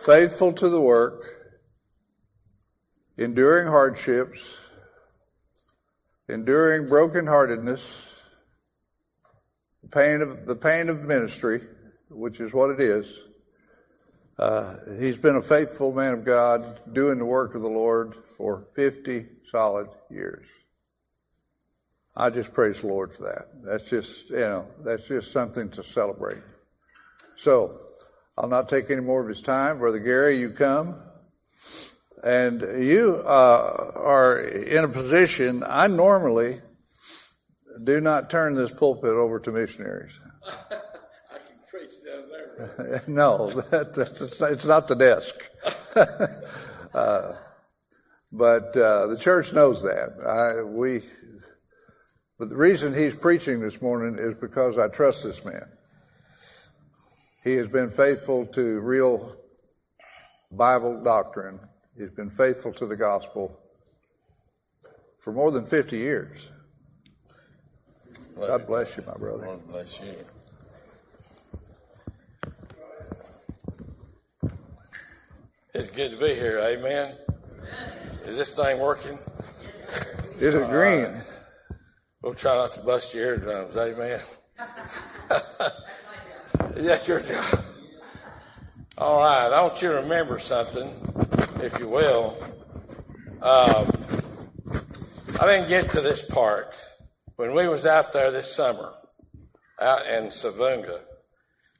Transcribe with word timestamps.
faithful 0.00 0.52
to 0.54 0.68
the 0.68 0.80
work, 0.80 1.24
enduring 3.18 3.66
hardships, 3.66 4.58
enduring 6.28 6.88
brokenheartedness, 6.88 8.06
the 9.82 9.88
pain 9.88 10.22
of 10.22 10.46
the 10.46 10.56
pain 10.56 10.88
of 10.88 11.02
ministry, 11.02 11.62
which 12.08 12.40
is 12.40 12.52
what 12.52 12.70
it 12.70 12.80
is. 12.80 13.18
Uh, 14.38 14.76
he's 14.98 15.18
been 15.18 15.36
a 15.36 15.42
faithful 15.42 15.92
man 15.92 16.14
of 16.14 16.24
God, 16.24 16.80
doing 16.94 17.18
the 17.18 17.26
work 17.26 17.54
of 17.54 17.60
the 17.60 17.68
Lord 17.68 18.14
for 18.38 18.64
50 18.74 19.26
solid 19.50 19.88
years. 20.08 20.46
I 22.16 22.30
just 22.30 22.54
praise 22.54 22.80
the 22.80 22.86
Lord 22.86 23.12
for 23.12 23.24
that. 23.24 23.48
That's 23.62 23.84
just, 23.84 24.30
you 24.30 24.38
know, 24.38 24.66
that's 24.82 25.06
just 25.06 25.30
something 25.30 25.68
to 25.70 25.84
celebrate. 25.84 26.42
So, 27.36 27.80
I'll 28.38 28.48
not 28.48 28.68
take 28.68 28.90
any 28.90 29.00
more 29.00 29.20
of 29.20 29.28
his 29.28 29.42
time. 29.42 29.78
Brother 29.78 29.98
Gary, 29.98 30.36
you 30.36 30.50
come. 30.50 30.96
And 32.22 32.60
you 32.84 33.22
uh, 33.24 33.92
are 33.94 34.40
in 34.40 34.84
a 34.84 34.88
position, 34.88 35.62
I 35.66 35.86
normally 35.86 36.60
do 37.82 38.00
not 38.00 38.28
turn 38.28 38.54
this 38.54 38.70
pulpit 38.70 39.10
over 39.10 39.40
to 39.40 39.52
missionaries. 39.52 40.18
I 40.70 41.38
can 41.38 41.58
preach 41.70 41.92
down 42.04 42.24
there. 42.28 43.02
no, 43.06 43.50
that, 43.70 43.94
that's, 43.94 44.20
it's, 44.20 44.40
it's 44.40 44.64
not 44.66 44.86
the 44.86 44.96
desk. 44.96 45.34
uh, 46.94 47.32
but 48.32 48.76
uh, 48.76 49.06
the 49.06 49.16
church 49.18 49.52
knows 49.52 49.82
that. 49.82 50.10
I, 50.26 50.62
we, 50.62 51.02
but 52.38 52.50
the 52.50 52.56
reason 52.56 52.94
he's 52.94 53.14
preaching 53.14 53.60
this 53.60 53.80
morning 53.80 54.16
is 54.18 54.34
because 54.34 54.78
I 54.78 54.88
trust 54.88 55.24
this 55.24 55.44
man. 55.44 55.66
He 57.42 57.54
has 57.54 57.68
been 57.68 57.90
faithful 57.90 58.46
to 58.46 58.80
real 58.80 59.36
Bible 60.52 61.02
doctrine. 61.02 61.58
He's 61.96 62.10
been 62.10 62.30
faithful 62.30 62.72
to 62.74 62.86
the 62.86 62.96
gospel 62.96 63.58
for 65.18 65.32
more 65.32 65.50
than 65.50 65.66
50 65.66 65.96
years. 65.96 66.50
God 68.38 68.66
bless 68.66 68.96
you, 68.96 69.04
my 69.06 69.14
brother. 69.14 69.46
God 69.46 69.68
bless 69.68 70.00
you. 70.00 70.14
It's 75.72 75.90
good 75.90 76.10
to 76.10 76.16
be 76.18 76.34
here. 76.34 76.58
Amen. 76.58 77.14
Is 78.26 78.36
this 78.36 78.54
thing 78.54 78.78
working? 78.80 79.18
Is 80.38 80.54
it 80.54 80.68
green? 80.68 81.22
We'll 82.22 82.34
try 82.34 82.54
not 82.54 82.72
to 82.74 82.80
bust 82.80 83.14
your 83.14 83.26
eardrums. 83.26 83.76
Amen. 83.76 84.20
That's 86.74 87.08
your 87.08 87.20
job. 87.20 87.64
All 88.96 89.18
right. 89.18 89.52
I 89.52 89.62
want 89.62 89.82
you 89.82 89.88
to 89.88 89.96
remember 89.96 90.38
something, 90.38 90.88
if 91.62 91.78
you 91.80 91.88
will. 91.88 92.36
Um, 93.42 93.90
I 95.40 95.46
didn't 95.46 95.68
get 95.68 95.90
to 95.90 96.00
this 96.00 96.22
part 96.22 96.80
when 97.36 97.54
we 97.54 97.66
was 97.66 97.86
out 97.86 98.12
there 98.12 98.30
this 98.30 98.54
summer, 98.54 98.92
out 99.80 100.06
in 100.06 100.26
Savoonga. 100.26 101.00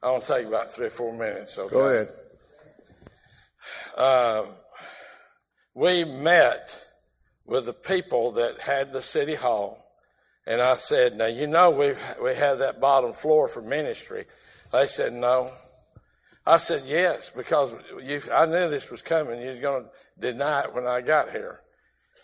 I 0.02 0.10
want 0.10 0.24
to 0.24 0.34
take 0.34 0.46
about 0.46 0.72
three 0.72 0.86
or 0.86 0.90
four 0.90 1.12
minutes. 1.16 1.56
Okay? 1.56 1.72
Go 1.72 1.86
ahead. 1.86 2.08
Um, 3.96 4.54
we 5.74 6.04
met 6.04 6.84
with 7.44 7.66
the 7.66 7.72
people 7.72 8.32
that 8.32 8.60
had 8.60 8.92
the 8.92 9.02
city 9.02 9.34
hall, 9.36 9.86
and 10.46 10.60
I 10.60 10.74
said, 10.74 11.16
"Now 11.16 11.26
you 11.26 11.46
know 11.46 11.70
we 11.70 11.94
we 12.22 12.34
have 12.34 12.58
that 12.58 12.80
bottom 12.80 13.12
floor 13.12 13.46
for 13.46 13.60
ministry." 13.60 14.24
They 14.72 14.86
said, 14.86 15.12
"No." 15.12 15.48
I 16.46 16.56
said, 16.56 16.82
"Yes," 16.86 17.30
because 17.30 17.74
you, 18.02 18.20
I 18.32 18.46
knew 18.46 18.68
this 18.68 18.90
was 18.90 19.02
coming. 19.02 19.40
You 19.40 19.48
was 19.48 19.60
going 19.60 19.84
to 19.84 19.90
deny 20.18 20.62
it 20.62 20.74
when 20.74 20.86
I 20.86 21.00
got 21.00 21.30
here, 21.30 21.60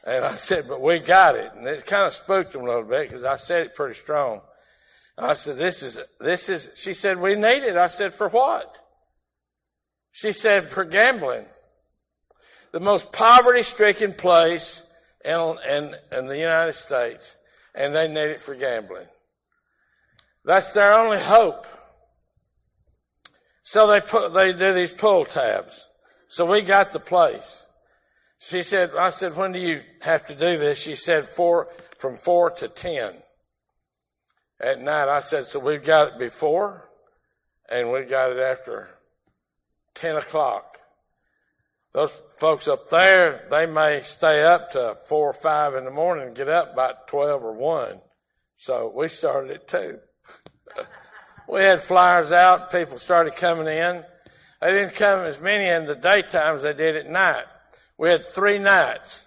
and 0.05 0.25
I 0.25 0.35
said, 0.35 0.69
"But 0.69 0.81
we 0.81 0.99
got 0.99 1.37
it," 1.37 1.53
and 1.55 1.67
it 1.67 1.87
kind 1.87 2.07
of 2.07 2.15
spooked 2.15 2.53
them 2.53 2.63
a 2.63 2.67
little 2.67 2.83
bit 2.83 3.09
because 3.09 3.25
I 3.25 3.37
said 3.37 3.67
it 3.67 3.75
pretty 3.75 3.95
strong. 3.95 4.41
I 5.19 5.35
said, 5.35 5.57
"This 5.57 5.83
is 5.83 6.01
this 6.21 6.49
is." 6.49 6.71
She 6.77 6.95
said, 6.95 7.21
"We 7.21 7.35
need 7.35 7.63
it." 7.63 7.77
I 7.77 7.89
said, 7.89 8.15
"For 8.15 8.29
what?" 8.29 8.81
She 10.13 10.33
said, 10.33 10.71
"For 10.71 10.85
gambling." 10.85 11.47
the 12.77 12.81
most 12.81 13.11
poverty 13.11 13.63
stricken 13.63 14.13
place 14.13 14.87
in, 15.25 15.57
in, 15.67 15.97
in, 16.13 16.27
the 16.27 16.37
United 16.39 16.75
States, 16.75 17.39
and 17.75 17.95
they 17.95 18.07
need 18.07 18.31
it 18.31 18.43
for 18.43 18.55
gambling. 18.55 19.07
That's 20.45 20.73
their 20.73 20.93
only 20.93 21.19
hope. 21.19 21.67
So 23.69 23.89
they 23.89 24.01
put, 24.01 24.33
they 24.33 24.53
do 24.53 24.73
these 24.73 24.93
pull 24.93 25.25
tabs. 25.25 25.89
So 26.29 26.47
we 26.47 26.63
got 26.63 26.93
the 26.93 27.01
place. 27.01 27.67
She 28.39 28.63
said, 28.63 28.93
I 28.97 29.11
said, 29.11 29.37
when 29.37 29.51
do 29.51 29.59
you 29.59 29.83
have 30.03 30.25
to 30.27 30.37
do 30.37 30.57
this? 30.57 30.79
She 30.79 30.95
said 30.95 31.25
four, 31.25 31.67
from 31.99 32.17
four 32.17 32.51
to 32.51 32.69
ten 32.69 33.15
at 34.61 34.81
night. 34.81 35.09
I 35.09 35.19
said, 35.19 35.47
so 35.47 35.59
we've 35.59 35.83
got 35.83 36.13
it 36.13 36.19
before 36.21 36.89
and 37.69 37.91
we 37.91 38.05
got 38.05 38.31
it 38.31 38.39
after 38.39 38.89
10 39.95 40.15
o'clock. 40.15 40.79
Those 41.93 42.13
folks 42.39 42.69
up 42.69 42.89
there, 42.89 43.49
they 43.51 43.67
may 43.67 44.03
stay 44.03 44.45
up 44.45 44.71
to 44.73 44.97
four 45.09 45.31
or 45.31 45.33
five 45.33 45.75
in 45.75 45.85
the 45.85 45.91
morning 45.91 46.29
and 46.29 46.37
get 46.37 46.49
up 46.49 46.73
about 46.73 47.09
12 47.09 47.43
or 47.43 47.53
1. 47.53 48.01
So 48.55 48.93
we 48.95 49.09
started 49.09 49.51
at 49.51 49.67
2. 49.67 49.99
we 51.49 51.61
had 51.61 51.81
flyers 51.81 52.33
out. 52.33 52.71
People 52.71 52.99
started 52.99 53.37
coming 53.37 53.67
in. 53.67 54.05
They 54.61 54.73
didn't 54.73 54.95
come 54.95 55.21
as 55.21 55.41
many 55.41 55.67
in 55.67 55.87
the 55.87 55.95
daytime 55.95 56.57
as 56.57 56.63
they 56.63 56.73
did 56.73 56.97
at 56.97 57.11
night. 57.11 57.45
We 57.99 58.11
had 58.11 58.27
three 58.27 58.59
nights. 58.59 59.27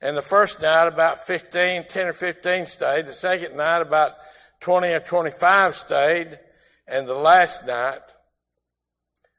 And 0.00 0.16
the 0.16 0.22
first 0.22 0.60
night, 0.60 0.86
about 0.86 1.26
15, 1.26 1.86
10 1.88 2.06
or 2.06 2.12
15 2.12 2.66
stayed. 2.66 3.06
The 3.06 3.12
second 3.12 3.56
night, 3.56 3.80
about 3.80 4.12
20 4.60 4.88
or 4.88 5.00
25 5.00 5.74
stayed. 5.74 6.38
And 6.86 7.08
the 7.08 7.14
last 7.14 7.66
night, 7.66 8.00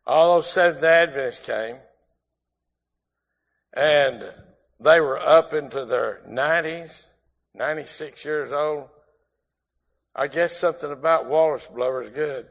all 0.06 0.36
those 0.36 0.52
Seventh 0.52 0.82
day 0.82 1.04
Adventists 1.04 1.46
came. 1.46 1.76
And 3.74 4.24
they 4.80 5.00
were 5.00 5.20
up 5.20 5.54
into 5.54 5.86
their 5.86 6.22
90s, 6.28 7.08
96 7.54 8.26
years 8.26 8.52
old. 8.52 8.90
I 10.18 10.26
guess 10.28 10.58
something 10.58 10.92
about 10.92 11.28
Wallace 11.28 11.68
blower 11.68 12.02
is 12.02 12.10
good. 12.10 12.48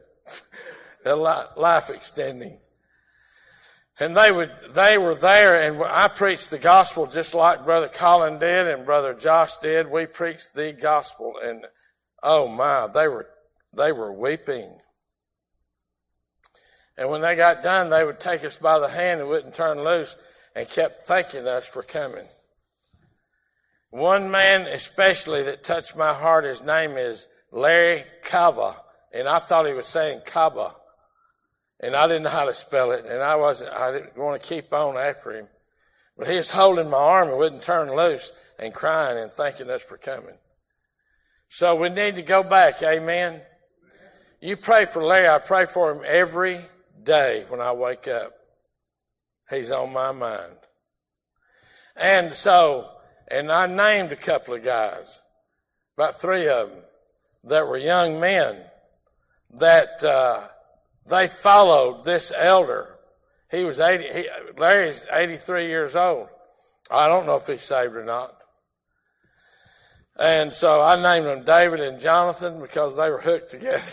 They're 1.03 1.15
life 1.15 1.89
extending. 1.89 2.59
And 3.99 4.15
they 4.15 4.31
would, 4.31 4.51
they 4.71 4.97
were 4.97 5.15
there 5.15 5.63
and 5.63 5.83
I 5.83 6.07
preached 6.07 6.49
the 6.49 6.59
gospel 6.59 7.07
just 7.07 7.33
like 7.33 7.65
Brother 7.65 7.89
Colin 7.89 8.39
did 8.39 8.67
and 8.67 8.85
Brother 8.85 9.13
Josh 9.13 9.57
did. 9.57 9.91
We 9.91 10.05
preached 10.05 10.53
the 10.53 10.71
gospel 10.71 11.33
and 11.43 11.65
oh 12.23 12.47
my, 12.47 12.87
they 12.87 13.07
were, 13.07 13.27
they 13.75 13.91
were 13.91 14.13
weeping. 14.13 14.77
And 16.95 17.09
when 17.09 17.21
they 17.21 17.35
got 17.35 17.63
done, 17.63 17.89
they 17.89 18.03
would 18.03 18.19
take 18.19 18.45
us 18.45 18.57
by 18.57 18.79
the 18.79 18.87
hand 18.87 19.19
and 19.19 19.29
wouldn't 19.29 19.55
turn 19.55 19.83
loose 19.83 20.15
and 20.55 20.69
kept 20.69 21.01
thanking 21.01 21.47
us 21.47 21.65
for 21.65 21.83
coming. 21.83 22.27
One 23.89 24.31
man 24.31 24.67
especially 24.67 25.43
that 25.43 25.63
touched 25.63 25.95
my 25.95 26.13
heart, 26.13 26.45
his 26.45 26.61
name 26.61 26.97
is 26.97 27.27
Larry 27.51 28.03
Kaba. 28.23 28.75
And 29.13 29.27
I 29.27 29.39
thought 29.39 29.67
he 29.67 29.73
was 29.73 29.87
saying 29.87 30.21
Kaba. 30.25 30.75
And 31.79 31.95
I 31.95 32.07
didn't 32.07 32.23
know 32.23 32.29
how 32.29 32.45
to 32.45 32.53
spell 32.53 32.91
it. 32.91 33.05
And 33.05 33.21
I 33.21 33.35
wasn't, 33.35 33.71
I 33.71 33.91
didn't 33.91 34.17
want 34.17 34.41
to 34.41 34.47
keep 34.47 34.73
on 34.73 34.97
after 34.97 35.37
him. 35.37 35.47
But 36.17 36.27
he 36.27 36.35
was 36.35 36.49
holding 36.49 36.89
my 36.89 36.97
arm 36.97 37.29
and 37.29 37.37
wouldn't 37.37 37.61
turn 37.61 37.95
loose 37.95 38.31
and 38.57 38.73
crying 38.73 39.17
and 39.17 39.31
thanking 39.31 39.69
us 39.69 39.83
for 39.83 39.97
coming. 39.97 40.37
So 41.49 41.75
we 41.75 41.89
need 41.89 42.15
to 42.15 42.23
go 42.23 42.43
back. 42.43 42.81
Amen. 42.83 43.41
You 44.41 44.57
pray 44.57 44.85
for 44.85 45.03
Larry. 45.03 45.29
I 45.29 45.37
pray 45.37 45.65
for 45.65 45.91
him 45.91 46.03
every 46.05 46.59
day 47.03 47.45
when 47.49 47.61
I 47.61 47.71
wake 47.71 48.07
up. 48.07 48.33
He's 49.49 49.71
on 49.71 49.93
my 49.93 50.11
mind. 50.11 50.53
And 51.95 52.33
so, 52.33 52.89
and 53.27 53.51
I 53.51 53.67
named 53.67 54.11
a 54.11 54.15
couple 54.15 54.53
of 54.53 54.63
guys, 54.63 55.21
about 55.95 56.19
three 56.19 56.47
of 56.47 56.69
them, 56.69 56.79
that 57.47 57.67
were 57.67 57.77
young 57.77 58.19
men 58.19 58.57
that 59.55 60.03
uh, 60.03 60.47
they 61.05 61.27
followed 61.27 62.03
this 62.03 62.31
elder. 62.35 62.95
He 63.49 63.63
was 63.63 63.79
80, 63.79 64.03
he, 64.13 64.27
Larry's 64.57 65.05
83 65.11 65.67
years 65.67 65.95
old. 65.95 66.27
I 66.91 67.07
don't 67.07 67.25
know 67.25 67.35
if 67.35 67.47
he's 67.47 67.61
saved 67.61 67.95
or 67.95 68.03
not. 68.03 68.33
And 70.19 70.53
so 70.53 70.81
I 70.81 71.01
named 71.01 71.27
them 71.27 71.43
David 71.43 71.79
and 71.79 71.99
Jonathan 71.99 72.61
because 72.61 72.95
they 72.95 73.09
were 73.09 73.21
hooked 73.21 73.51
together. 73.51 73.91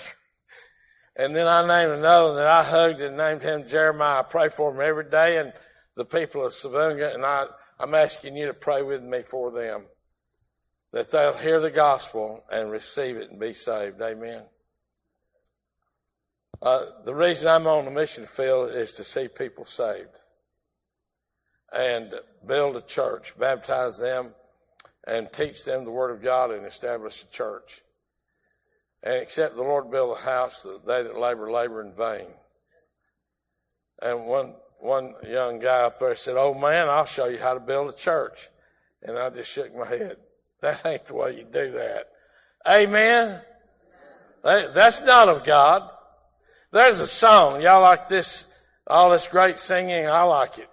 And 1.16 1.34
then 1.34 1.46
I 1.46 1.60
named 1.66 1.98
another 1.98 2.34
that 2.34 2.46
I 2.46 2.64
hugged 2.64 3.00
and 3.00 3.16
named 3.16 3.42
him 3.42 3.68
Jeremiah. 3.68 4.20
I 4.20 4.22
pray 4.22 4.48
for 4.48 4.72
him 4.72 4.80
every 4.80 5.08
day 5.08 5.38
and 5.38 5.52
the 5.96 6.04
people 6.04 6.44
of 6.44 6.52
Savoonga, 6.52 7.14
and 7.14 7.24
I, 7.24 7.46
I'm 7.78 7.94
asking 7.94 8.36
you 8.36 8.46
to 8.46 8.54
pray 8.54 8.82
with 8.82 9.00
me 9.00 9.22
for 9.22 9.52
them 9.52 9.84
that 10.94 11.11
they'll 11.11 11.37
hear 11.37 11.58
the 11.58 11.73
gospel 11.73 12.44
and 12.52 12.70
receive 12.70 13.17
it 13.17 13.29
and 13.29 13.41
be 13.41 13.52
saved. 13.52 14.00
Amen. 14.00 14.44
Uh, 16.62 16.85
the 17.05 17.12
reason 17.12 17.49
I'm 17.49 17.67
on 17.67 17.85
the 17.85 17.91
mission 17.91 18.25
field 18.25 18.70
is 18.70 18.93
to 18.93 19.02
see 19.02 19.26
people 19.26 19.64
saved 19.64 20.14
and 21.73 22.14
build 22.46 22.76
a 22.76 22.81
church, 22.81 23.37
baptize 23.37 23.99
them, 23.99 24.35
and 25.05 25.32
teach 25.32 25.64
them 25.64 25.85
the 25.85 25.91
Word 25.91 26.12
of 26.12 26.23
God 26.23 26.52
and 26.52 26.64
establish 26.64 27.25
a 27.25 27.31
church. 27.32 27.82
And 29.02 29.14
except 29.14 29.56
the 29.56 29.62
Lord 29.62 29.90
build 29.90 30.17
a 30.17 30.20
house, 30.20 30.64
they 30.87 31.02
that 31.02 31.19
labor, 31.19 31.50
labor 31.50 31.82
in 31.82 31.93
vain. 31.93 32.29
And 34.00 34.26
one, 34.26 34.55
one 34.79 35.14
young 35.26 35.58
guy 35.58 35.81
up 35.81 35.99
there 35.99 36.14
said, 36.14 36.37
Oh 36.37 36.55
man, 36.55 36.88
I'll 36.88 37.05
show 37.05 37.26
you 37.26 37.38
how 37.38 37.55
to 37.55 37.61
build 37.61 37.90
a 37.90 37.97
church. 37.97 38.49
And 39.02 39.19
I 39.19 39.29
just 39.31 39.50
shook 39.50 39.75
my 39.76 39.88
head. 39.88 40.19
That 40.60 40.84
ain't 40.84 41.06
the 41.06 41.14
way 41.14 41.36
you 41.36 41.44
do 41.44 41.72
that. 41.72 42.06
Amen. 42.66 43.40
That's 44.42 45.02
not 45.02 45.28
of 45.28 45.44
God. 45.44 45.90
There's 46.70 47.00
a 47.00 47.06
song. 47.06 47.62
Y'all 47.62 47.82
like 47.82 48.08
this, 48.08 48.52
all 48.86 49.10
this 49.10 49.28
great 49.28 49.58
singing? 49.58 50.06
I 50.06 50.22
like 50.22 50.58
it. 50.58 50.68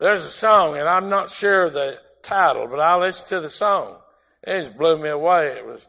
There's 0.00 0.24
a 0.24 0.30
song, 0.30 0.76
and 0.76 0.88
I'm 0.88 1.08
not 1.08 1.30
sure 1.30 1.70
the 1.70 2.00
title, 2.22 2.66
but 2.66 2.80
I 2.80 2.96
listened 2.96 3.28
to 3.28 3.40
the 3.40 3.48
song. 3.48 3.98
It 4.42 4.64
just 4.64 4.76
blew 4.76 4.98
me 4.98 5.08
away. 5.08 5.48
It 5.48 5.64
was, 5.64 5.88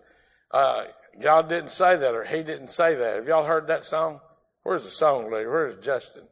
uh, 0.52 0.86
God 1.20 1.50
didn't 1.50 1.72
say 1.72 1.98
that, 1.98 2.14
or 2.14 2.24
He 2.24 2.44
didn't 2.44 2.70
say 2.70 2.96
that. 2.96 3.16
Have 3.16 3.28
y'all 3.28 3.46
heard 3.46 3.68
that 3.68 3.84
song? 3.84 4.22
Where's 4.64 4.84
the 4.84 4.92
song 4.92 5.26
leader? 5.26 5.52
Where's 5.52 5.84
Justin? 5.84 6.24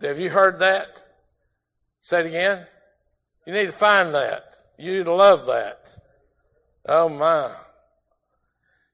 Have 0.00 0.18
you 0.18 0.30
heard 0.30 0.58
that? 0.58 0.88
Say 2.02 2.20
it 2.20 2.26
again. 2.26 2.66
You 3.46 3.52
need 3.52 3.66
to 3.66 3.72
find 3.72 4.14
that. 4.14 4.44
You'd 4.78 5.06
love 5.06 5.46
that. 5.46 5.86
Oh 6.86 7.08
my. 7.08 7.52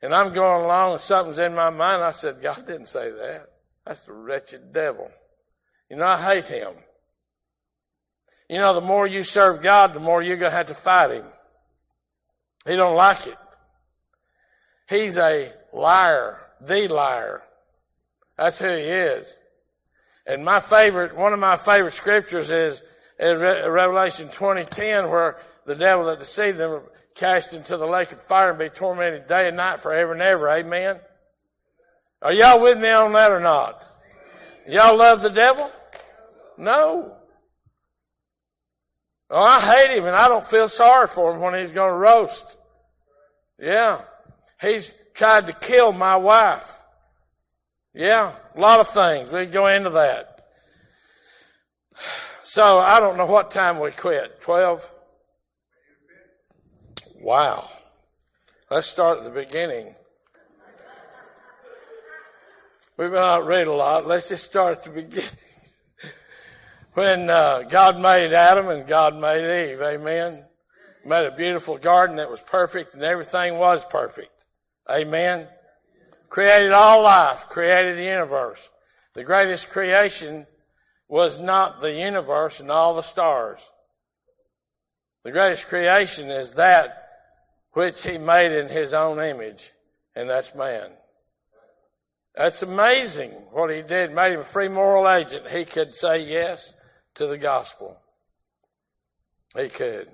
And 0.03 0.15
I'm 0.15 0.33
going 0.33 0.65
along 0.65 0.93
and 0.93 1.01
something's 1.01 1.39
in 1.39 1.55
my 1.55 1.71
mind. 1.71 2.03
I 2.03 2.11
said, 2.11 2.41
God 2.41 2.67
didn't 2.67 2.89
say 2.89 3.11
that. 3.11 3.51
That's 3.85 4.01
the 4.01 4.13
wretched 4.13 4.73
devil. 4.73 5.11
You 5.89 5.97
know, 5.97 6.07
I 6.07 6.21
hate 6.21 6.47
him. 6.47 6.73
You 8.49 8.59
know, 8.59 8.75
the 8.75 8.81
more 8.81 9.07
you 9.07 9.23
serve 9.23 9.63
God, 9.63 9.93
the 9.93 10.01
more 10.01 10.23
you're 10.23 10.37
going 10.37 10.51
to 10.51 10.57
have 10.57 10.69
to 10.69 10.75
fight 10.75 11.11
him. 11.13 11.25
He 12.67 12.77
don't 12.77 12.97
like 12.97 13.27
it. 13.27 13.39
He's 14.89 15.19
a 15.19 15.53
liar, 15.73 16.39
the 16.61 16.89
liar. 16.89 17.43
That's 18.37 18.59
who 18.59 18.69
he 18.69 18.83
is. 18.83 19.39
And 20.27 20.45
my 20.45 20.61
favorite, 20.61 21.17
one 21.17 21.33
of 21.33 21.39
my 21.39 21.57
favorite 21.57 21.93
scriptures 21.93 22.51
is 22.51 22.83
Revelation 23.19 24.29
20:10, 24.29 25.11
where 25.11 25.39
the 25.71 25.77
devil 25.77 26.07
that 26.07 26.19
deceived 26.19 26.59
them 26.59 26.83
cast 27.15 27.53
into 27.53 27.77
the 27.77 27.87
lake 27.87 28.11
of 28.11 28.21
fire 28.21 28.51
and 28.51 28.59
be 28.59 28.69
tormented 28.69 29.29
day 29.29 29.47
and 29.47 29.57
night 29.57 29.81
forever 29.81 30.13
and 30.13 30.21
ever. 30.21 30.51
Amen. 30.51 30.99
Are 32.21 32.33
y'all 32.33 32.61
with 32.61 32.81
me 32.81 32.91
on 32.91 33.13
that 33.13 33.31
or 33.31 33.39
not? 33.39 33.81
Y'all 34.67 34.97
love 34.97 35.23
the 35.23 35.31
devil? 35.31 35.71
No. 36.59 37.15
Oh, 39.31 39.41
I 39.41 39.61
hate 39.61 39.97
him 39.97 40.07
and 40.07 40.17
I 40.17 40.27
don't 40.27 40.45
feel 40.45 40.67
sorry 40.67 41.07
for 41.07 41.33
him 41.33 41.41
when 41.41 41.55
he's 41.55 41.71
going 41.71 41.93
to 41.93 41.97
roast. 41.97 42.57
Yeah. 43.57 44.01
He's 44.61 44.93
tried 45.15 45.47
to 45.47 45.53
kill 45.53 45.93
my 45.93 46.17
wife. 46.17 46.83
Yeah. 47.95 48.33
A 48.57 48.61
lot 48.61 48.81
of 48.81 48.89
things. 48.89 49.31
We 49.31 49.47
go 49.47 49.69
into 49.69 49.91
that. 49.91 50.27
So 52.43 52.79
I 52.79 52.99
don't 52.99 53.17
know 53.17 53.27
what 53.27 53.53
time 53.53 53.79
we 53.79 53.93
quit. 53.93 54.41
12? 54.41 54.93
Wow. 57.21 57.69
Let's 58.71 58.87
start 58.87 59.19
at 59.19 59.25
the 59.25 59.31
beginning. 59.31 59.95
We've 62.97 63.11
been 63.11 63.19
out 63.19 63.47
read 63.47 63.67
a 63.67 63.73
lot. 63.73 64.07
Let's 64.07 64.31
just 64.31 64.45
start 64.45 64.79
at 64.79 64.85
the 64.85 65.03
beginning. 65.03 65.29
when 66.95 67.29
uh, 67.29 67.65
God 67.69 68.01
made 68.01 68.33
Adam 68.33 68.69
and 68.69 68.87
God 68.87 69.17
made 69.17 69.71
Eve, 69.71 69.83
amen. 69.83 70.47
Made 71.05 71.27
a 71.27 71.37
beautiful 71.37 71.77
garden 71.77 72.17
that 72.17 72.31
was 72.31 72.41
perfect 72.41 72.95
and 72.95 73.03
everything 73.03 73.59
was 73.59 73.85
perfect. 73.85 74.33
Amen. 74.89 75.47
Created 76.31 76.73
all 76.73 77.03
life, 77.03 77.51
created 77.51 77.99
the 77.99 78.05
universe. 78.05 78.71
The 79.13 79.25
greatest 79.25 79.69
creation 79.69 80.47
was 81.07 81.39
not 81.39 81.83
the 81.83 81.93
universe 81.93 82.61
and 82.61 82.71
all 82.71 82.95
the 82.95 83.03
stars. 83.03 83.61
The 85.23 85.33
greatest 85.33 85.69
creation 85.69 86.31
is 86.31 86.55
that 86.55 87.00
which 87.73 88.03
he 88.03 88.19
made 88.19 88.53
in 88.53 88.69
his 88.69 88.93
own 88.95 89.21
image, 89.21 89.71
and 90.15 90.29
that's 90.29 90.55
man. 90.55 90.91
That's 92.35 92.63
amazing 92.63 93.31
what 93.51 93.71
he 93.71 93.83
did, 93.83 94.15
made 94.15 94.33
him 94.33 94.41
a 94.41 94.45
free 94.45 94.69
moral 94.69 95.09
agent. 95.09 95.49
He 95.49 95.65
could 95.65 95.95
say 95.95 96.23
yes 96.25 96.75
to 97.15 97.27
the 97.27 97.39
gospel. 97.39 97.99
He 99.57 99.69
could. 99.69 100.09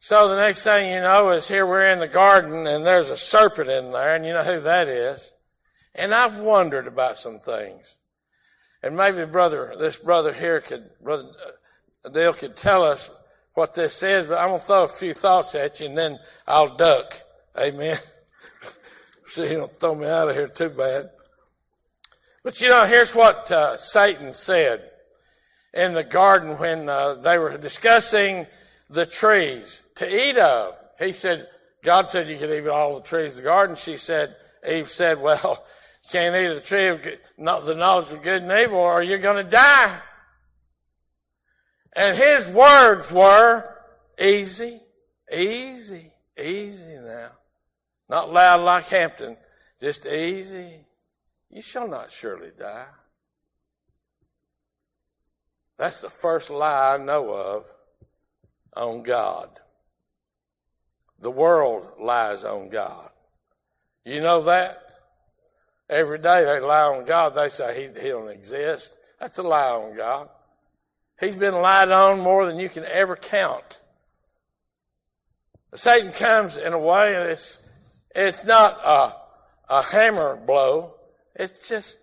So 0.00 0.28
the 0.28 0.36
next 0.36 0.62
thing 0.62 0.92
you 0.92 1.00
know 1.00 1.30
is 1.30 1.48
here 1.48 1.66
we're 1.66 1.90
in 1.90 1.98
the 1.98 2.08
garden 2.08 2.66
and 2.66 2.84
there's 2.84 3.10
a 3.10 3.16
serpent 3.16 3.68
in 3.68 3.92
there, 3.92 4.14
and 4.14 4.24
you 4.24 4.32
know 4.32 4.44
who 4.44 4.60
that 4.60 4.88
is. 4.88 5.32
And 5.94 6.14
I've 6.14 6.38
wondered 6.38 6.86
about 6.86 7.18
some 7.18 7.38
things. 7.38 7.96
And 8.82 8.96
maybe 8.96 9.24
brother, 9.24 9.74
this 9.78 9.96
brother 9.96 10.32
here 10.32 10.60
could, 10.60 10.90
brother 11.02 11.28
uh, 12.04 12.08
Dale 12.10 12.32
could 12.32 12.54
tell 12.54 12.84
us 12.84 13.10
what 13.58 13.74
this 13.74 14.04
is, 14.04 14.26
but 14.26 14.38
I'm 14.38 14.50
going 14.50 14.60
to 14.60 14.64
throw 14.64 14.84
a 14.84 14.88
few 14.88 15.12
thoughts 15.12 15.56
at 15.56 15.80
you 15.80 15.86
and 15.86 15.98
then 15.98 16.20
I'll 16.46 16.76
duck. 16.76 17.20
Amen. 17.58 17.98
so 19.26 19.42
you 19.42 19.56
don't 19.56 19.72
throw 19.72 19.96
me 19.96 20.06
out 20.06 20.28
of 20.28 20.36
here 20.36 20.46
too 20.46 20.68
bad. 20.68 21.10
But 22.44 22.60
you 22.60 22.68
know, 22.68 22.86
here's 22.86 23.16
what 23.16 23.50
uh, 23.50 23.76
Satan 23.76 24.32
said 24.32 24.88
in 25.74 25.92
the 25.92 26.04
garden 26.04 26.56
when 26.56 26.88
uh, 26.88 27.14
they 27.14 27.36
were 27.36 27.58
discussing 27.58 28.46
the 28.88 29.04
trees 29.04 29.82
to 29.96 30.06
eat 30.08 30.38
of. 30.38 30.76
He 31.00 31.10
said, 31.10 31.48
God 31.82 32.06
said 32.06 32.28
you 32.28 32.36
could 32.36 32.50
eat 32.50 32.68
all 32.68 32.94
the 32.94 33.06
trees 33.06 33.32
of 33.32 33.38
the 33.38 33.42
garden. 33.42 33.74
She 33.74 33.96
said, 33.96 34.36
Eve 34.68 34.88
said, 34.88 35.20
well, 35.20 35.66
you 36.04 36.10
can't 36.12 36.36
eat 36.36 36.46
of 36.46 36.54
the 36.54 36.60
tree 36.60 36.86
of 36.86 37.02
the 37.02 37.74
knowledge 37.74 38.12
of 38.12 38.22
good 38.22 38.42
and 38.44 38.52
evil 38.52 38.78
or 38.78 39.02
you're 39.02 39.18
going 39.18 39.44
to 39.44 39.50
die. 39.50 39.98
And 41.94 42.16
his 42.16 42.48
words 42.48 43.10
were, 43.10 43.76
easy, 44.20 44.80
easy, 45.32 46.12
easy 46.38 46.98
now. 46.98 47.30
Not 48.08 48.32
loud 48.32 48.60
like 48.60 48.86
Hampton, 48.88 49.36
just 49.80 50.06
easy. 50.06 50.86
You 51.50 51.62
shall 51.62 51.88
not 51.88 52.10
surely 52.10 52.50
die. 52.58 52.86
That's 55.78 56.00
the 56.00 56.10
first 56.10 56.50
lie 56.50 56.94
I 56.94 56.98
know 56.98 57.30
of 57.30 57.64
on 58.76 59.02
God. 59.02 59.60
The 61.20 61.30
world 61.30 61.86
lies 62.00 62.44
on 62.44 62.68
God. 62.68 63.10
You 64.04 64.20
know 64.20 64.42
that? 64.44 64.82
Every 65.88 66.18
day 66.18 66.44
they 66.44 66.60
lie 66.60 66.82
on 66.82 67.04
God. 67.04 67.34
They 67.34 67.48
say 67.48 67.74
he, 67.74 68.00
he 68.00 68.08
don't 68.08 68.28
exist. 68.28 68.98
That's 69.20 69.38
a 69.38 69.42
lie 69.42 69.70
on 69.70 69.96
God. 69.96 70.28
He's 71.20 71.34
been 71.34 71.54
lied 71.54 71.90
on 71.90 72.20
more 72.20 72.46
than 72.46 72.58
you 72.58 72.68
can 72.68 72.84
ever 72.84 73.16
count. 73.16 73.80
Satan 75.74 76.12
comes 76.12 76.56
in 76.56 76.72
a 76.72 76.78
way, 76.78 77.14
and 77.14 77.28
it's, 77.28 77.60
it's 78.14 78.44
not 78.44 78.78
a, 78.84 79.14
a 79.68 79.82
hammer 79.82 80.36
blow. 80.36 80.94
It's 81.34 81.68
just, 81.68 81.98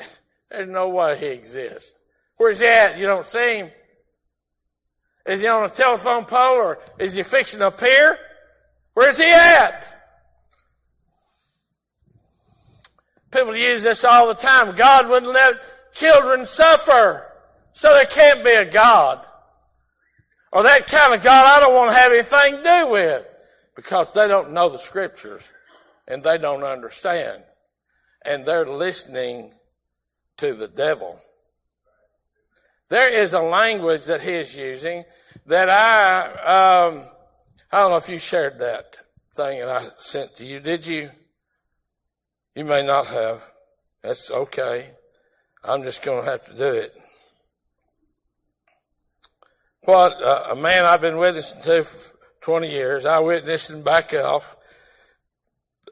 there's 0.50 0.68
no 0.68 0.88
way 0.88 1.16
he 1.18 1.26
exists. 1.26 1.94
Where's 2.36 2.60
he 2.60 2.66
at? 2.66 2.98
You 2.98 3.06
don't 3.06 3.24
see 3.24 3.58
him. 3.58 3.70
Is 5.26 5.40
he 5.40 5.48
on 5.48 5.64
a 5.64 5.68
telephone 5.68 6.24
pole 6.24 6.56
or 6.56 6.78
is 6.98 7.14
he 7.14 7.22
fixing 7.22 7.60
a 7.60 7.70
pier? 7.70 8.18
Where's 8.94 9.18
he 9.18 9.24
at? 9.24 9.86
People 13.32 13.56
use 13.56 13.82
this 13.82 14.04
all 14.04 14.28
the 14.28 14.34
time. 14.34 14.74
God 14.76 15.08
wouldn't 15.08 15.32
let 15.32 15.56
children 15.92 16.44
suffer. 16.44 17.25
So 17.76 17.92
there 17.92 18.06
can't 18.06 18.42
be 18.42 18.54
a 18.54 18.64
God. 18.64 19.22
Or 20.50 20.62
that 20.62 20.86
kind 20.86 21.12
of 21.12 21.22
God 21.22 21.46
I 21.46 21.60
don't 21.60 21.74
want 21.74 21.90
to 21.90 21.96
have 21.98 22.10
anything 22.10 22.56
to 22.56 22.62
do 22.62 22.90
with. 22.90 23.26
Because 23.74 24.14
they 24.14 24.26
don't 24.26 24.52
know 24.52 24.70
the 24.70 24.78
scriptures. 24.78 25.52
And 26.08 26.22
they 26.22 26.38
don't 26.38 26.62
understand. 26.62 27.42
And 28.24 28.46
they're 28.46 28.66
listening 28.66 29.52
to 30.38 30.54
the 30.54 30.68
devil. 30.68 31.20
There 32.88 33.10
is 33.10 33.34
a 33.34 33.40
language 33.40 34.06
that 34.06 34.22
he 34.22 34.32
is 34.32 34.56
using 34.56 35.04
that 35.44 35.68
I, 35.68 36.86
um, 36.86 37.04
I 37.70 37.80
don't 37.80 37.90
know 37.90 37.98
if 37.98 38.08
you 38.08 38.18
shared 38.18 38.58
that 38.60 39.00
thing 39.34 39.58
that 39.58 39.68
I 39.68 39.88
sent 39.98 40.34
to 40.36 40.46
you. 40.46 40.60
Did 40.60 40.86
you? 40.86 41.10
You 42.54 42.64
may 42.64 42.86
not 42.86 43.08
have. 43.08 43.46
That's 44.00 44.30
okay. 44.30 44.92
I'm 45.62 45.82
just 45.82 46.00
going 46.00 46.24
to 46.24 46.30
have 46.30 46.46
to 46.46 46.54
do 46.56 46.72
it. 46.72 46.94
What 49.86 50.20
uh, 50.20 50.48
a 50.50 50.56
man 50.56 50.84
I've 50.84 51.00
been 51.00 51.16
witnessing 51.16 51.62
to 51.62 51.84
for 51.84 52.12
20 52.40 52.68
years, 52.68 53.04
I 53.04 53.20
witness 53.20 53.70
and 53.70 53.84
back 53.84 54.12
off 54.14 54.56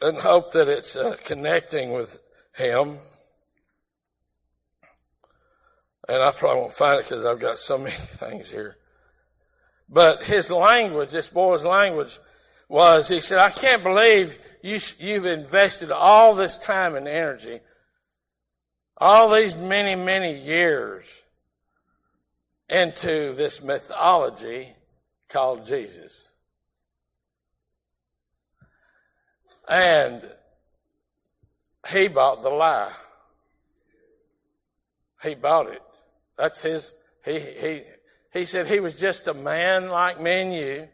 and 0.02 0.18
hope 0.18 0.50
that 0.54 0.66
it's 0.66 0.96
uh, 0.96 1.16
connecting 1.22 1.92
with 1.92 2.18
him. 2.56 2.98
And 6.08 6.20
I 6.20 6.32
probably 6.32 6.62
won't 6.62 6.72
find 6.72 6.98
it 6.98 7.04
because 7.04 7.24
I've 7.24 7.38
got 7.38 7.58
so 7.58 7.78
many 7.78 7.92
things 7.92 8.50
here. 8.50 8.78
But 9.88 10.24
his 10.24 10.50
language, 10.50 11.12
this 11.12 11.28
boy's 11.28 11.62
language, 11.62 12.18
was 12.68 13.06
he 13.06 13.20
said, 13.20 13.38
I 13.38 13.50
can't 13.50 13.84
believe 13.84 14.36
you, 14.60 14.80
you've 14.98 15.26
invested 15.26 15.92
all 15.92 16.34
this 16.34 16.58
time 16.58 16.96
and 16.96 17.06
energy, 17.06 17.60
all 18.96 19.30
these 19.30 19.56
many, 19.56 19.94
many 19.94 20.36
years 20.36 21.22
into 22.68 23.34
this 23.34 23.62
mythology 23.62 24.68
called 25.28 25.66
Jesus. 25.66 26.32
And 29.68 30.22
he 31.88 32.08
bought 32.08 32.42
the 32.42 32.50
lie. 32.50 32.92
He 35.22 35.34
bought 35.34 35.68
it. 35.68 35.82
That's 36.36 36.62
his, 36.62 36.94
he, 37.24 37.38
he, 37.38 37.82
he 38.32 38.44
said 38.44 38.66
he 38.66 38.80
was 38.80 38.98
just 38.98 39.28
a 39.28 39.34
man 39.34 39.88
like 39.88 40.20
me 40.20 40.32
and 40.32 40.54
you. 40.54 40.88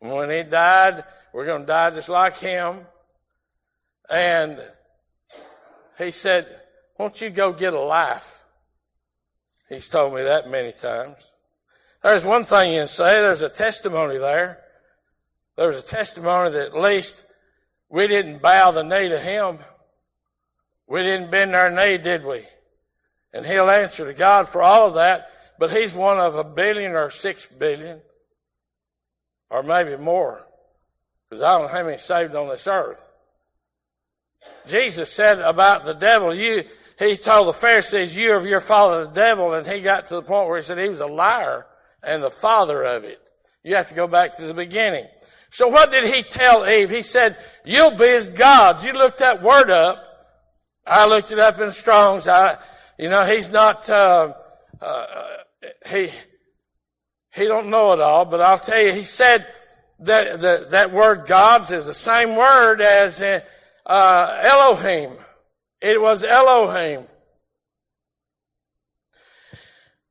When 0.00 0.30
he 0.30 0.42
died, 0.42 1.04
we're 1.32 1.46
going 1.46 1.62
to 1.62 1.66
die 1.66 1.90
just 1.90 2.08
like 2.08 2.38
him. 2.38 2.78
And 4.08 4.60
he 5.98 6.10
said, 6.10 6.46
won't 6.98 7.20
you 7.20 7.30
go 7.30 7.52
get 7.52 7.74
a 7.74 7.80
life? 7.80 8.44
He's 9.68 9.88
told 9.88 10.14
me 10.14 10.22
that 10.22 10.48
many 10.48 10.72
times. 10.72 11.32
There's 12.02 12.24
one 12.24 12.44
thing 12.44 12.72
you 12.72 12.80
can 12.80 12.88
say. 12.88 13.20
There's 13.20 13.42
a 13.42 13.48
testimony 13.48 14.18
there. 14.18 14.60
There's 15.56 15.78
a 15.78 15.82
testimony 15.82 16.50
that 16.52 16.68
at 16.68 16.80
least 16.80 17.24
we 17.88 18.06
didn't 18.06 18.40
bow 18.40 18.70
the 18.70 18.82
knee 18.82 19.08
to 19.08 19.18
him. 19.18 19.58
We 20.86 21.02
didn't 21.02 21.30
bend 21.30 21.54
our 21.54 21.70
knee, 21.70 21.98
did 21.98 22.24
we? 22.24 22.44
And 23.32 23.44
he'll 23.44 23.68
answer 23.68 24.06
to 24.06 24.14
God 24.14 24.48
for 24.48 24.62
all 24.62 24.86
of 24.86 24.94
that, 24.94 25.30
but 25.58 25.70
he's 25.70 25.94
one 25.94 26.18
of 26.18 26.34
a 26.34 26.44
billion 26.44 26.92
or 26.92 27.10
six 27.10 27.46
billion, 27.46 28.00
or 29.50 29.62
maybe 29.62 29.96
more, 29.96 30.46
because 31.28 31.42
I 31.42 31.50
don't 31.50 31.62
know 31.62 31.68
how 31.68 31.84
many 31.84 31.98
saved 31.98 32.34
on 32.34 32.48
this 32.48 32.66
earth. 32.66 33.06
Jesus 34.66 35.12
said 35.12 35.40
about 35.40 35.84
the 35.84 35.92
devil, 35.92 36.34
you, 36.34 36.64
he 36.98 37.16
told 37.16 37.46
the 37.46 37.52
Pharisees, 37.52 38.16
you 38.16 38.32
of 38.32 38.44
your 38.44 38.60
father 38.60 39.04
the 39.04 39.12
devil, 39.12 39.54
and 39.54 39.66
he 39.66 39.80
got 39.80 40.08
to 40.08 40.16
the 40.16 40.22
point 40.22 40.48
where 40.48 40.58
he 40.58 40.64
said 40.64 40.78
he 40.78 40.88
was 40.88 41.00
a 41.00 41.06
liar 41.06 41.66
and 42.02 42.22
the 42.22 42.30
father 42.30 42.82
of 42.82 43.04
it. 43.04 43.20
You 43.62 43.76
have 43.76 43.88
to 43.88 43.94
go 43.94 44.08
back 44.08 44.36
to 44.36 44.46
the 44.46 44.54
beginning. 44.54 45.06
So 45.50 45.68
what 45.68 45.90
did 45.92 46.12
he 46.12 46.22
tell 46.22 46.68
Eve? 46.68 46.90
He 46.90 47.02
said, 47.02 47.36
you'll 47.64 47.96
be 47.96 48.08
as 48.08 48.28
gods. 48.28 48.84
You 48.84 48.92
looked 48.92 49.18
that 49.18 49.42
word 49.42 49.70
up. 49.70 50.04
I 50.86 51.06
looked 51.06 51.30
it 51.30 51.38
up 51.38 51.60
in 51.60 51.70
Strong's. 51.70 52.26
I, 52.26 52.56
you 52.98 53.08
know, 53.08 53.24
he's 53.24 53.50
not, 53.50 53.88
uh, 53.88 54.34
uh, 54.80 55.06
he, 55.88 56.10
he 57.32 57.44
don't 57.44 57.70
know 57.70 57.92
it 57.92 58.00
all, 58.00 58.24
but 58.24 58.40
I'll 58.40 58.58
tell 58.58 58.82
you, 58.82 58.92
he 58.92 59.04
said 59.04 59.46
that, 60.00 60.40
that, 60.40 60.70
that 60.72 60.92
word 60.92 61.26
gods 61.26 61.70
is 61.70 61.86
the 61.86 61.94
same 61.94 62.36
word 62.36 62.80
as, 62.80 63.22
uh, 63.22 64.40
Elohim. 64.42 65.12
It 65.80 66.00
was 66.00 66.24
Elohim. 66.24 67.06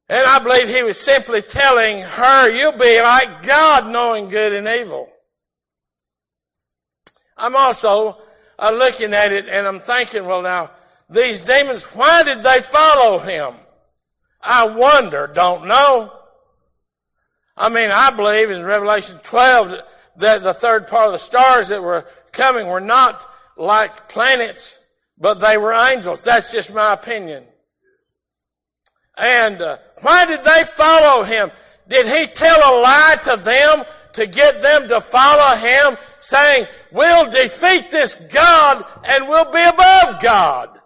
And 0.10 0.26
I 0.26 0.40
believe 0.40 0.70
he 0.70 0.84
was 0.84 1.00
simply 1.00 1.42
telling 1.42 2.02
her, 2.02 2.50
you'll 2.50 2.72
be 2.72 3.02
like 3.02 3.44
God 3.44 3.88
knowing 3.88 4.30
good 4.30 4.54
and 4.54 4.68
evil. 4.68 5.10
I'm 7.36 7.56
also 7.56 8.18
uh, 8.58 8.72
looking 8.72 9.14
at 9.14 9.34
it 9.34 9.50
and 9.50 9.68
I'm 9.68 9.82
thinking, 9.82 10.26
well 10.26 10.42
now, 10.42 10.72
these 11.10 11.42
demons, 11.42 11.84
why 11.86 12.24
did 12.24 12.42
they 12.42 12.62
follow 12.62 13.20
him? 13.20 13.56
I 14.42 14.66
wonder, 14.66 15.28
don't 15.28 15.68
know. 15.68 16.14
I 17.56 17.70
mean, 17.70 17.92
I 17.92 18.12
believe 18.12 18.50
in 18.50 18.64
Revelation 18.64 19.20
12 19.24 19.82
that 20.18 20.44
the 20.44 20.54
third 20.54 20.88
part 20.88 21.08
of 21.08 21.14
the 21.14 21.20
stars 21.20 21.68
that 21.68 21.82
were 21.82 22.06
coming 22.32 22.68
were 22.68 22.80
not 22.80 23.22
like 23.56 24.10
planets, 24.10 24.80
but 25.18 25.36
they 25.36 25.58
were 25.58 25.74
angels. 25.74 26.22
That's 26.22 26.52
just 26.52 26.74
my 26.74 26.94
opinion. 26.94 27.44
And 29.18 29.62
uh, 29.62 29.78
why 30.02 30.26
did 30.26 30.44
they 30.44 30.64
follow 30.64 31.24
him? 31.24 31.52
Did 31.88 32.08
he 32.08 32.28
tell 32.28 32.58
a 32.58 32.74
lie 32.82 33.18
to 33.24 33.38
them 33.38 33.84
to 34.14 34.28
get 34.28 34.62
them 34.62 34.88
to 34.90 35.02
follow 35.02 35.56
him, 35.56 35.98
saying, 36.20 36.68
we'll 36.92 37.30
defeat 37.32 37.90
this 37.90 38.16
God 38.32 38.86
and 39.04 39.28
we'll 39.28 39.52
be 39.52 39.64
above 39.64 40.22
God? 40.22 40.80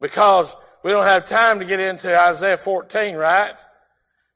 Because 0.00 0.54
we 0.84 0.90
don't 0.90 1.06
have 1.06 1.26
time 1.26 1.60
to 1.60 1.64
get 1.64 1.80
into 1.80 2.18
Isaiah 2.18 2.58
14, 2.58 3.16
right? 3.16 3.54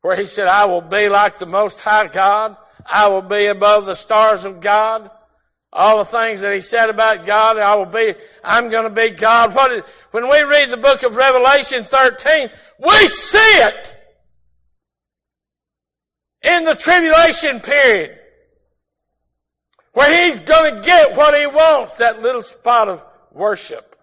Where 0.00 0.16
he 0.16 0.24
said, 0.24 0.48
I 0.48 0.64
will 0.64 0.80
be 0.80 1.08
like 1.08 1.38
the 1.38 1.46
Most 1.46 1.80
High 1.80 2.08
God. 2.08 2.56
I 2.86 3.08
will 3.08 3.22
be 3.22 3.46
above 3.46 3.86
the 3.86 3.94
stars 3.94 4.44
of 4.44 4.60
God. 4.60 5.10
All 5.72 5.98
the 5.98 6.04
things 6.04 6.40
that 6.40 6.54
he 6.54 6.60
said 6.60 6.88
about 6.88 7.26
God, 7.26 7.58
I 7.58 7.74
will 7.74 7.84
be, 7.84 8.14
I'm 8.42 8.70
going 8.70 8.88
to 8.88 8.94
be 8.94 9.10
God. 9.10 9.54
What 9.54 9.70
is, 9.70 9.82
when 10.12 10.28
we 10.30 10.42
read 10.42 10.70
the 10.70 10.76
book 10.76 11.02
of 11.02 11.14
Revelation 11.14 11.84
13, 11.84 12.48
we 12.78 13.08
see 13.08 13.38
it 13.38 13.94
in 16.42 16.64
the 16.64 16.74
tribulation 16.74 17.60
period 17.60 18.18
where 19.92 20.24
he's 20.24 20.38
going 20.38 20.76
to 20.76 20.80
get 20.80 21.16
what 21.16 21.38
he 21.38 21.46
wants, 21.46 21.96
that 21.98 22.22
little 22.22 22.42
spot 22.42 22.88
of 22.88 23.02
worship. 23.32 23.96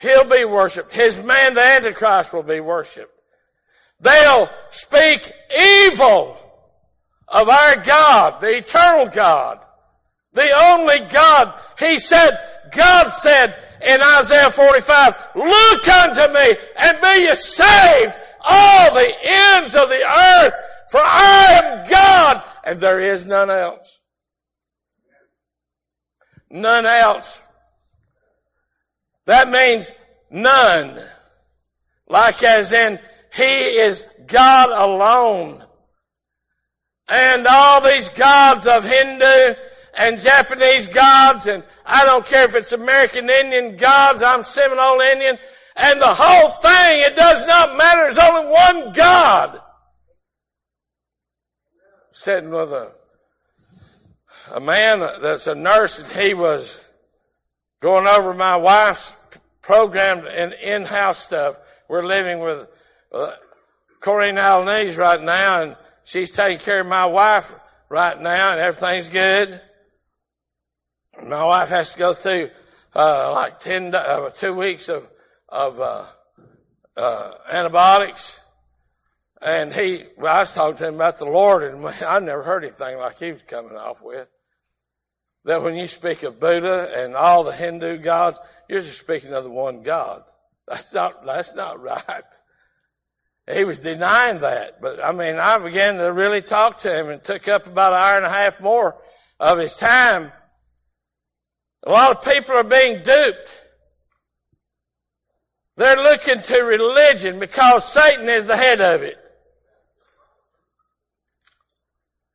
He'll 0.00 0.24
be 0.24 0.44
worshiped. 0.44 0.92
His 0.92 1.22
man, 1.22 1.54
the 1.54 1.62
Antichrist, 1.62 2.32
will 2.32 2.42
be 2.42 2.60
worshiped. 2.60 3.12
They'll 4.00 4.48
speak 4.70 5.32
evil 5.58 6.36
of 7.26 7.48
our 7.48 7.76
God, 7.76 8.40
the 8.40 8.56
eternal 8.56 9.06
God, 9.06 9.60
the 10.38 10.52
only 10.70 11.00
God. 11.08 11.52
He 11.78 11.98
said, 11.98 12.38
God 12.72 13.08
said 13.10 13.56
in 13.84 14.00
Isaiah 14.00 14.50
45, 14.50 15.14
look 15.34 15.88
unto 15.88 16.32
me 16.32 16.56
and 16.76 17.00
be 17.00 17.26
ye 17.26 17.34
saved 17.34 18.16
all 18.44 18.94
the 18.94 19.12
ends 19.22 19.74
of 19.74 19.88
the 19.88 20.04
earth, 20.04 20.54
for 20.90 21.00
I 21.02 21.60
am 21.62 21.90
God 21.90 22.42
and 22.64 22.78
there 22.78 23.00
is 23.00 23.26
none 23.26 23.50
else. 23.50 24.00
None 26.50 26.86
else. 26.86 27.42
That 29.26 29.50
means 29.50 29.92
none. 30.30 31.00
Like 32.08 32.42
as 32.42 32.72
in, 32.72 32.98
He 33.34 33.42
is 33.42 34.06
God 34.26 34.70
alone. 34.70 35.64
And 37.08 37.46
all 37.46 37.80
these 37.80 38.08
gods 38.10 38.66
of 38.66 38.84
Hindu 38.84 39.54
and 39.98 40.18
Japanese 40.18 40.86
gods, 40.86 41.46
and 41.46 41.64
I 41.84 42.04
don't 42.04 42.24
care 42.24 42.44
if 42.44 42.54
it's 42.54 42.72
American 42.72 43.28
Indian 43.28 43.76
gods, 43.76 44.22
I'm 44.22 44.42
Seminole 44.42 45.00
Indian, 45.00 45.36
and 45.76 46.00
the 46.00 46.14
whole 46.14 46.48
thing, 46.50 47.00
it 47.00 47.16
does 47.16 47.46
not 47.46 47.76
matter. 47.76 48.02
There's 48.02 48.18
only 48.18 48.50
one 48.50 48.92
God. 48.92 49.60
Sitting 52.12 52.50
with 52.50 52.72
a, 52.72 52.92
a 54.52 54.60
man 54.60 55.00
that's 55.20 55.46
a 55.46 55.54
nurse, 55.54 55.98
and 55.98 56.08
he 56.08 56.34
was 56.34 56.84
going 57.80 58.06
over 58.06 58.34
my 58.34 58.56
wife's 58.56 59.14
program 59.62 60.26
and 60.26 60.52
in-house 60.52 61.18
stuff. 61.18 61.58
We're 61.88 62.02
living 62.02 62.40
with 62.40 62.68
uh, 63.12 63.32
Corinne 64.00 64.38
Albanese 64.38 64.96
right 64.96 65.22
now, 65.22 65.62
and 65.62 65.76
she's 66.04 66.30
taking 66.30 66.58
care 66.58 66.80
of 66.80 66.86
my 66.86 67.06
wife 67.06 67.54
right 67.88 68.20
now, 68.20 68.52
and 68.52 68.60
everything's 68.60 69.08
good. 69.08 69.60
My 71.22 71.44
wife 71.44 71.68
has 71.70 71.92
to 71.92 71.98
go 71.98 72.14
through 72.14 72.50
uh, 72.94 73.32
like 73.32 73.58
ten, 73.60 73.94
uh, 73.94 74.30
two 74.30 74.54
weeks 74.54 74.88
of 74.88 75.08
of 75.48 75.80
uh, 75.80 76.04
uh, 76.96 77.32
antibiotics, 77.50 78.40
and 79.42 79.72
he. 79.72 80.04
Well, 80.16 80.34
I 80.34 80.40
was 80.40 80.54
talking 80.54 80.76
to 80.78 80.88
him 80.88 80.94
about 80.94 81.18
the 81.18 81.24
Lord, 81.24 81.64
and 81.64 81.84
I 81.86 82.20
never 82.20 82.42
heard 82.42 82.64
anything 82.64 82.98
like 82.98 83.18
he 83.18 83.32
was 83.32 83.42
coming 83.42 83.76
off 83.76 84.02
with. 84.02 84.28
That 85.44 85.62
when 85.62 85.76
you 85.76 85.86
speak 85.86 86.22
of 86.22 86.40
Buddha 86.40 86.92
and 86.94 87.14
all 87.14 87.42
the 87.42 87.52
Hindu 87.52 87.98
gods, 87.98 88.38
you're 88.68 88.80
just 88.80 89.00
speaking 89.00 89.32
of 89.32 89.44
the 89.44 89.50
one 89.50 89.82
God. 89.82 90.22
That's 90.66 90.92
not. 90.94 91.26
That's 91.26 91.54
not 91.54 91.82
right. 91.82 92.24
He 93.52 93.64
was 93.64 93.78
denying 93.78 94.40
that, 94.40 94.80
but 94.80 95.02
I 95.02 95.10
mean, 95.12 95.36
I 95.36 95.58
began 95.58 95.96
to 95.96 96.12
really 96.12 96.42
talk 96.42 96.78
to 96.80 96.96
him, 96.96 97.08
and 97.10 97.24
took 97.24 97.48
up 97.48 97.66
about 97.66 97.92
an 97.92 97.98
hour 97.98 98.16
and 98.18 98.26
a 98.26 98.30
half 98.30 98.60
more 98.60 98.96
of 99.40 99.58
his 99.58 99.76
time 99.76 100.32
a 101.88 101.90
lot 101.90 102.10
of 102.10 102.22
people 102.22 102.54
are 102.54 102.64
being 102.64 103.02
duped. 103.02 103.58
They're 105.78 105.96
looking 105.96 106.42
to 106.42 106.60
religion 106.60 107.38
because 107.38 107.90
Satan 107.90 108.28
is 108.28 108.44
the 108.44 108.58
head 108.58 108.82
of 108.82 109.02
it. 109.02 109.16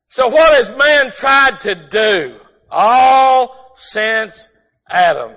So 0.08 0.26
what 0.26 0.54
has 0.54 0.76
man 0.76 1.12
tried 1.12 1.60
to 1.60 1.76
do 1.76 2.40
all 2.68 3.72
since 3.76 4.48
Adam? 4.90 5.30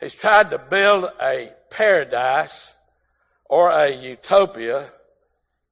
He's 0.00 0.14
tried 0.14 0.50
to 0.50 0.58
build 0.58 1.10
a 1.20 1.52
paradise 1.70 2.74
or 3.44 3.68
a 3.68 3.90
utopia 3.90 4.86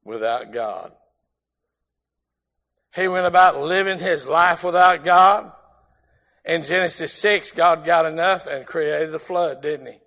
without 0.05 0.53
God. 0.53 0.93
He 2.95 3.09
went 3.09 3.27
about 3.27 3.61
living 3.61 3.99
his 3.99 4.27
life 4.27 4.63
without 4.63 5.05
God. 5.05 5.51
In 6.45 6.63
Genesis 6.63 7.13
6, 7.13 7.53
God 7.53 7.85
got 7.85 8.07
enough 8.07 8.47
and 8.47 8.67
created 8.67 9.11
the 9.11 9.19
flood, 9.19 9.63
didn't 9.63 9.87
he? 9.87 9.99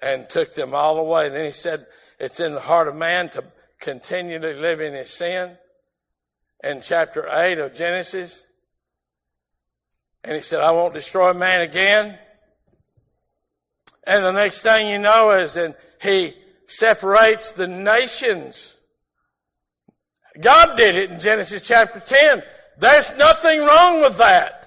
And 0.00 0.28
took 0.28 0.54
them 0.54 0.74
all 0.74 0.98
away. 0.98 1.26
And 1.26 1.34
then 1.34 1.44
he 1.46 1.50
said, 1.50 1.86
it's 2.20 2.38
in 2.38 2.54
the 2.54 2.60
heart 2.60 2.86
of 2.86 2.94
man 2.94 3.28
to 3.30 3.44
continually 3.80 4.54
live 4.54 4.80
in 4.80 4.94
his 4.94 5.10
sin. 5.10 5.56
In 6.62 6.80
chapter 6.80 7.28
8 7.28 7.58
of 7.58 7.74
Genesis. 7.74 8.46
And 10.22 10.36
he 10.36 10.42
said, 10.42 10.60
I 10.60 10.70
won't 10.70 10.94
destroy 10.94 11.32
man 11.32 11.62
again. 11.62 12.18
And 14.06 14.24
the 14.24 14.32
next 14.32 14.62
thing 14.62 14.88
you 14.88 14.98
know 14.98 15.30
is 15.30 15.54
that 15.54 15.78
he 16.00 16.34
separates 16.66 17.52
the 17.52 17.66
nations 17.66 18.77
God 20.40 20.76
did 20.76 20.94
it 20.94 21.10
in 21.10 21.18
Genesis 21.18 21.62
chapter 21.62 22.00
10. 22.00 22.42
There's 22.78 23.16
nothing 23.16 23.60
wrong 23.60 24.00
with 24.00 24.18
that. 24.18 24.58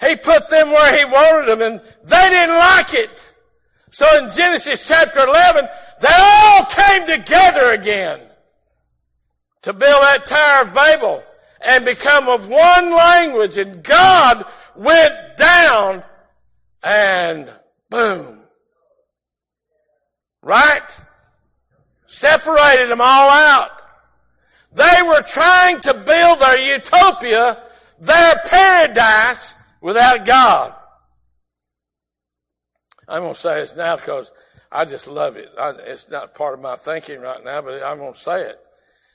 He 0.00 0.16
put 0.16 0.48
them 0.48 0.68
where 0.68 0.96
he 0.96 1.04
wanted 1.04 1.48
them 1.48 1.62
and 1.62 1.80
they 2.04 2.30
didn't 2.30 2.56
like 2.56 2.94
it. 2.94 3.32
So 3.90 4.06
in 4.18 4.30
Genesis 4.30 4.86
chapter 4.86 5.20
11, 5.20 5.68
they 6.00 6.08
all 6.18 6.64
came 6.66 7.06
together 7.06 7.72
again 7.72 8.20
to 9.62 9.72
build 9.72 10.02
that 10.02 10.26
Tower 10.26 10.68
of 10.68 10.74
Babel 10.74 11.22
and 11.60 11.84
become 11.84 12.28
of 12.28 12.48
one 12.48 12.94
language 12.94 13.58
and 13.58 13.82
God 13.82 14.44
went 14.76 15.36
down 15.36 16.04
and 16.82 17.50
boom. 17.90 18.44
Right? 20.42 20.98
Separated 22.18 22.90
them 22.90 23.00
all 23.00 23.30
out. 23.30 23.70
They 24.72 25.02
were 25.06 25.22
trying 25.22 25.80
to 25.82 25.94
build 25.94 26.40
their 26.40 26.74
utopia, 26.74 27.62
their 28.00 28.36
paradise 28.44 29.56
without 29.80 30.26
God. 30.26 30.74
I'm 33.06 33.22
going 33.22 33.34
to 33.34 33.40
say 33.40 33.60
this 33.60 33.76
now 33.76 33.96
because 33.96 34.32
I 34.70 34.84
just 34.84 35.06
love 35.06 35.36
it. 35.36 35.48
I, 35.58 35.70
it's 35.70 36.10
not 36.10 36.34
part 36.34 36.54
of 36.54 36.60
my 36.60 36.76
thinking 36.76 37.20
right 37.20 37.42
now, 37.42 37.62
but 37.62 37.82
I'm 37.82 37.98
going 37.98 38.12
to 38.12 38.18
say 38.18 38.42
it. 38.42 38.58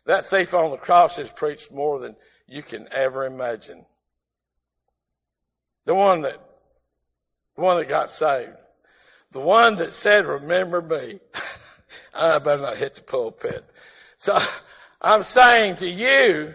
That 0.06 0.26
thief 0.26 0.54
on 0.54 0.72
the 0.72 0.78
cross 0.78 1.18
has 1.18 1.32
preached 1.32 1.72
more 1.72 2.00
than 2.00 2.16
you 2.48 2.64
can 2.64 2.88
ever 2.92 3.26
imagine. 3.26 3.86
The 5.86 5.94
one 5.94 6.22
that, 6.22 6.40
the 7.56 7.62
one 7.62 7.78
that 7.78 7.90
got 7.90 8.10
saved. 8.10 8.54
The 9.32 9.42
one 9.42 9.76
that 9.76 9.94
said, 9.94 10.26
remember 10.26 10.82
me. 10.82 11.20
I 12.14 12.40
better 12.40 12.62
not 12.62 12.78
hit 12.78 12.96
the 12.96 13.02
pulpit. 13.02 13.66
So 14.18 14.38
I'm 15.02 15.24
saying 15.24 15.78
to 15.78 15.90
you, 15.90 16.54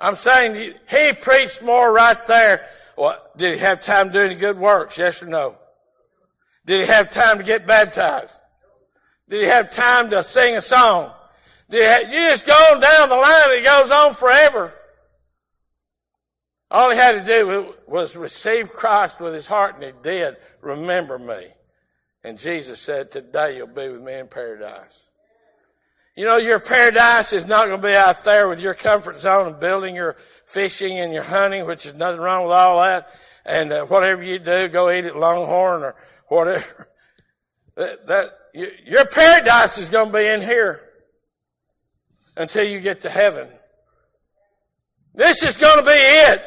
I'm 0.00 0.14
saying 0.14 0.56
you, 0.56 0.74
he 0.88 1.12
preached 1.12 1.62
more 1.62 1.92
right 1.92 2.24
there. 2.26 2.66
What, 2.94 3.36
did 3.36 3.54
he 3.54 3.60
have 3.60 3.80
time 3.80 4.08
to 4.08 4.12
do 4.12 4.20
any 4.20 4.34
good 4.34 4.58
works? 4.58 4.98
Yes 4.98 5.22
or 5.22 5.26
no? 5.26 5.56
Did 6.66 6.80
he 6.80 6.86
have 6.86 7.10
time 7.10 7.38
to 7.38 7.44
get 7.44 7.66
baptized? 7.66 8.34
Did 9.28 9.42
he 9.42 9.48
have 9.48 9.70
time 9.70 10.10
to 10.10 10.22
sing 10.22 10.56
a 10.56 10.60
song? 10.60 11.12
Did 11.70 11.82
have, 11.82 12.12
you 12.12 12.28
just 12.30 12.46
go 12.46 12.80
down 12.80 13.08
the 13.08 13.16
line, 13.16 13.50
it 13.50 13.64
goes 13.64 13.90
on 13.90 14.14
forever. 14.14 14.72
All 16.70 16.90
he 16.90 16.96
had 16.96 17.12
to 17.12 17.24
do 17.24 17.74
was 17.86 18.16
receive 18.16 18.72
Christ 18.72 19.20
with 19.20 19.34
his 19.34 19.46
heart, 19.46 19.76
and 19.76 19.84
he 19.84 19.92
did. 20.02 20.36
Remember 20.60 21.18
me. 21.18 21.48
And 22.24 22.38
Jesus 22.38 22.80
said, 22.80 23.10
today 23.10 23.56
you'll 23.56 23.66
be 23.68 23.88
with 23.88 24.02
me 24.02 24.14
in 24.14 24.28
paradise. 24.28 25.10
You 26.16 26.24
know, 26.24 26.36
your 26.36 26.58
paradise 26.58 27.32
is 27.32 27.46
not 27.46 27.66
going 27.66 27.80
to 27.80 27.86
be 27.86 27.94
out 27.94 28.24
there 28.24 28.48
with 28.48 28.60
your 28.60 28.74
comfort 28.74 29.18
zone 29.18 29.46
and 29.46 29.60
building 29.60 29.94
your 29.94 30.16
fishing 30.46 30.98
and 30.98 31.12
your 31.12 31.22
hunting, 31.22 31.64
which 31.64 31.86
is 31.86 31.94
nothing 31.94 32.20
wrong 32.20 32.42
with 32.42 32.52
all 32.52 32.82
that. 32.82 33.08
And 33.46 33.72
uh, 33.72 33.86
whatever 33.86 34.22
you 34.22 34.40
do, 34.40 34.66
go 34.66 34.90
eat 34.90 35.04
at 35.04 35.16
Longhorn 35.16 35.84
or 35.84 35.94
whatever. 36.26 36.88
that, 37.76 38.06
that 38.08 38.30
you, 38.52 38.68
your 38.84 39.06
paradise 39.06 39.78
is 39.78 39.90
going 39.90 40.10
to 40.10 40.18
be 40.18 40.26
in 40.26 40.42
here 40.42 40.80
until 42.36 42.64
you 42.64 42.80
get 42.80 43.02
to 43.02 43.10
heaven. 43.10 43.48
This 45.14 45.44
is 45.44 45.56
going 45.56 45.78
to 45.78 45.84
be 45.84 45.96
it. 45.96 46.42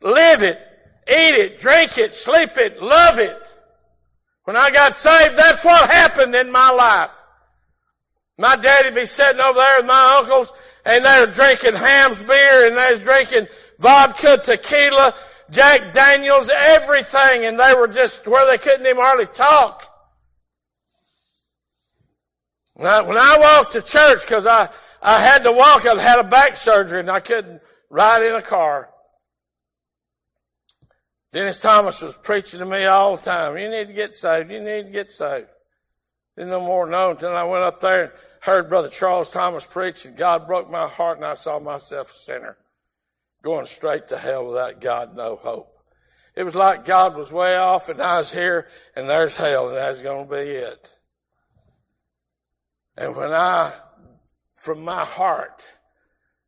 Live 0.00 0.42
it, 0.42 0.58
eat 1.08 1.34
it, 1.34 1.58
drink 1.58 1.98
it, 1.98 2.14
sleep 2.14 2.56
it, 2.56 2.80
love 2.80 3.18
it. 3.18 3.57
When 4.48 4.56
I 4.56 4.70
got 4.70 4.96
saved, 4.96 5.36
that's 5.36 5.62
what 5.62 5.90
happened 5.90 6.34
in 6.34 6.50
my 6.50 6.70
life. 6.70 7.12
My 8.38 8.56
daddy'd 8.56 8.94
be 8.94 9.04
sitting 9.04 9.42
over 9.42 9.58
there 9.58 9.80
with 9.80 9.86
my 9.86 10.16
uncles 10.18 10.54
and 10.86 11.04
they're 11.04 11.26
drinking 11.26 11.74
Hamm's 11.74 12.18
beer 12.20 12.66
and 12.66 12.74
they're 12.74 12.96
drinking 12.96 13.48
vodka, 13.78 14.40
tequila, 14.42 15.12
Jack 15.50 15.92
Daniels, 15.92 16.48
everything. 16.50 17.44
And 17.44 17.60
they 17.60 17.74
were 17.74 17.88
just 17.88 18.26
where 18.26 18.50
they 18.50 18.56
couldn't 18.56 18.86
even 18.86 18.96
hardly 18.96 19.26
talk. 19.26 19.84
When 22.72 22.86
I, 22.86 23.02
when 23.02 23.18
I 23.18 23.36
walked 23.38 23.74
to 23.74 23.82
church, 23.82 24.26
cause 24.26 24.46
I, 24.46 24.70
I 25.02 25.20
had 25.20 25.44
to 25.44 25.52
walk, 25.52 25.84
I 25.84 26.00
had 26.00 26.20
a 26.20 26.24
back 26.24 26.56
surgery 26.56 27.00
and 27.00 27.10
I 27.10 27.20
couldn't 27.20 27.60
ride 27.90 28.22
in 28.22 28.34
a 28.34 28.40
car. 28.40 28.88
Dennis 31.38 31.60
Thomas 31.60 32.02
was 32.02 32.16
preaching 32.16 32.58
to 32.58 32.66
me 32.66 32.86
all 32.86 33.14
the 33.14 33.22
time. 33.22 33.56
You 33.56 33.68
need 33.68 33.86
to 33.86 33.92
get 33.92 34.12
saved. 34.12 34.50
You 34.50 34.58
need 34.58 34.86
to 34.86 34.90
get 34.90 35.08
saved. 35.08 35.46
Didn't 36.36 36.50
know 36.50 36.58
more 36.58 36.84
know 36.84 37.12
until 37.12 37.28
I 37.28 37.44
went 37.44 37.62
up 37.62 37.78
there 37.78 38.02
and 38.02 38.12
heard 38.40 38.68
Brother 38.68 38.88
Charles 38.88 39.30
Thomas 39.30 39.64
preach 39.64 40.04
and 40.04 40.16
God 40.16 40.48
broke 40.48 40.68
my 40.68 40.88
heart 40.88 41.18
and 41.18 41.24
I 41.24 41.34
saw 41.34 41.60
myself 41.60 42.10
a 42.10 42.18
sinner 42.18 42.56
going 43.44 43.66
straight 43.66 44.08
to 44.08 44.18
hell 44.18 44.48
without 44.48 44.80
God, 44.80 45.14
no 45.14 45.36
hope. 45.36 45.72
It 46.34 46.42
was 46.42 46.56
like 46.56 46.84
God 46.84 47.16
was 47.16 47.30
way 47.30 47.54
off 47.54 47.88
and 47.88 48.02
I 48.02 48.18
was 48.18 48.32
here 48.32 48.66
and 48.96 49.08
there's 49.08 49.36
hell 49.36 49.68
and 49.68 49.76
that's 49.76 50.02
going 50.02 50.26
to 50.26 50.34
be 50.34 50.40
it. 50.40 50.92
And 52.96 53.14
when 53.14 53.32
I, 53.32 53.74
from 54.56 54.82
my 54.82 55.04
heart, 55.04 55.64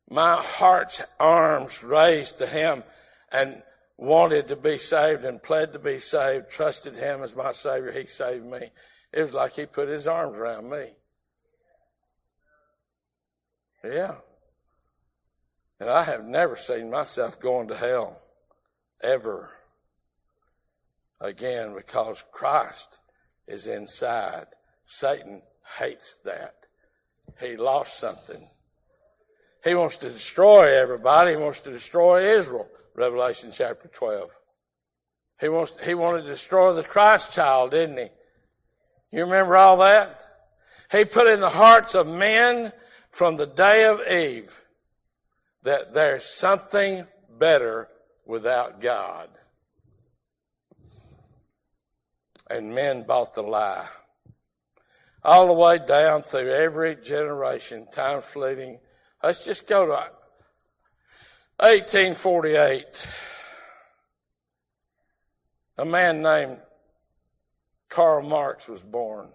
my 0.09 0.35
heart's 0.35 1.01
arms 1.17 1.81
raised 1.81 2.39
to 2.39 2.45
Him 2.45 2.83
and 3.31 3.63
wanted 4.01 4.47
to 4.47 4.55
be 4.55 4.79
saved 4.79 5.23
and 5.23 5.41
pled 5.41 5.71
to 5.73 5.79
be 5.79 5.99
saved, 5.99 6.49
trusted 6.49 6.95
him 6.95 7.21
as 7.21 7.35
my 7.35 7.51
Savior, 7.51 7.91
he 7.91 8.07
saved 8.07 8.43
me. 8.43 8.71
It 9.13 9.21
was 9.21 9.33
like 9.33 9.53
he 9.53 9.67
put 9.67 9.87
his 9.87 10.07
arms 10.07 10.35
around 10.35 10.69
me. 10.69 10.87
Yeah. 13.83 14.15
And 15.79 15.87
I 15.87 16.03
have 16.03 16.25
never 16.25 16.55
seen 16.55 16.89
myself 16.89 17.39
going 17.39 17.67
to 17.67 17.77
hell 17.77 18.19
ever 19.03 19.51
again 21.19 21.75
because 21.75 22.23
Christ 22.31 22.99
is 23.47 23.67
inside. 23.67 24.47
Satan 24.83 25.43
hates 25.77 26.17
that. 26.25 26.55
He 27.39 27.55
lost 27.55 27.99
something. 27.99 28.47
He 29.63 29.75
wants 29.75 29.97
to 29.97 30.09
destroy 30.09 30.75
everybody. 30.75 31.31
He 31.31 31.37
wants 31.37 31.61
to 31.61 31.71
destroy 31.71 32.35
Israel. 32.35 32.67
Revelation 32.95 33.51
chapter 33.53 33.87
12. 33.87 34.31
He 35.39 35.49
wants, 35.49 35.75
he 35.83 35.93
wanted 35.93 36.23
to 36.23 36.27
destroy 36.27 36.73
the 36.73 36.83
Christ 36.83 37.33
child, 37.33 37.71
didn't 37.71 37.97
he? 37.97 38.09
You 39.11 39.23
remember 39.23 39.57
all 39.57 39.77
that? 39.77 40.19
He 40.91 41.05
put 41.05 41.27
in 41.27 41.39
the 41.39 41.49
hearts 41.49 41.95
of 41.95 42.07
men 42.07 42.71
from 43.09 43.37
the 43.37 43.47
day 43.47 43.85
of 43.85 44.01
Eve 44.07 44.63
that 45.63 45.93
there's 45.93 46.25
something 46.25 47.07
better 47.37 47.87
without 48.25 48.81
God. 48.81 49.29
And 52.49 52.75
men 52.75 53.03
bought 53.03 53.33
the 53.33 53.43
lie. 53.43 53.87
All 55.23 55.47
the 55.47 55.53
way 55.53 55.79
down 55.79 56.23
through 56.23 56.51
every 56.51 56.95
generation, 56.95 57.87
time 57.91 58.21
fleeting. 58.21 58.79
Let's 59.23 59.45
just 59.45 59.67
go 59.67 59.85
to 59.85 60.09
1848, 61.61 63.07
a 65.77 65.85
man 65.85 66.23
named 66.23 66.57
Karl 67.87 68.23
Marx 68.23 68.67
was 68.67 68.81
born. 68.81 69.27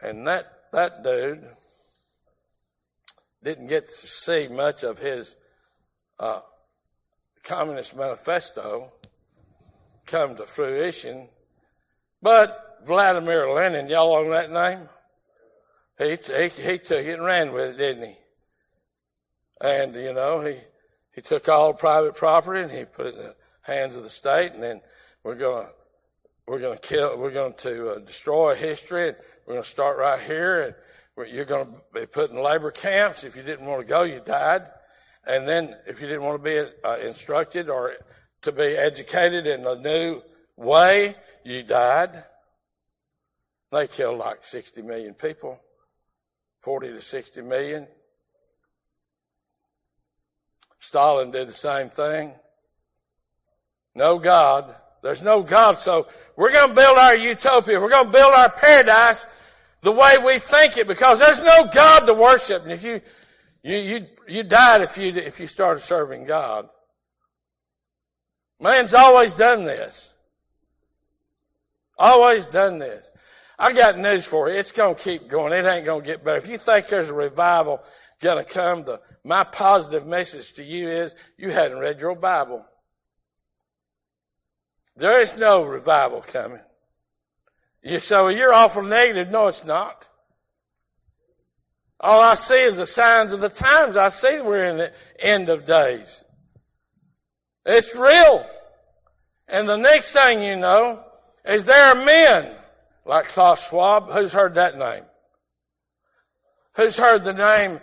And 0.00 0.24
that, 0.28 0.46
that 0.72 1.02
dude 1.02 1.44
didn't 3.42 3.66
get 3.66 3.88
to 3.88 3.94
see 3.94 4.46
much 4.46 4.84
of 4.84 5.00
his 5.00 5.34
uh, 6.20 6.42
Communist 7.42 7.96
Manifesto 7.96 8.92
come 10.06 10.36
to 10.36 10.44
fruition. 10.44 11.28
But 12.22 12.78
Vladimir 12.84 13.50
Lenin, 13.50 13.88
y'all 13.88 14.22
know 14.22 14.30
that 14.30 14.52
name? 14.52 14.88
He, 15.98 16.10
he, 16.10 16.48
he 16.62 16.78
took 16.78 17.04
it 17.04 17.14
and 17.14 17.24
ran 17.24 17.52
with 17.52 17.70
it, 17.70 17.76
didn't 17.76 18.10
he? 18.10 18.16
And, 19.60 19.94
you 19.94 20.12
know, 20.12 20.40
he, 20.40 20.56
he 21.14 21.22
took 21.22 21.48
all 21.48 21.72
private 21.72 22.14
property 22.14 22.60
and 22.60 22.70
he 22.70 22.84
put 22.84 23.06
it 23.06 23.14
in 23.14 23.22
the 23.22 23.36
hands 23.62 23.96
of 23.96 24.02
the 24.02 24.10
state, 24.10 24.52
and 24.52 24.62
then 24.62 24.80
we're 25.24 25.34
going 25.34 25.66
to 25.66 25.72
we're 26.46 26.60
going 26.60 26.78
to 26.78 26.82
kill. 26.82 27.18
We're 27.18 27.32
going 27.32 27.54
to 27.54 27.90
uh, 27.90 27.98
destroy 27.98 28.54
history. 28.54 29.08
And 29.08 29.16
we're 29.46 29.54
going 29.54 29.64
to 29.64 29.68
start 29.68 29.98
right 29.98 30.20
here, 30.20 30.76
and 31.18 31.28
you're 31.32 31.44
going 31.44 31.66
to 31.66 31.72
be 31.92 32.06
put 32.06 32.30
in 32.30 32.36
labor 32.36 32.70
camps. 32.70 33.24
If 33.24 33.36
you 33.36 33.42
didn't 33.42 33.66
want 33.66 33.80
to 33.80 33.86
go, 33.86 34.02
you 34.02 34.20
died. 34.24 34.62
And 35.26 35.48
then, 35.48 35.74
if 35.86 36.00
you 36.00 36.06
didn't 36.06 36.22
want 36.22 36.42
to 36.42 36.50
be 36.50 36.70
uh, 36.84 36.98
instructed 36.98 37.68
or 37.68 37.94
to 38.42 38.52
be 38.52 38.76
educated 38.76 39.46
in 39.46 39.66
a 39.66 39.74
new 39.74 40.22
way, 40.56 41.16
you 41.44 41.64
died. 41.64 42.24
They 43.72 43.88
killed 43.88 44.18
like 44.18 44.44
60 44.44 44.82
million 44.82 45.14
people, 45.14 45.60
40 46.60 46.92
to 46.92 47.02
60 47.02 47.42
million. 47.42 47.88
Stalin 50.78 51.30
did 51.30 51.48
the 51.48 51.52
same 51.52 51.88
thing. 51.88 52.34
No 53.94 54.18
God. 54.18 54.74
There's 55.02 55.22
no 55.22 55.42
God. 55.42 55.78
So 55.78 56.08
we're 56.36 56.52
going 56.52 56.70
to 56.70 56.74
build 56.74 56.98
our 56.98 57.14
utopia. 57.14 57.80
We're 57.80 57.90
going 57.90 58.06
to 58.06 58.12
build 58.12 58.34
our 58.34 58.50
paradise 58.50 59.26
the 59.80 59.92
way 59.92 60.18
we 60.18 60.38
think 60.38 60.76
it 60.76 60.86
because 60.86 61.18
there's 61.18 61.42
no 61.42 61.68
God 61.72 62.06
to 62.06 62.14
worship. 62.14 62.62
And 62.62 62.72
if 62.72 62.82
you, 62.82 63.00
you, 63.62 63.76
you, 63.76 64.06
you 64.28 64.42
died 64.42 64.82
if 64.82 64.98
you, 64.98 65.12
if 65.12 65.40
you 65.40 65.46
started 65.46 65.80
serving 65.80 66.24
God. 66.24 66.68
Man's 68.60 68.94
always 68.94 69.34
done 69.34 69.64
this. 69.64 70.14
Always 71.98 72.46
done 72.46 72.78
this. 72.78 73.10
I 73.58 73.72
got 73.72 73.98
news 73.98 74.26
for 74.26 74.48
you. 74.48 74.56
It's 74.56 74.72
going 74.72 74.96
to 74.96 75.02
keep 75.02 75.28
going. 75.28 75.52
It 75.52 75.64
ain't 75.64 75.86
going 75.86 76.02
to 76.02 76.06
get 76.06 76.24
better. 76.24 76.38
If 76.38 76.48
you 76.48 76.58
think 76.58 76.88
there's 76.88 77.08
a 77.08 77.14
revival 77.14 77.82
going 78.20 78.44
to 78.44 78.50
come, 78.50 78.84
the, 78.84 79.00
my 79.26 79.42
positive 79.42 80.06
message 80.06 80.52
to 80.54 80.62
you 80.62 80.88
is 80.88 81.16
you 81.36 81.50
hadn't 81.50 81.78
read 81.78 82.00
your 82.00 82.14
Bible. 82.14 82.64
There 84.96 85.20
is 85.20 85.36
no 85.36 85.64
revival 85.64 86.20
coming. 86.20 86.60
You 87.82 87.98
so 87.98 88.28
you're 88.28 88.54
awful 88.54 88.82
negative. 88.82 89.30
No, 89.30 89.48
it's 89.48 89.64
not. 89.64 90.08
All 91.98 92.20
I 92.20 92.36
see 92.36 92.60
is 92.60 92.76
the 92.76 92.86
signs 92.86 93.32
of 93.32 93.40
the 93.40 93.48
times. 93.48 93.96
I 93.96 94.10
see 94.10 94.40
we're 94.40 94.64
in 94.64 94.76
the 94.76 94.92
end 95.18 95.48
of 95.48 95.66
days. 95.66 96.22
It's 97.64 97.96
real. 97.96 98.48
And 99.48 99.68
the 99.68 99.76
next 99.76 100.12
thing 100.12 100.40
you 100.40 100.54
know 100.54 101.02
is 101.44 101.64
there 101.64 101.88
are 101.88 102.04
men 102.04 102.54
like 103.04 103.26
Klaus 103.26 103.68
Schwab. 103.68 104.12
Who's 104.12 104.32
heard 104.32 104.54
that 104.54 104.78
name? 104.78 105.02
Who's 106.76 106.96
heard 106.96 107.24
the 107.24 107.32
name 107.32 107.80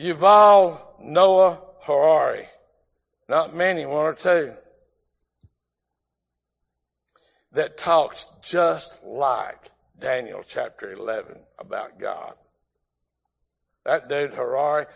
Yuval 0.00 0.80
Noah 1.02 1.60
Harari? 1.82 2.46
Not 3.28 3.54
many, 3.54 3.84
one 3.84 4.06
or 4.06 4.14
two. 4.14 4.54
That 7.52 7.76
talks 7.76 8.26
just 8.42 9.04
like 9.04 9.70
Daniel 9.98 10.42
chapter 10.46 10.92
11 10.92 11.36
about 11.58 11.98
God. 11.98 12.34
That 13.84 14.08
dude 14.08 14.34
Harari 14.34 14.86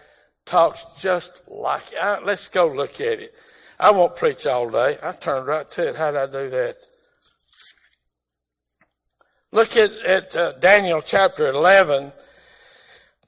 talks 0.46 0.86
just 0.96 1.42
like, 1.48 1.82
uh, 2.00 2.20
let's 2.24 2.48
go 2.48 2.68
look 2.68 3.00
at 3.00 3.20
it. 3.20 3.34
I 3.78 3.90
won't 3.90 4.16
preach 4.16 4.46
all 4.46 4.70
day. 4.70 4.98
I 5.02 5.12
turned 5.12 5.46
right 5.46 5.70
to 5.72 5.88
it. 5.88 5.96
How 5.96 6.12
did 6.12 6.20
I 6.20 6.26
do 6.26 6.50
that? 6.50 6.76
Look 9.52 9.76
at, 9.76 9.92
at 10.00 10.36
uh, 10.36 10.52
Daniel 10.52 11.02
chapter 11.02 11.48
11 11.48 12.12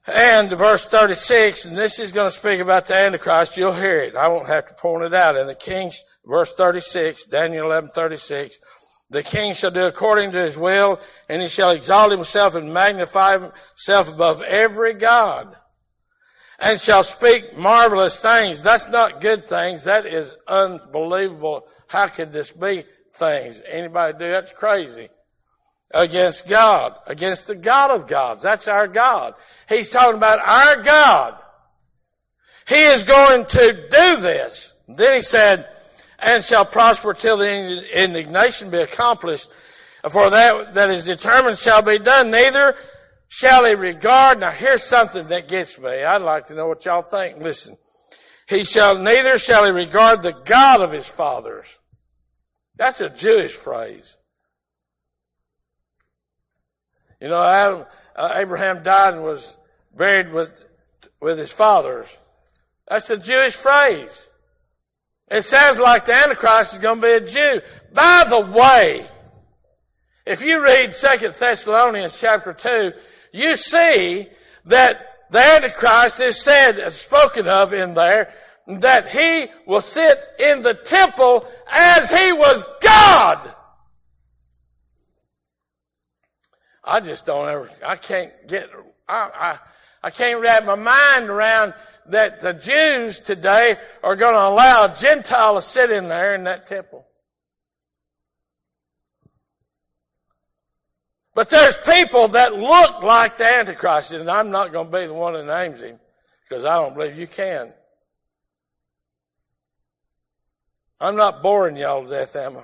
and 0.07 0.49
verse 0.49 0.87
36, 0.87 1.65
and 1.65 1.77
this 1.77 1.99
is 1.99 2.13
going 2.13 2.31
to 2.31 2.37
speak 2.37 2.61
about 2.61 2.85
the 2.85 2.95
Antichrist. 2.95 3.57
You'll 3.57 3.73
hear 3.73 3.99
it. 3.99 4.15
I 4.15 4.29
won't 4.29 4.47
have 4.47 4.65
to 4.67 4.73
point 4.73 5.03
it 5.03 5.13
out. 5.13 5.35
In 5.35 5.47
the 5.47 5.55
king's, 5.55 6.01
verse 6.25 6.53
36, 6.53 7.25
Daniel 7.25 7.65
11, 7.65 7.89
36, 7.89 8.57
the 9.09 9.23
king 9.23 9.53
shall 9.53 9.71
do 9.71 9.85
according 9.85 10.31
to 10.31 10.37
his 10.37 10.57
will, 10.57 10.99
and 11.27 11.41
he 11.41 11.49
shall 11.49 11.71
exalt 11.71 12.11
himself 12.11 12.55
and 12.55 12.73
magnify 12.73 13.37
himself 13.37 14.07
above 14.07 14.41
every 14.43 14.93
God, 14.93 15.55
and 16.59 16.79
shall 16.79 17.03
speak 17.03 17.57
marvelous 17.57 18.21
things. 18.21 18.61
That's 18.61 18.89
not 18.89 19.19
good 19.19 19.47
things. 19.47 19.83
That 19.83 20.05
is 20.05 20.35
unbelievable. 20.47 21.67
How 21.87 22.07
could 22.07 22.31
this 22.31 22.51
be 22.51 22.85
things? 23.13 23.61
Anybody 23.67 24.17
do 24.17 24.29
that's 24.29 24.53
crazy 24.53 25.09
against 25.91 26.47
God, 26.47 26.95
against 27.05 27.47
the 27.47 27.55
God 27.55 27.91
of 27.91 28.07
gods. 28.07 28.41
That's 28.41 28.67
our 28.67 28.87
God. 28.87 29.35
He's 29.69 29.89
talking 29.89 30.17
about 30.17 30.39
our 30.39 30.81
God. 30.83 31.37
He 32.67 32.81
is 32.81 33.03
going 33.03 33.45
to 33.45 33.87
do 33.89 34.17
this. 34.17 34.73
Then 34.87 35.15
he 35.15 35.21
said, 35.21 35.67
and 36.19 36.43
shall 36.43 36.65
prosper 36.65 37.13
till 37.13 37.37
the 37.37 38.03
indignation 38.03 38.69
be 38.69 38.77
accomplished. 38.77 39.49
For 40.09 40.29
that 40.29 40.73
that 40.73 40.89
is 40.89 41.05
determined 41.05 41.57
shall 41.57 41.81
be 41.81 41.99
done. 41.99 42.31
Neither 42.31 42.75
shall 43.27 43.65
he 43.65 43.73
regard. 43.73 44.39
Now 44.39 44.51
here's 44.51 44.83
something 44.83 45.27
that 45.27 45.47
gets 45.47 45.79
me. 45.79 46.03
I'd 46.03 46.21
like 46.21 46.45
to 46.47 46.55
know 46.55 46.67
what 46.67 46.85
y'all 46.85 47.01
think. 47.01 47.39
Listen. 47.39 47.77
He 48.47 48.63
shall, 48.63 48.97
neither 48.97 49.37
shall 49.37 49.65
he 49.65 49.71
regard 49.71 50.21
the 50.21 50.31
God 50.31 50.79
of 50.79 50.93
his 50.93 51.07
fathers. 51.07 51.77
That's 52.77 53.01
a 53.01 53.09
Jewish 53.09 53.53
phrase. 53.53 54.17
You 57.19 57.29
know, 57.29 57.41
Adam, 57.41 57.85
uh, 58.15 58.33
Abraham 58.35 58.83
died 58.83 59.15
and 59.15 59.23
was 59.23 59.57
buried 59.95 60.31
with, 60.31 60.51
with 61.19 61.37
his 61.37 61.51
fathers. 61.51 62.15
That's 62.87 63.09
a 63.09 63.17
Jewish 63.17 63.55
phrase. 63.55 64.29
It 65.29 65.41
sounds 65.41 65.79
like 65.79 66.05
the 66.05 66.13
Antichrist 66.13 66.73
is 66.73 66.79
going 66.79 67.01
to 67.01 67.07
be 67.07 67.13
a 67.13 67.27
Jew. 67.27 67.61
By 67.93 68.25
the 68.29 68.39
way, 68.39 69.05
if 70.25 70.41
you 70.41 70.63
read 70.63 70.93
Second 70.93 71.33
Thessalonians 71.33 72.19
chapter 72.19 72.53
2, 72.53 72.93
you 73.33 73.55
see 73.55 74.27
that 74.65 75.07
the 75.29 75.39
Antichrist 75.39 76.21
is 76.21 76.41
said, 76.41 76.91
spoken 76.91 77.47
of 77.47 77.73
in 77.73 77.93
there, 77.93 78.33
that 78.67 79.09
he 79.09 79.47
will 79.65 79.81
sit 79.81 80.19
in 80.39 80.61
the 80.61 80.73
temple 80.73 81.47
as 81.71 82.09
he 82.09 82.31
was 82.33 82.65
God. 82.81 83.55
I 86.87 87.01
just 87.01 87.25
don't 87.25 87.49
ever, 87.49 87.69
I 87.85 87.97
can't 87.97 88.31
get, 88.47 88.69
I, 89.09 89.29
I, 89.35 89.59
I 90.07 90.09
can't 90.09 90.39
wrap 90.39 90.65
my 90.65 90.75
mind 90.75 91.29
around 91.29 91.73
that 92.07 92.39
the 92.39 92.53
Jews 92.53 93.19
today 93.19 93.77
are 94.01 94.15
going 94.15 94.33
to 94.33 94.47
allow 94.47 94.85
a 94.85 94.95
Gentile 94.95 95.55
to 95.55 95.61
sit 95.61 95.91
in 95.91 96.07
there 96.07 96.33
in 96.33 96.45
that 96.45 96.65
temple. 96.65 97.05
But 101.35 101.49
there's 101.49 101.77
people 101.77 102.29
that 102.29 102.55
look 102.55 103.03
like 103.03 103.37
the 103.37 103.45
Antichrist, 103.45 104.11
and 104.11 104.31
I'm 104.31 104.49
not 104.49 104.71
going 104.71 104.89
to 104.89 104.97
be 104.97 105.05
the 105.05 105.13
one 105.13 105.33
that 105.33 105.45
names 105.45 105.81
him 105.81 105.99
because 106.47 106.63
I 106.63 106.75
don't 106.75 106.95
believe 106.95 107.19
you 107.19 107.27
can. 107.27 107.73
I'm 110.99 111.17
not 111.17 111.43
boring 111.43 111.75
y'all 111.75 112.03
to 112.05 112.09
death, 112.09 112.35
am 112.37 112.57
I? 112.57 112.63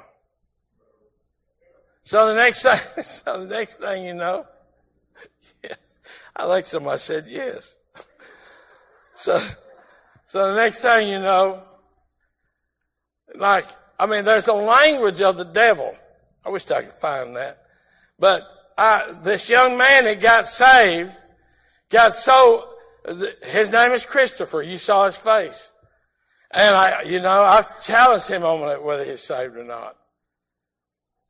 So 2.03 2.27
the 2.27 2.35
next 2.35 2.63
thing, 2.63 2.79
so 3.03 3.45
the 3.45 3.55
next 3.55 3.77
thing 3.77 4.05
you 4.05 4.13
know, 4.13 4.45
yes, 5.63 5.99
I 6.35 6.45
like 6.45 6.65
somebody 6.65 6.99
said 6.99 7.25
yes. 7.27 7.77
So, 9.15 9.39
so 10.25 10.53
the 10.53 10.55
next 10.55 10.81
thing 10.81 11.09
you 11.09 11.19
know, 11.19 11.63
like, 13.35 13.67
I 13.97 14.05
mean, 14.05 14.25
there's 14.25 14.47
a 14.47 14.53
language 14.53 15.21
of 15.21 15.37
the 15.37 15.45
devil. 15.45 15.95
I 16.45 16.49
wish 16.49 16.69
I 16.69 16.81
could 16.81 16.93
find 16.93 17.35
that. 17.37 17.63
But 18.19 18.43
I, 18.77 19.13
this 19.21 19.49
young 19.49 19.77
man 19.77 20.03
that 20.05 20.19
got 20.19 20.47
saved 20.47 21.15
got 21.89 22.13
so, 22.13 22.69
his 23.43 23.71
name 23.71 23.91
is 23.93 24.05
Christopher. 24.05 24.61
You 24.61 24.77
saw 24.77 25.05
his 25.05 25.15
face. 25.15 25.71
And 26.51 26.75
I, 26.75 27.01
you 27.03 27.19
know, 27.19 27.43
I 27.43 27.63
challenged 27.81 28.27
him 28.27 28.43
on 28.43 28.83
whether 28.83 29.03
he's 29.05 29.21
saved 29.21 29.55
or 29.55 29.63
not. 29.63 29.95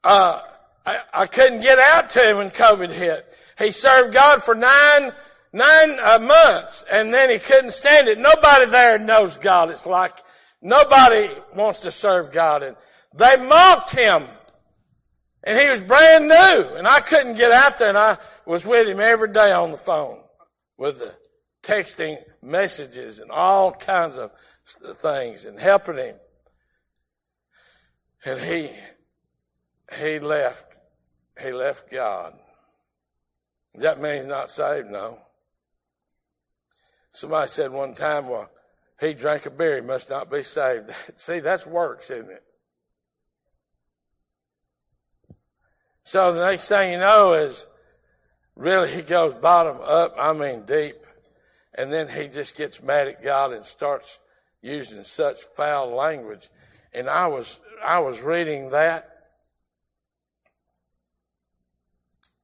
Uh, 0.04 0.42
I, 0.86 1.00
I 1.14 1.26
couldn't 1.28 1.62
get 1.62 1.80
out 1.80 2.10
to 2.12 2.20
him 2.20 2.38
when 2.38 2.50
COVID 2.50 2.90
hit. 2.90 3.26
He 3.58 3.72
served 3.72 4.14
God 4.14 4.44
for 4.44 4.56
nine, 4.56 5.14
nine 5.52 5.98
uh, 6.00 6.20
months 6.20 6.84
and 6.92 7.14
then 7.14 7.30
he 7.30 7.40
couldn't 7.40 7.72
stand 7.72 8.08
it. 8.08 8.20
Nobody 8.20 8.66
there 8.66 9.00
knows 9.00 9.38
God. 9.38 9.70
It's 9.70 9.86
like 9.86 10.18
nobody 10.62 11.30
wants 11.56 11.82
to 11.82 11.92
serve 11.92 12.32
God 12.32 12.64
and 12.64 12.76
they 13.16 13.38
mocked 13.38 13.92
him 13.92 14.24
and 15.44 15.60
he 15.60 15.70
was 15.70 15.82
brand 15.82 16.28
new 16.28 16.76
and 16.78 16.88
I 16.88 17.00
couldn't 17.00 17.36
get 17.36 17.52
out 17.52 17.78
there 17.78 17.90
and 17.90 17.98
I 17.98 18.18
was 18.46 18.66
with 18.66 18.88
him 18.88 19.00
every 19.00 19.32
day 19.32 19.52
on 19.52 19.72
the 19.72 19.78
phone 19.78 20.20
with 20.78 21.00
the 21.00 21.14
texting 21.62 22.18
messages 22.42 23.20
and 23.20 23.32
all 23.32 23.72
kinds 23.72 24.18
of 24.18 24.32
things 24.96 25.46
and 25.46 25.60
helping 25.60 25.98
him. 25.98 26.16
And 28.26 28.40
he, 28.40 28.70
he 29.98 30.20
left 30.20 30.73
he 31.42 31.52
left 31.52 31.92
God. 31.92 32.34
Does 33.74 33.84
that 33.84 34.02
mean 34.02 34.18
he's 34.18 34.28
not 34.28 34.52
saved? 34.52 34.90
No. 34.90 35.20
Somebody 37.12 37.48
said 37.48 37.72
one 37.72 37.96
time, 37.96 38.28
well, 38.28 38.50
he 39.00 39.14
drank 39.14 39.46
a 39.46 39.50
beer, 39.50 39.76
he 39.76 39.82
must 39.82 40.10
not 40.10 40.32
be 40.32 40.44
saved. 40.44 40.92
See, 41.18 41.40
that's 41.40 41.66
works, 41.66 42.10
isn't 42.10 42.30
it? 42.30 42.44
So 46.04 46.34
the 46.34 46.46
next 46.46 46.68
thing 46.68 46.94
you 46.94 47.00
know 47.00 47.34
is 47.34 47.66
really 48.56 48.92
he 48.92 49.02
goes 49.02 49.34
bottom 49.34 49.78
up, 49.82 50.16
I 50.20 50.34
mean 50.34 50.64
deep, 50.66 50.96
and 51.74 51.92
then 51.92 52.10
he 52.10 52.28
just 52.28 52.58
gets 52.58 52.84
mad 52.84 53.08
at 53.08 53.24
God 53.24 53.54
and 53.54 53.64
starts 53.64 54.20
using 54.62 55.04
such 55.04 55.42
foul 55.42 55.96
language. 55.96 56.50
And 56.94 57.10
I 57.10 57.28
was 57.28 57.60
I 57.84 58.00
was 58.00 58.22
reading 58.22 58.70
that 58.72 59.13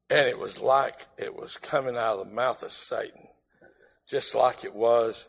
and 0.10 0.28
it 0.28 0.38
was 0.38 0.60
like 0.60 1.08
it 1.17 1.36
was 1.36 1.58
coming 1.58 1.98
out 1.98 2.19
of 2.19 2.28
the 2.28 2.34
mouth 2.34 2.63
of 2.63 2.72
Satan, 2.72 3.28
just 4.08 4.36
like 4.36 4.63
it 4.63 4.76
was 4.76 5.28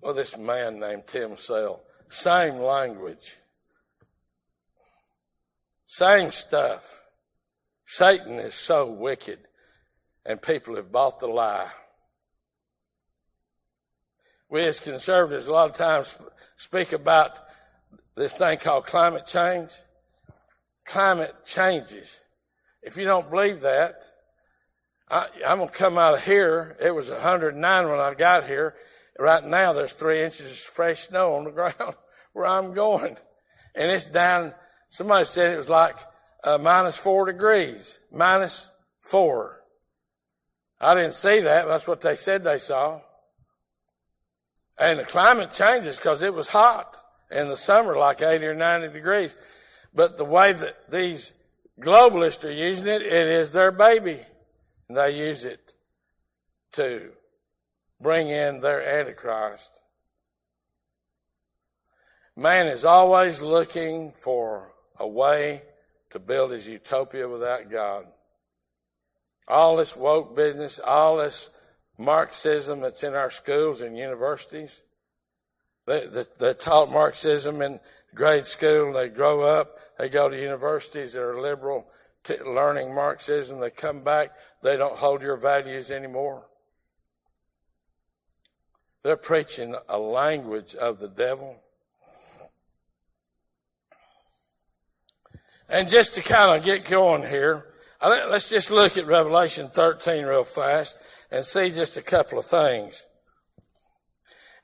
well, 0.00 0.14
this 0.14 0.36
man 0.36 0.78
named 0.78 1.06
Tim 1.06 1.36
Sale. 1.36 1.80
Same 2.08 2.58
language. 2.58 3.38
Same 5.86 6.30
stuff. 6.30 7.02
Satan 7.84 8.38
is 8.38 8.54
so 8.54 8.86
wicked, 8.86 9.40
and 10.24 10.40
people 10.40 10.76
have 10.76 10.92
bought 10.92 11.18
the 11.18 11.26
lie. 11.26 11.70
We 14.50 14.62
as 14.62 14.80
conservatives 14.80 15.48
a 15.48 15.52
lot 15.52 15.70
of 15.70 15.76
times 15.76 16.16
speak 16.56 16.92
about 16.92 17.32
this 18.14 18.36
thing 18.36 18.58
called 18.58 18.86
climate 18.86 19.26
change. 19.26 19.70
Climate 20.84 21.34
changes. 21.44 22.20
If 22.82 22.96
you 22.96 23.04
don't 23.04 23.30
believe 23.30 23.62
that, 23.62 24.00
I, 25.10 25.26
am 25.44 25.58
going 25.58 25.68
to 25.68 25.74
come 25.74 25.98
out 25.98 26.14
of 26.14 26.24
here. 26.24 26.76
It 26.80 26.94
was 26.94 27.10
109 27.10 27.88
when 27.88 27.98
I 27.98 28.14
got 28.14 28.46
here. 28.46 28.74
Right 29.18 29.44
now, 29.44 29.72
there's 29.72 29.92
three 29.92 30.22
inches 30.22 30.50
of 30.50 30.58
fresh 30.58 31.08
snow 31.08 31.34
on 31.34 31.44
the 31.44 31.50
ground 31.52 31.94
where 32.32 32.46
I'm 32.46 32.74
going. 32.74 33.16
And 33.74 33.90
it's 33.90 34.04
down, 34.04 34.54
somebody 34.88 35.24
said 35.24 35.52
it 35.52 35.56
was 35.56 35.68
like 35.68 35.96
uh, 36.44 36.58
minus 36.58 36.96
four 36.96 37.26
degrees, 37.26 37.98
minus 38.12 38.70
four. 39.00 39.62
I 40.80 40.94
didn't 40.94 41.14
see 41.14 41.40
that. 41.40 41.66
That's 41.66 41.86
what 41.86 42.00
they 42.00 42.14
said 42.14 42.44
they 42.44 42.58
saw. 42.58 43.00
And 44.78 45.00
the 45.00 45.04
climate 45.04 45.52
changes 45.52 45.96
because 45.96 46.22
it 46.22 46.32
was 46.32 46.48
hot 46.48 46.96
in 47.30 47.48
the 47.48 47.56
summer, 47.56 47.96
like 47.96 48.22
80 48.22 48.46
or 48.46 48.54
90 48.54 48.92
degrees. 48.92 49.36
But 49.92 50.16
the 50.16 50.24
way 50.24 50.52
that 50.52 50.90
these 50.90 51.32
globalists 51.80 52.44
are 52.44 52.52
using 52.52 52.86
it, 52.86 53.02
it 53.02 53.12
is 53.12 53.52
their 53.52 53.72
baby. 53.72 54.20
And 54.88 54.96
they 54.96 55.18
use 55.18 55.44
it 55.44 55.72
to 56.72 57.10
bring 58.00 58.28
in 58.28 58.60
their 58.60 58.82
Antichrist. 58.82 59.80
Man 62.36 62.68
is 62.68 62.84
always 62.84 63.42
looking 63.42 64.12
for 64.12 64.72
a 64.98 65.06
way 65.06 65.62
to 66.10 66.18
build 66.18 66.52
his 66.52 66.68
utopia 66.68 67.28
without 67.28 67.70
God. 67.70 68.06
All 69.46 69.76
this 69.76 69.96
woke 69.96 70.36
business, 70.36 70.78
all 70.78 71.16
this 71.16 71.50
Marxism 71.98 72.80
that's 72.80 73.02
in 73.02 73.14
our 73.14 73.30
schools 73.30 73.80
and 73.80 73.98
universities, 73.98 74.84
they, 75.86 76.06
they, 76.06 76.24
they 76.38 76.54
taught 76.54 76.92
Marxism 76.92 77.60
in 77.60 77.80
grade 78.14 78.46
school, 78.46 78.92
they 78.92 79.08
grow 79.08 79.42
up, 79.42 79.78
they 79.98 80.08
go 80.08 80.28
to 80.28 80.40
universities 80.40 81.12
that 81.12 81.22
are 81.22 81.40
liberal, 81.40 81.86
t- 82.24 82.36
learning 82.44 82.94
Marxism, 82.94 83.60
they 83.60 83.70
come 83.70 84.00
back, 84.00 84.30
they 84.62 84.76
don't 84.76 84.96
hold 84.96 85.22
your 85.22 85.36
values 85.36 85.90
anymore. 85.90 86.46
They're 89.02 89.16
preaching 89.16 89.74
a 89.88 89.98
language 89.98 90.74
of 90.74 90.98
the 90.98 91.08
devil. 91.08 91.62
And 95.68 95.88
just 95.88 96.14
to 96.14 96.22
kind 96.22 96.56
of 96.56 96.64
get 96.64 96.86
going 96.86 97.22
here, 97.22 97.66
let's 98.02 98.48
just 98.48 98.70
look 98.70 98.96
at 98.96 99.06
Revelation 99.06 99.68
13 99.68 100.24
real 100.24 100.44
fast 100.44 100.98
and 101.30 101.44
see 101.44 101.70
just 101.70 101.96
a 101.96 102.02
couple 102.02 102.38
of 102.38 102.46
things. 102.46 103.04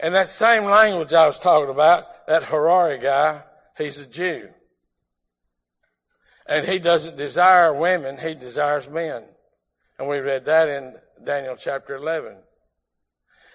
And 0.05 0.15
that 0.15 0.29
same 0.29 0.65
language 0.65 1.15
I 1.15 1.27
was 1.27 1.39
talking 1.39 1.71
about, 1.71 2.27
that 2.27 2.43
Harari 2.43 2.99
guy, 2.99 3.41
he's 3.79 3.99
a 3.99 4.05
Jew. 4.05 4.51
And 6.47 6.69
he 6.69 6.79
doesn't 6.79 7.17
desire 7.17 7.73
women, 7.73 8.19
he 8.19 8.35
desires 8.35 8.91
men. 8.91 9.23
And 9.99 10.07
we 10.07 10.19
read 10.19 10.45
that 10.45 10.69
in 10.69 10.93
Daniel 11.25 11.57
chapter 11.57 11.97
11. 11.97 12.37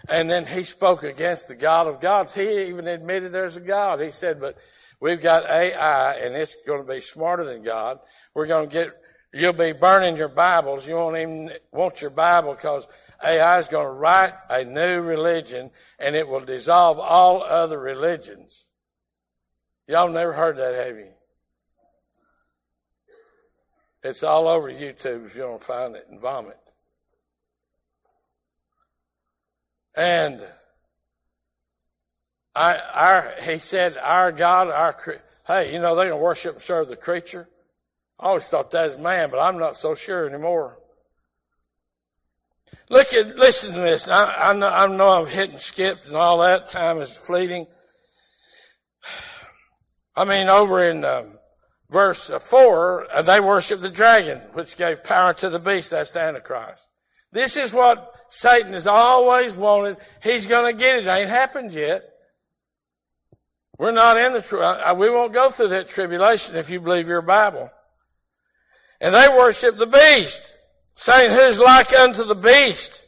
And 0.09 0.27
then 0.27 0.47
he 0.47 0.63
spoke 0.63 1.03
against 1.03 1.49
the 1.49 1.55
God 1.55 1.85
of 1.85 2.01
gods. 2.01 2.33
He 2.33 2.63
even 2.63 2.87
admitted 2.87 3.31
there's 3.31 3.55
a 3.55 3.61
God. 3.61 4.01
He 4.01 4.09
said, 4.09 4.39
but 4.39 4.57
we've 4.99 5.21
got 5.21 5.47
AI 5.47 6.13
and 6.13 6.35
it's 6.35 6.55
going 6.65 6.83
to 6.83 6.91
be 6.91 6.99
smarter 6.99 7.45
than 7.45 7.61
God. 7.61 7.99
We're 8.33 8.47
going 8.47 8.69
to 8.69 8.73
get, 8.73 8.99
you'll 9.35 9.53
be 9.53 9.73
burning 9.73 10.17
your 10.17 10.29
Bibles. 10.29 10.87
You 10.87 10.95
won't 10.95 11.15
even 11.15 11.51
want 11.71 12.01
your 12.01 12.09
Bible 12.09 12.55
because 12.55 12.87
AI 13.23 13.59
is 13.59 13.67
going 13.67 13.85
to 13.85 13.91
write 13.91 14.33
a 14.49 14.63
new 14.63 15.01
religion 15.01 15.71
and 15.97 16.15
it 16.15 16.27
will 16.27 16.39
dissolve 16.39 16.99
all 16.99 17.43
other 17.43 17.79
religions. 17.79 18.69
Y'all 19.87 20.09
never 20.09 20.33
heard 20.33 20.57
that, 20.57 20.75
have 20.75 20.97
you? 20.97 21.09
It's 24.03 24.23
all 24.23 24.47
over 24.47 24.71
YouTube 24.71 25.25
if 25.25 25.35
you 25.35 25.41
don't 25.41 25.61
find 25.61 25.95
it 25.95 26.07
and 26.09 26.21
vomit. 26.21 26.57
And 29.95 30.41
I, 32.55 32.79
our, 32.93 33.33
he 33.41 33.57
said, 33.57 33.97
our 33.97 34.31
God, 34.31 34.69
our, 34.69 35.21
hey, 35.45 35.73
you 35.73 35.79
know, 35.79 35.95
they're 35.95 36.09
going 36.09 36.19
to 36.19 36.23
worship 36.23 36.53
and 36.53 36.61
serve 36.61 36.87
the 36.87 36.95
creature. 36.95 37.49
I 38.19 38.27
always 38.27 38.47
thought 38.47 38.71
that 38.71 38.85
was 38.85 38.97
man, 38.97 39.29
but 39.29 39.39
I'm 39.39 39.57
not 39.57 39.75
so 39.75 39.95
sure 39.95 40.27
anymore. 40.27 40.77
Look 42.89 43.13
at, 43.13 43.37
listen 43.37 43.73
to 43.73 43.79
this. 43.79 44.07
I, 44.07 44.49
I, 44.49 44.53
know, 44.53 44.67
I 44.67 44.87
know 44.87 45.09
I'm 45.09 45.27
hitting 45.27 45.57
skipped 45.57 46.07
and 46.07 46.15
all 46.15 46.39
that. 46.39 46.67
Time 46.67 47.01
is 47.01 47.15
fleeting. 47.15 47.67
I 50.15 50.25
mean, 50.25 50.49
over 50.49 50.83
in 50.83 51.05
um, 51.05 51.37
verse 51.89 52.31
four, 52.41 53.07
uh, 53.13 53.21
they 53.21 53.39
worship 53.39 53.81
the 53.81 53.89
dragon, 53.89 54.39
which 54.53 54.75
gave 54.75 55.03
power 55.03 55.33
to 55.35 55.49
the 55.49 55.59
beast. 55.59 55.91
That's 55.91 56.11
the 56.11 56.21
Antichrist. 56.21 56.89
This 57.31 57.57
is 57.57 57.73
what 57.73 58.15
Satan 58.29 58.73
has 58.73 58.87
always 58.87 59.55
wanted. 59.55 59.97
He's 60.23 60.47
going 60.47 60.75
to 60.75 60.77
get 60.77 60.97
it. 60.97 61.07
It 61.07 61.09
ain't 61.11 61.29
happened 61.29 61.73
yet. 61.73 62.03
We're 63.77 63.91
not 63.91 64.17
in 64.17 64.33
the, 64.33 64.95
we 64.97 65.09
won't 65.09 65.31
go 65.31 65.49
through 65.49 65.69
that 65.69 65.89
tribulation 65.89 66.55
if 66.55 66.69
you 66.69 66.81
believe 66.81 67.07
your 67.07 67.21
Bible. 67.21 67.71
And 68.99 69.15
they 69.15 69.29
worship 69.29 69.77
the 69.77 69.85
beast, 69.85 70.53
saying, 70.99 71.31
who's 71.31 71.59
like 71.59 71.93
unto 71.93 72.25
the 72.25 72.35
beast? 72.35 73.07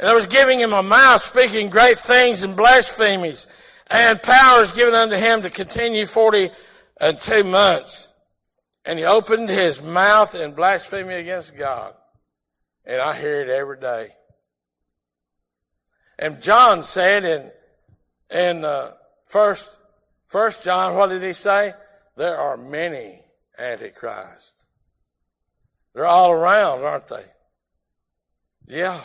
And 0.00 0.10
I 0.10 0.14
was 0.14 0.26
giving 0.26 0.58
him 0.58 0.72
a 0.72 0.82
mouth, 0.82 1.20
speaking 1.20 1.70
great 1.70 2.00
things 2.00 2.42
and 2.42 2.56
blasphemies, 2.56 3.46
and 3.86 4.20
power 4.20 4.62
is 4.62 4.72
given 4.72 4.92
unto 4.92 5.14
him 5.14 5.42
to 5.42 5.50
continue 5.50 6.04
forty 6.04 6.50
and 7.00 7.16
two 7.20 7.44
months. 7.44 8.10
And 8.84 8.98
he 8.98 9.04
opened 9.04 9.48
his 9.48 9.80
mouth 9.80 10.34
in 10.34 10.50
blasphemy 10.52 11.14
against 11.14 11.56
God. 11.56 11.94
And 12.84 13.00
I 13.00 13.16
hear 13.16 13.40
it 13.40 13.48
every 13.48 13.78
day. 13.78 14.08
And 16.18 16.42
John 16.42 16.82
said 16.82 17.24
in, 17.24 17.50
in 18.36 18.64
uh, 18.64 18.94
first, 19.28 19.70
first 20.26 20.64
John, 20.64 20.96
what 20.96 21.10
did 21.10 21.22
he 21.22 21.34
say? 21.34 21.74
There 22.16 22.36
are 22.36 22.56
many 22.56 23.22
antichrists. 23.56 24.61
They're 25.94 26.06
all 26.06 26.30
around, 26.30 26.82
aren't 26.82 27.08
they? 27.08 27.24
Yeah. 28.66 29.00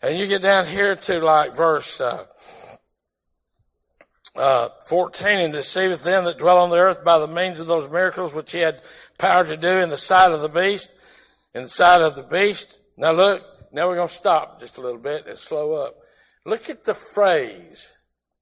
And 0.00 0.18
you 0.18 0.26
get 0.26 0.42
down 0.42 0.66
here 0.66 0.96
to 0.96 1.20
like 1.20 1.56
verse 1.56 2.00
uh, 2.00 2.24
uh, 4.36 4.68
14, 4.86 5.26
and 5.40 5.52
deceiveth 5.52 6.04
them 6.04 6.24
that 6.24 6.38
dwell 6.38 6.58
on 6.58 6.70
the 6.70 6.78
earth 6.78 7.04
by 7.04 7.18
the 7.18 7.26
means 7.26 7.60
of 7.60 7.66
those 7.66 7.90
miracles 7.90 8.32
which 8.32 8.52
he 8.52 8.58
had 8.58 8.80
power 9.18 9.44
to 9.44 9.56
do 9.56 9.68
in 9.68 9.90
the 9.90 9.96
sight 9.96 10.30
of 10.30 10.40
the 10.40 10.48
beast, 10.48 10.90
in 11.54 11.64
the 11.64 11.68
sight 11.68 12.00
of 12.00 12.14
the 12.14 12.22
beast. 12.22 12.80
Now 12.96 13.12
look, 13.12 13.42
now 13.72 13.88
we're 13.88 13.96
going 13.96 14.08
to 14.08 14.14
stop 14.14 14.60
just 14.60 14.78
a 14.78 14.80
little 14.80 15.00
bit 15.00 15.26
and 15.26 15.36
slow 15.36 15.72
up. 15.72 15.96
Look 16.46 16.70
at 16.70 16.84
the 16.84 16.94
phrase. 16.94 17.92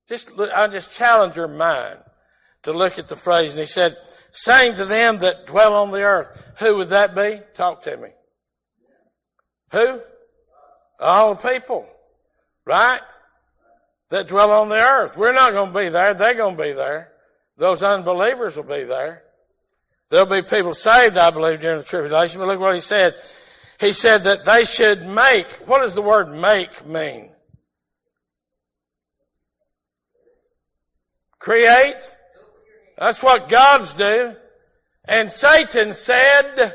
Just 0.08 0.38
I 0.38 0.68
just 0.68 0.96
challenge 0.96 1.36
your 1.36 1.48
mind 1.48 1.98
to 2.62 2.72
look 2.72 2.98
at 2.98 3.08
the 3.08 3.16
phrase. 3.16 3.52
And 3.52 3.60
he 3.60 3.66
said, 3.66 3.96
saying 4.36 4.76
to 4.76 4.84
them 4.84 5.18
that 5.18 5.46
dwell 5.46 5.74
on 5.74 5.90
the 5.90 6.02
earth. 6.02 6.30
Who 6.58 6.76
would 6.76 6.90
that 6.90 7.14
be? 7.14 7.40
Talk 7.54 7.82
to 7.82 7.96
me. 7.96 8.10
Who? 9.72 10.00
All 11.00 11.34
the 11.34 11.48
people. 11.48 11.86
Right? 12.64 13.00
that 14.10 14.28
dwell 14.28 14.52
on 14.52 14.68
the 14.68 14.76
earth. 14.76 15.16
We're 15.16 15.32
not 15.32 15.52
going 15.52 15.72
to 15.72 15.78
be 15.78 15.88
there. 15.88 16.14
They're 16.14 16.34
going 16.34 16.56
to 16.56 16.62
be 16.62 16.72
there. 16.72 17.12
Those 17.56 17.82
unbelievers 17.82 18.56
will 18.56 18.64
be 18.64 18.84
there. 18.84 19.22
There'll 20.10 20.26
be 20.26 20.42
people 20.42 20.74
saved, 20.74 21.16
I 21.16 21.30
believe, 21.30 21.60
during 21.60 21.78
the 21.78 21.84
tribulation. 21.84 22.40
But 22.40 22.48
look 22.48 22.60
what 22.60 22.74
he 22.74 22.80
said. 22.80 23.14
He 23.80 23.92
said 23.92 24.24
that 24.24 24.44
they 24.44 24.64
should 24.64 25.06
make. 25.06 25.46
What 25.66 25.80
does 25.80 25.94
the 25.94 26.02
word 26.02 26.32
make 26.32 26.86
mean? 26.86 27.30
Create. 31.38 31.96
That's 32.98 33.22
what 33.22 33.48
gods 33.48 33.92
do. 33.92 34.34
And 35.04 35.30
Satan 35.30 35.92
said 35.92 36.74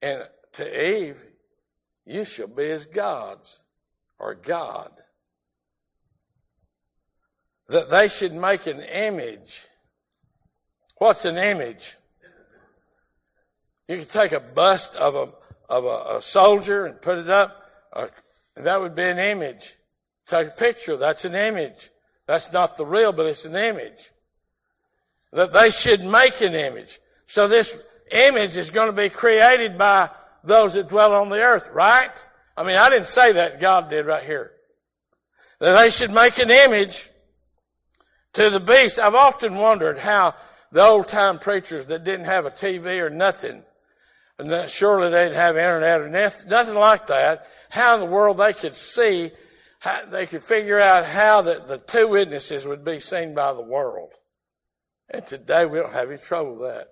and 0.00 0.22
to 0.52 0.96
Eve, 0.96 1.22
You 2.06 2.24
shall 2.24 2.48
be 2.48 2.70
as 2.70 2.86
gods 2.86 3.60
or 4.18 4.34
God. 4.34 4.90
That 7.68 7.90
they 7.90 8.08
should 8.08 8.32
make 8.32 8.66
an 8.66 8.80
image. 8.80 9.66
What's 10.96 11.24
an 11.24 11.36
image? 11.36 11.96
You 13.88 13.98
could 13.98 14.10
take 14.10 14.32
a 14.32 14.40
bust 14.40 14.96
of 14.96 15.14
a, 15.14 15.28
of 15.68 15.84
a, 15.84 16.16
a 16.16 16.22
soldier 16.22 16.86
and 16.86 17.00
put 17.00 17.18
it 17.18 17.30
up, 17.30 17.62
uh, 17.92 18.08
that 18.54 18.80
would 18.80 18.94
be 18.94 19.02
an 19.02 19.18
image. 19.18 19.76
Take 20.26 20.48
a 20.48 20.50
picture, 20.50 20.96
that's 20.96 21.24
an 21.24 21.34
image. 21.34 21.90
That's 22.26 22.52
not 22.52 22.76
the 22.76 22.84
real, 22.84 23.12
but 23.12 23.26
it's 23.26 23.44
an 23.44 23.56
image. 23.56 24.10
That 25.32 25.52
they 25.52 25.70
should 25.70 26.04
make 26.04 26.40
an 26.40 26.54
image. 26.54 26.98
So 27.26 27.48
this 27.48 27.78
image 28.10 28.56
is 28.56 28.70
going 28.70 28.88
to 28.88 28.92
be 28.92 29.10
created 29.10 29.76
by 29.76 30.10
those 30.42 30.74
that 30.74 30.88
dwell 30.88 31.14
on 31.14 31.28
the 31.28 31.42
earth, 31.42 31.70
right? 31.72 32.10
I 32.56 32.62
mean, 32.62 32.76
I 32.76 32.90
didn't 32.90 33.06
say 33.06 33.32
that. 33.32 33.60
God 33.60 33.90
did 33.90 34.06
right 34.06 34.22
here. 34.22 34.52
That 35.60 35.78
they 35.80 35.90
should 35.90 36.10
make 36.10 36.38
an 36.38 36.50
image 36.50 37.08
to 38.34 38.50
the 38.50 38.60
beast. 38.60 38.98
I've 38.98 39.14
often 39.14 39.56
wondered 39.56 39.98
how 39.98 40.34
the 40.72 40.82
old 40.82 41.08
time 41.08 41.38
preachers 41.38 41.86
that 41.86 42.04
didn't 42.04 42.26
have 42.26 42.46
a 42.46 42.50
TV 42.50 43.00
or 43.00 43.10
nothing, 43.10 43.62
and 44.38 44.68
surely 44.70 45.10
they 45.10 45.24
didn't 45.24 45.36
have 45.36 45.56
internet 45.56 46.00
or 46.00 46.08
nothing 46.08 46.74
like 46.74 47.06
that, 47.08 47.46
how 47.70 47.94
in 47.94 48.00
the 48.00 48.06
world 48.06 48.36
they 48.36 48.52
could 48.52 48.74
see 48.74 49.30
they 50.10 50.26
could 50.26 50.42
figure 50.42 50.80
out 50.80 51.06
how 51.06 51.42
the, 51.42 51.62
the 51.66 51.78
two 51.78 52.08
witnesses 52.08 52.66
would 52.66 52.84
be 52.84 52.98
seen 52.98 53.34
by 53.34 53.52
the 53.52 53.62
world. 53.62 54.10
And 55.10 55.26
today 55.26 55.64
we 55.66 55.78
don't 55.78 55.92
have 55.92 56.10
any 56.10 56.18
trouble 56.18 56.56
with 56.56 56.70
that. 56.70 56.88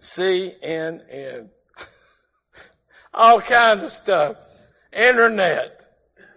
CNN. 0.00 1.48
All 3.14 3.40
kinds 3.40 3.84
of 3.84 3.90
stuff. 3.90 4.36
Internet 4.92 5.80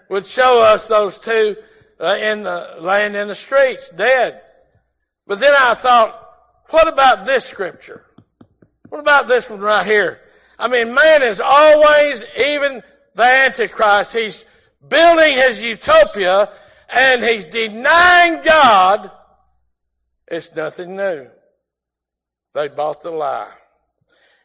would 0.10 0.26
show 0.26 0.62
us 0.62 0.88
those 0.88 1.20
two 1.20 1.56
uh, 2.00 2.18
in 2.20 2.44
the, 2.44 2.76
laying 2.80 3.16
in 3.16 3.28
the 3.28 3.36
streets, 3.36 3.90
dead. 3.90 4.42
But 5.26 5.40
then 5.40 5.54
I 5.58 5.74
thought, 5.74 6.22
what 6.70 6.88
about 6.88 7.26
this 7.26 7.46
scripture? 7.46 8.06
What 8.90 9.00
about 9.00 9.28
this 9.28 9.50
one 9.50 9.60
right 9.60 9.86
here? 9.86 10.22
I 10.58 10.68
mean, 10.68 10.94
man 10.94 11.24
is 11.24 11.42
always, 11.42 12.26
even 12.38 12.82
the 13.16 13.24
Antichrist, 13.24 14.14
he's 14.14 14.46
building 14.88 15.34
his 15.34 15.64
utopia 15.64 16.50
and 16.90 17.24
he's 17.24 17.46
denying 17.46 18.42
God, 18.44 19.12
it's 20.28 20.56
nothing 20.56 20.96
new. 20.96 21.28
They 22.54 22.68
bought 22.68 23.02
the 23.02 23.12
lie. 23.12 23.52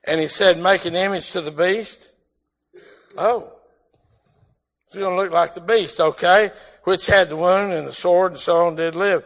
And 0.05 0.21
he 0.21 0.27
said, 0.27 0.59
make 0.59 0.85
an 0.85 0.97
image 0.97 1.31
to 1.33 1.41
the 1.41 1.51
beast. 1.51 2.11
Oh. 3.17 3.53
It's 4.87 4.97
going 4.97 5.17
to 5.17 5.23
look 5.23 5.33
like 5.33 5.55
the 5.55 5.61
beast, 5.61 6.01
okay? 6.01 6.51
Which 6.85 7.07
had 7.07 7.29
the 7.29 7.37
wound 7.37 7.73
and 7.73 7.87
the 7.87 7.93
sword 7.93 8.33
and 8.33 8.41
so 8.41 8.67
on 8.67 8.75
did 8.75 8.97
live. 8.97 9.25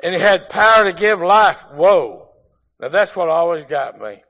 And 0.00 0.14
he 0.14 0.20
had 0.20 0.48
power 0.48 0.84
to 0.84 0.92
give 0.92 1.20
life. 1.20 1.60
Whoa. 1.72 2.28
Now 2.80 2.88
that's 2.88 3.14
what 3.14 3.28
always 3.28 3.64
got 3.64 4.00
me. 4.00 4.22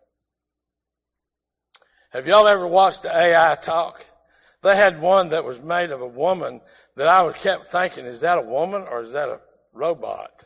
Have 2.10 2.26
y'all 2.26 2.46
ever 2.46 2.66
watched 2.66 3.02
the 3.02 3.16
AI 3.16 3.56
talk? 3.56 4.04
They 4.62 4.76
had 4.76 5.00
one 5.00 5.30
that 5.30 5.44
was 5.44 5.62
made 5.62 5.90
of 5.90 6.00
a 6.00 6.06
woman 6.06 6.60
that 6.96 7.08
I 7.08 7.30
kept 7.32 7.68
thinking, 7.68 8.04
is 8.04 8.20
that 8.20 8.38
a 8.38 8.42
woman 8.42 8.86
or 8.90 9.00
is 9.00 9.12
that 9.12 9.28
a 9.28 9.40
robot? 9.72 10.44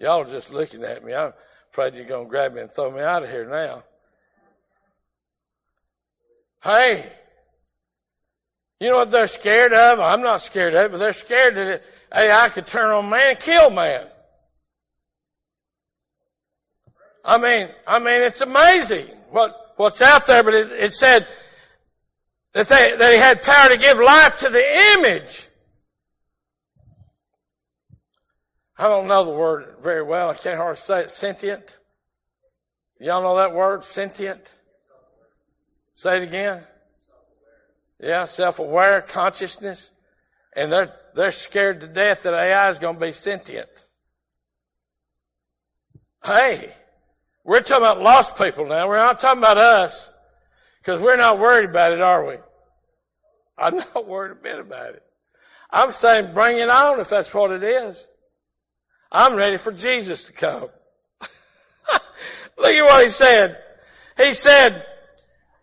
Y'all 0.00 0.22
are 0.22 0.24
just 0.24 0.50
looking 0.50 0.82
at 0.82 1.04
me. 1.04 1.14
I'm 1.14 1.34
afraid 1.70 1.94
you're 1.94 2.06
going 2.06 2.24
to 2.24 2.30
grab 2.30 2.54
me 2.54 2.62
and 2.62 2.70
throw 2.70 2.90
me 2.90 3.02
out 3.02 3.22
of 3.22 3.28
here 3.28 3.46
now. 3.46 3.84
Hey, 6.64 7.12
you 8.80 8.88
know 8.88 8.96
what 8.96 9.10
they're 9.10 9.26
scared 9.26 9.74
of? 9.74 10.00
I'm 10.00 10.22
not 10.22 10.40
scared 10.40 10.72
of 10.72 10.86
it, 10.86 10.92
but 10.92 10.98
they're 10.98 11.12
scared 11.12 11.54
that 11.54 11.82
AI 12.14 12.48
could 12.48 12.66
turn 12.66 12.90
on 12.90 13.10
man 13.10 13.30
and 13.30 13.38
kill 13.38 13.68
man. 13.68 14.06
I 17.22 17.36
mean, 17.36 17.68
I 17.86 17.98
mean, 17.98 18.22
it's 18.22 18.40
amazing 18.40 19.06
what 19.30 19.74
what's 19.76 20.00
out 20.00 20.26
there, 20.26 20.42
but 20.42 20.54
it, 20.54 20.72
it 20.72 20.92
said 20.94 21.26
that, 22.54 22.68
they, 22.68 22.96
that 22.96 23.12
he 23.12 23.18
had 23.18 23.42
power 23.42 23.68
to 23.68 23.76
give 23.76 23.98
life 23.98 24.38
to 24.38 24.48
the 24.48 24.94
image. 24.94 25.46
I 28.80 28.88
don't 28.88 29.08
know 29.08 29.24
the 29.26 29.30
word 29.30 29.74
very 29.82 30.02
well. 30.02 30.30
I 30.30 30.34
can't 30.34 30.56
hardly 30.56 30.76
say 30.76 31.02
it. 31.02 31.10
Sentient. 31.10 31.76
Y'all 32.98 33.20
know 33.20 33.36
that 33.36 33.52
word? 33.52 33.84
Sentient. 33.84 34.54
Say 35.94 36.16
it 36.16 36.22
again. 36.22 36.62
Yeah, 37.98 38.24
self-aware, 38.24 39.02
consciousness. 39.02 39.92
And 40.56 40.72
they're, 40.72 40.94
they're 41.14 41.30
scared 41.30 41.82
to 41.82 41.88
death 41.88 42.22
that 42.22 42.32
AI 42.32 42.70
is 42.70 42.78
going 42.78 42.94
to 42.94 43.00
be 43.00 43.12
sentient. 43.12 43.68
Hey, 46.24 46.72
we're 47.44 47.60
talking 47.60 47.84
about 47.84 48.00
lost 48.00 48.38
people 48.38 48.64
now. 48.64 48.88
We're 48.88 48.96
not 48.96 49.20
talking 49.20 49.42
about 49.42 49.58
us 49.58 50.10
because 50.80 51.02
we're 51.02 51.16
not 51.16 51.38
worried 51.38 51.68
about 51.68 51.92
it, 51.92 52.00
are 52.00 52.24
we? 52.24 52.36
I'm 53.58 53.76
not 53.94 54.08
worried 54.08 54.32
a 54.32 54.42
bit 54.42 54.58
about 54.58 54.94
it. 54.94 55.02
I'm 55.68 55.90
saying 55.90 56.32
bring 56.32 56.56
it 56.56 56.70
on 56.70 56.98
if 56.98 57.10
that's 57.10 57.34
what 57.34 57.50
it 57.50 57.62
is. 57.62 58.08
I'm 59.12 59.34
ready 59.36 59.56
for 59.56 59.72
Jesus 59.72 60.24
to 60.24 60.32
come. 60.32 60.68
Look 62.58 62.72
at 62.72 62.84
what 62.84 63.04
he 63.04 63.10
said. 63.10 63.58
He 64.16 64.34
said, 64.34 64.84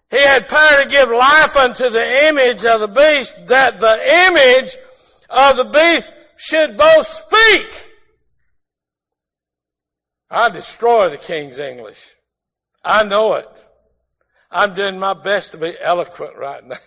he 0.09 0.17
had 0.17 0.47
power 0.47 0.83
to 0.83 0.89
give 0.89 1.09
life 1.09 1.55
unto 1.57 1.89
the 1.89 2.27
image 2.27 2.65
of 2.65 2.79
the 2.79 2.87
beast 2.87 3.47
that 3.47 3.79
the 3.79 4.27
image 4.27 4.75
of 5.29 5.57
the 5.57 5.65
beast 5.65 6.11
should 6.37 6.77
both 6.77 7.07
speak 7.07 7.87
I 10.29 10.49
destroy 10.49 11.09
the 11.09 11.17
King's 11.17 11.59
English. 11.59 12.15
I 12.83 13.03
know 13.03 13.35
it. 13.35 13.47
I'm 14.51 14.75
doing 14.75 14.99
my 14.99 15.13
best 15.13 15.51
to 15.51 15.57
be 15.57 15.75
eloquent 15.79 16.35
right 16.35 16.65
now. 16.65 16.77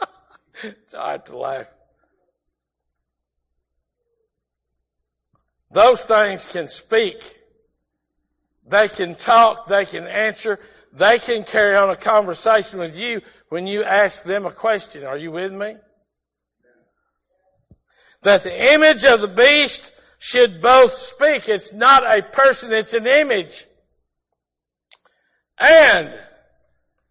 it's 0.62 0.94
hard 0.94 1.26
to 1.26 1.36
laugh. 1.36 1.72
Those 5.72 6.04
things 6.04 6.46
can 6.46 6.68
speak. 6.68 7.38
They 8.66 8.88
can 8.88 9.14
talk. 9.14 9.66
They 9.66 9.86
can 9.86 10.06
answer. 10.06 10.60
They 10.92 11.18
can 11.18 11.44
carry 11.44 11.76
on 11.76 11.90
a 11.90 11.96
conversation 11.96 12.78
with 12.78 12.96
you 12.96 13.22
when 13.48 13.66
you 13.66 13.82
ask 13.82 14.22
them 14.22 14.46
a 14.46 14.50
question. 14.50 15.04
Are 15.04 15.16
you 15.16 15.32
with 15.32 15.52
me? 15.52 15.76
That 18.22 18.42
the 18.42 18.72
image 18.74 19.04
of 19.04 19.20
the 19.20 19.28
beast 19.28 19.92
should 20.18 20.60
both 20.60 20.92
speak. 20.92 21.48
It's 21.48 21.72
not 21.72 22.04
a 22.04 22.22
person, 22.22 22.72
it's 22.72 22.94
an 22.94 23.06
image. 23.06 23.66
And 25.58 26.12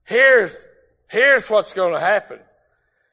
here's, 0.06 0.66
here's 1.10 1.50
what's 1.50 1.74
going 1.74 1.94
to 1.94 2.00
happen. 2.00 2.40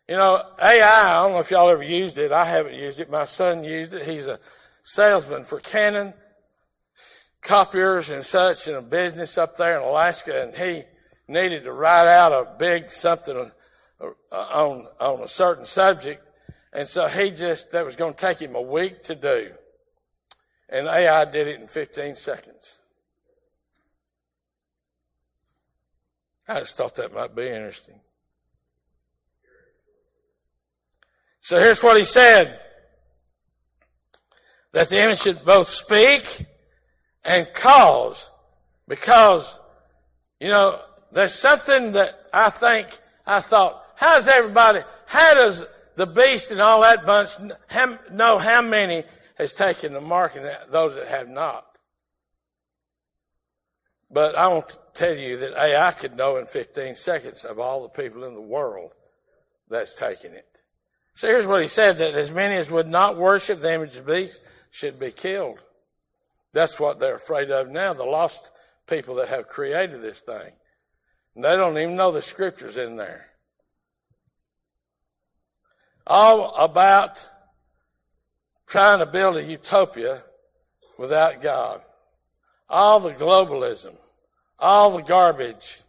You 0.08 0.16
know, 0.16 0.42
AI, 0.60 0.82
I 0.82 1.22
don't 1.22 1.32
know 1.32 1.38
if 1.38 1.50
y'all 1.50 1.68
ever 1.68 1.82
used 1.82 2.18
it. 2.18 2.32
I 2.32 2.44
haven't 2.44 2.74
used 2.74 3.00
it. 3.00 3.10
My 3.10 3.24
son 3.24 3.64
used 3.64 3.92
it. 3.92 4.06
He's 4.06 4.26
a 4.26 4.38
salesman 4.88 5.44
for 5.44 5.60
Canon, 5.60 6.14
copiers 7.42 8.08
and 8.10 8.24
such 8.24 8.66
in 8.66 8.74
a 8.74 8.80
business 8.80 9.36
up 9.36 9.58
there 9.58 9.76
in 9.76 9.86
Alaska, 9.86 10.42
and 10.42 10.54
he 10.54 10.84
needed 11.30 11.64
to 11.64 11.72
write 11.72 12.08
out 12.08 12.32
a 12.32 12.56
big 12.58 12.90
something 12.90 13.50
on, 14.32 14.86
on 14.98 15.22
a 15.22 15.28
certain 15.28 15.66
subject. 15.66 16.24
And 16.72 16.88
so 16.88 17.06
he 17.06 17.30
just, 17.30 17.70
that 17.72 17.84
was 17.84 17.96
going 17.96 18.14
to 18.14 18.18
take 18.18 18.38
him 18.38 18.54
a 18.54 18.62
week 18.62 19.02
to 19.04 19.14
do. 19.14 19.50
And 20.70 20.86
AI 20.86 21.26
did 21.26 21.48
it 21.48 21.60
in 21.60 21.66
15 21.66 22.14
seconds. 22.14 22.80
I 26.46 26.60
just 26.60 26.78
thought 26.78 26.94
that 26.94 27.12
might 27.12 27.36
be 27.36 27.46
interesting. 27.46 28.00
So 31.40 31.58
here's 31.58 31.82
what 31.82 31.98
he 31.98 32.04
said. 32.04 32.58
That 34.72 34.88
the 34.88 35.02
image 35.02 35.20
should 35.20 35.44
both 35.44 35.68
speak 35.68 36.46
and 37.24 37.46
cause. 37.54 38.30
Because, 38.86 39.58
you 40.40 40.48
know, 40.48 40.80
there's 41.12 41.34
something 41.34 41.92
that 41.92 42.18
I 42.32 42.50
think, 42.50 42.86
I 43.26 43.40
thought, 43.40 43.82
how 43.96 44.14
does 44.14 44.28
everybody, 44.28 44.80
how 45.06 45.34
does 45.34 45.66
the 45.98 46.06
beast 46.06 46.52
and 46.52 46.60
all 46.60 46.82
that 46.82 47.04
bunch 47.04 47.30
know 48.12 48.38
how 48.38 48.62
many 48.62 49.02
has 49.34 49.52
taken 49.52 49.92
the 49.92 50.00
mark 50.00 50.36
and 50.36 50.48
those 50.70 50.94
that 50.94 51.08
have 51.08 51.28
not. 51.28 51.66
But 54.08 54.36
I 54.36 54.46
want 54.46 54.68
to 54.70 54.78
tell 54.94 55.16
you 55.16 55.36
that 55.38 55.60
AI 55.60 55.90
could 55.92 56.16
know 56.16 56.36
in 56.36 56.46
15 56.46 56.94
seconds 56.94 57.44
of 57.44 57.58
all 57.58 57.82
the 57.82 57.88
people 57.88 58.24
in 58.24 58.34
the 58.34 58.40
world 58.40 58.92
that's 59.68 59.96
taken 59.96 60.34
it. 60.34 60.60
So 61.14 61.26
here's 61.26 61.48
what 61.48 61.60
he 61.60 61.68
said, 61.68 61.98
that 61.98 62.14
as 62.14 62.30
many 62.30 62.54
as 62.54 62.70
would 62.70 62.88
not 62.88 63.16
worship 63.16 63.60
the 63.60 63.74
image 63.74 63.96
of 63.96 64.06
the 64.06 64.12
beast 64.14 64.40
should 64.70 64.98
be 64.98 65.10
killed. 65.10 65.58
That's 66.52 66.80
what 66.80 66.98
they're 66.98 67.16
afraid 67.16 67.50
of 67.50 67.68
now, 67.68 67.92
the 67.92 68.04
lost 68.04 68.50
people 68.88 69.16
that 69.16 69.28
have 69.28 69.48
created 69.48 70.00
this 70.00 70.20
thing. 70.20 70.52
And 71.34 71.44
they 71.44 71.56
don't 71.56 71.78
even 71.78 71.96
know 71.96 72.10
the 72.10 72.22
scriptures 72.22 72.76
in 72.76 72.96
there. 72.96 73.26
All 76.06 76.54
about 76.56 77.28
trying 78.66 78.98
to 79.00 79.06
build 79.06 79.36
a 79.36 79.44
utopia 79.44 80.22
without 80.98 81.42
God. 81.42 81.82
All 82.68 83.00
the 83.00 83.12
globalism, 83.12 83.94
all 84.58 84.96
the 84.96 85.02
garbage. 85.02 85.80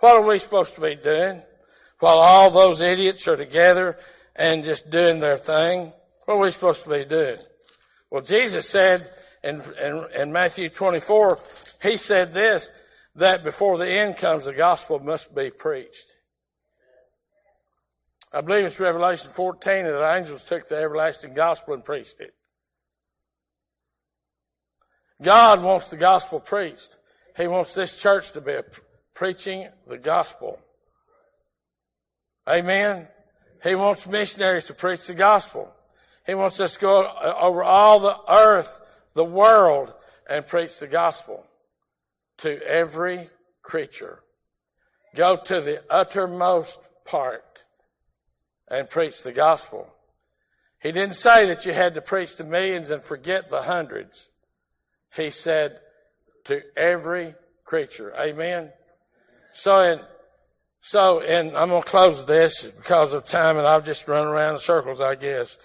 What 0.00 0.16
are 0.16 0.26
we 0.26 0.38
supposed 0.38 0.74
to 0.74 0.80
be 0.80 0.94
doing 0.94 1.42
while 2.00 2.18
all 2.18 2.50
those 2.50 2.80
idiots 2.80 3.26
are 3.28 3.36
together 3.36 3.98
and 4.34 4.64
just 4.64 4.90
doing 4.90 5.20
their 5.20 5.36
thing? 5.36 5.92
What 6.24 6.34
are 6.34 6.40
we 6.40 6.50
supposed 6.50 6.84
to 6.84 6.90
be 6.90 7.04
doing? 7.04 7.36
Well, 8.12 8.20
Jesus 8.20 8.68
said 8.68 9.08
in, 9.42 9.62
in, 9.82 10.04
in 10.14 10.32
Matthew 10.32 10.68
24, 10.68 11.38
he 11.82 11.96
said 11.96 12.34
this, 12.34 12.70
that 13.14 13.42
before 13.42 13.78
the 13.78 13.88
end 13.88 14.18
comes, 14.18 14.44
the 14.44 14.52
gospel 14.52 14.98
must 14.98 15.34
be 15.34 15.48
preached. 15.48 16.14
I 18.30 18.42
believe 18.42 18.66
it's 18.66 18.78
Revelation 18.78 19.30
14 19.30 19.84
that 19.84 19.92
the 19.92 20.14
angels 20.14 20.44
took 20.44 20.68
the 20.68 20.76
everlasting 20.76 21.32
gospel 21.32 21.72
and 21.72 21.82
preached 21.82 22.20
it. 22.20 22.34
God 25.22 25.62
wants 25.62 25.88
the 25.88 25.96
gospel 25.96 26.38
preached. 26.38 26.98
He 27.34 27.46
wants 27.46 27.74
this 27.74 27.98
church 27.98 28.32
to 28.32 28.42
be 28.42 28.58
preaching 29.14 29.68
the 29.88 29.96
gospel. 29.96 30.58
Amen. 32.46 33.08
He 33.62 33.74
wants 33.74 34.06
missionaries 34.06 34.64
to 34.64 34.74
preach 34.74 35.06
the 35.06 35.14
gospel. 35.14 35.72
He 36.26 36.34
wants 36.34 36.60
us 36.60 36.74
to 36.74 36.80
go 36.80 37.02
uh, 37.02 37.36
over 37.40 37.62
all 37.62 37.98
the 38.00 38.16
earth, 38.28 38.82
the 39.14 39.24
world, 39.24 39.92
and 40.28 40.46
preach 40.46 40.78
the 40.78 40.86
gospel 40.86 41.44
to 42.38 42.60
every 42.66 43.28
creature. 43.62 44.20
Go 45.14 45.36
to 45.36 45.60
the 45.60 45.82
uttermost 45.90 46.80
part 47.04 47.64
and 48.68 48.88
preach 48.88 49.22
the 49.22 49.32
gospel. 49.32 49.92
He 50.80 50.90
didn't 50.90 51.16
say 51.16 51.46
that 51.46 51.66
you 51.66 51.72
had 51.72 51.94
to 51.94 52.00
preach 52.00 52.36
to 52.36 52.44
millions 52.44 52.90
and 52.90 53.02
forget 53.02 53.50
the 53.50 53.62
hundreds. 53.62 54.30
He 55.14 55.30
said 55.30 55.78
to 56.44 56.62
every 56.76 57.34
creature. 57.64 58.12
Amen. 58.18 58.72
So 59.52 59.78
in, 59.80 60.00
so 60.80 61.20
and 61.20 61.56
I'm 61.56 61.68
going 61.68 61.82
to 61.82 61.88
close 61.88 62.24
this 62.26 62.64
because 62.64 63.14
of 63.14 63.24
time 63.24 63.58
and 63.58 63.66
I'll 63.66 63.82
just 63.82 64.08
run 64.08 64.26
around 64.26 64.54
in 64.54 64.60
circles, 64.60 65.00
I 65.00 65.14
guess. 65.14 65.58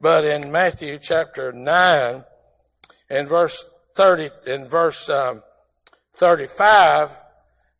But 0.00 0.24
in 0.24 0.50
Matthew 0.50 0.98
chapter 0.98 1.52
9, 1.52 2.24
in 3.10 3.26
verse 3.26 3.66
30, 3.96 4.30
in 4.46 4.64
verse 4.64 5.10
um, 5.10 5.42
35, 6.14 7.10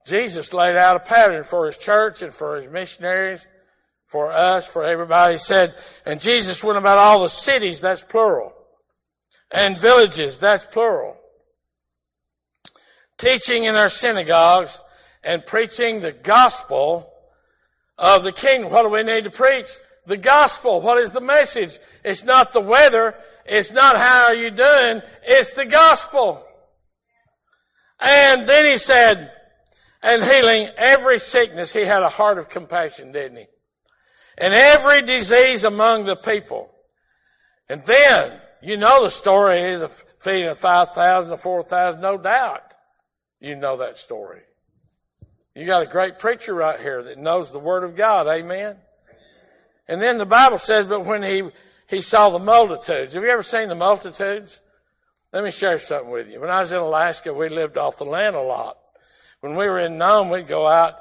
Jesus 0.06 0.52
laid 0.52 0.76
out 0.76 0.96
a 0.96 1.00
pattern 1.00 1.44
for 1.44 1.66
his 1.66 1.78
church 1.78 2.20
and 2.20 2.32
for 2.32 2.56
his 2.56 2.70
missionaries, 2.70 3.48
for 4.06 4.30
us, 4.30 4.66
for 4.66 4.84
everybody. 4.84 5.34
He 5.34 5.38
said, 5.38 5.74
and 6.04 6.20
Jesus 6.20 6.62
went 6.62 6.76
about 6.76 6.98
all 6.98 7.22
the 7.22 7.28
cities, 7.28 7.80
that's 7.80 8.02
plural, 8.02 8.52
and 9.50 9.78
villages, 9.78 10.38
that's 10.38 10.66
plural, 10.66 11.16
teaching 13.16 13.64
in 13.64 13.74
their 13.74 13.88
synagogues 13.88 14.80
and 15.24 15.46
preaching 15.46 16.00
the 16.00 16.12
gospel 16.12 17.10
of 17.96 18.24
the 18.24 18.32
kingdom. 18.32 18.70
What 18.70 18.82
do 18.82 18.90
we 18.90 19.02
need 19.02 19.24
to 19.24 19.30
preach? 19.30 19.68
The 20.06 20.16
gospel. 20.16 20.80
What 20.80 20.98
is 20.98 21.12
the 21.12 21.20
message? 21.20 21.78
It's 22.04 22.24
not 22.24 22.52
the 22.52 22.60
weather. 22.60 23.14
It's 23.46 23.72
not 23.72 23.96
how 23.96 24.26
are 24.26 24.34
you 24.34 24.50
doing. 24.50 25.02
It's 25.24 25.54
the 25.54 25.66
gospel. 25.66 26.44
And 28.00 28.46
then 28.46 28.64
he 28.64 28.78
said, 28.78 29.32
and 30.02 30.24
healing 30.24 30.68
every 30.76 31.18
sickness, 31.18 31.72
he 31.72 31.80
had 31.80 32.02
a 32.02 32.08
heart 32.08 32.38
of 32.38 32.48
compassion, 32.48 33.12
didn't 33.12 33.38
he? 33.38 33.46
And 34.38 34.54
every 34.54 35.02
disease 35.02 35.64
among 35.64 36.06
the 36.06 36.16
people. 36.16 36.70
And 37.68 37.84
then, 37.84 38.40
you 38.62 38.76
know 38.76 39.04
the 39.04 39.10
story, 39.10 39.74
of 39.74 39.80
the 39.80 39.88
feeding 40.18 40.48
of 40.48 40.58
5,000 40.58 41.32
or 41.32 41.36
4,000, 41.36 42.00
no 42.00 42.16
doubt. 42.16 42.62
You 43.38 43.56
know 43.56 43.76
that 43.76 43.98
story. 43.98 44.40
You 45.54 45.66
got 45.66 45.82
a 45.82 45.86
great 45.86 46.18
preacher 46.18 46.54
right 46.54 46.80
here 46.80 47.02
that 47.02 47.18
knows 47.18 47.52
the 47.52 47.58
Word 47.58 47.84
of 47.84 47.96
God. 47.96 48.26
Amen. 48.26 48.76
And 49.90 50.00
then 50.00 50.18
the 50.18 50.24
Bible 50.24 50.58
says, 50.58 50.86
but 50.86 51.04
when 51.04 51.24
he, 51.24 51.42
he 51.88 52.00
saw 52.00 52.30
the 52.30 52.38
multitudes. 52.38 53.14
Have 53.14 53.24
you 53.24 53.28
ever 53.28 53.42
seen 53.42 53.68
the 53.68 53.74
multitudes? 53.74 54.60
Let 55.32 55.42
me 55.42 55.50
share 55.50 55.80
something 55.80 56.12
with 56.12 56.30
you. 56.30 56.40
When 56.40 56.48
I 56.48 56.60
was 56.60 56.70
in 56.70 56.78
Alaska, 56.78 57.34
we 57.34 57.48
lived 57.48 57.76
off 57.76 57.98
the 57.98 58.04
land 58.04 58.36
a 58.36 58.40
lot. 58.40 58.78
When 59.40 59.56
we 59.56 59.68
were 59.68 59.80
in 59.80 59.98
Nome, 59.98 60.30
we'd 60.30 60.46
go 60.46 60.64
out 60.64 60.94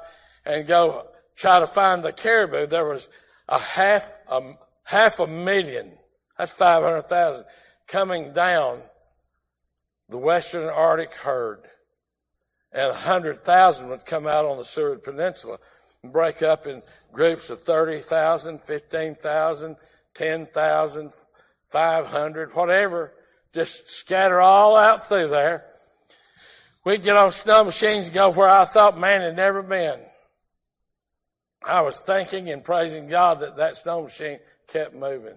and 0.44 0.66
go 0.66 1.06
try 1.36 1.60
to 1.60 1.68
find 1.68 2.02
the 2.02 2.12
caribou. 2.12 2.66
There 2.66 2.84
was 2.84 3.08
a 3.48 3.60
half, 3.60 4.12
a 4.26 4.54
half 4.82 5.20
a 5.20 5.26
million, 5.28 5.92
that's 6.36 6.52
500,000, 6.52 7.44
coming 7.86 8.32
down 8.32 8.82
the 10.08 10.18
western 10.18 10.68
Arctic 10.68 11.14
herd. 11.14 11.60
And 12.72 12.88
100,000 12.88 13.88
would 13.88 14.04
come 14.04 14.26
out 14.26 14.46
on 14.46 14.58
the 14.58 14.64
Seward 14.64 15.04
Peninsula 15.04 15.58
break 16.04 16.42
up 16.42 16.66
in 16.66 16.82
groups 17.12 17.50
of 17.50 17.62
30,000, 17.62 18.60
15,000, 18.62 19.76
10,000, 20.14 21.12
500, 21.68 22.54
whatever 22.54 23.12
just 23.52 23.88
scatter 23.88 24.40
all 24.40 24.76
out 24.76 25.06
through 25.08 25.28
there. 25.28 25.64
We'd 26.84 27.02
get 27.02 27.16
on 27.16 27.30
snow 27.30 27.64
machines 27.64 28.06
and 28.06 28.14
go 28.14 28.30
where 28.30 28.48
I 28.48 28.64
thought 28.64 28.98
man 28.98 29.20
had 29.20 29.36
never 29.36 29.62
been. 29.62 30.00
I 31.66 31.82
was 31.82 32.00
thanking 32.00 32.48
and 32.50 32.64
praising 32.64 33.06
God 33.06 33.40
that 33.40 33.56
that 33.56 33.76
snow 33.76 34.02
machine 34.02 34.38
kept 34.66 34.94
moving. 34.94 35.36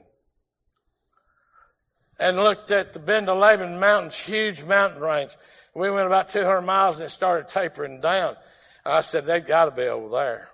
And 2.20 2.38
looked 2.38 2.72
at 2.72 2.94
the 2.94 3.00
Bendeleben 3.00 3.80
Mountains, 3.80 4.18
huge 4.18 4.64
mountain 4.64 5.02
range. 5.02 5.36
We 5.76 5.90
went 5.90 6.08
about 6.08 6.30
200 6.30 6.62
miles 6.62 6.98
and 6.98 7.06
it 7.06 7.10
started 7.10 7.50
tapering 7.50 8.00
down. 8.00 8.36
I 8.86 9.02
said, 9.02 9.26
they've 9.26 9.46
got 9.46 9.66
to 9.66 9.72
be 9.72 9.84
over 9.84 10.10
there. 10.10 10.50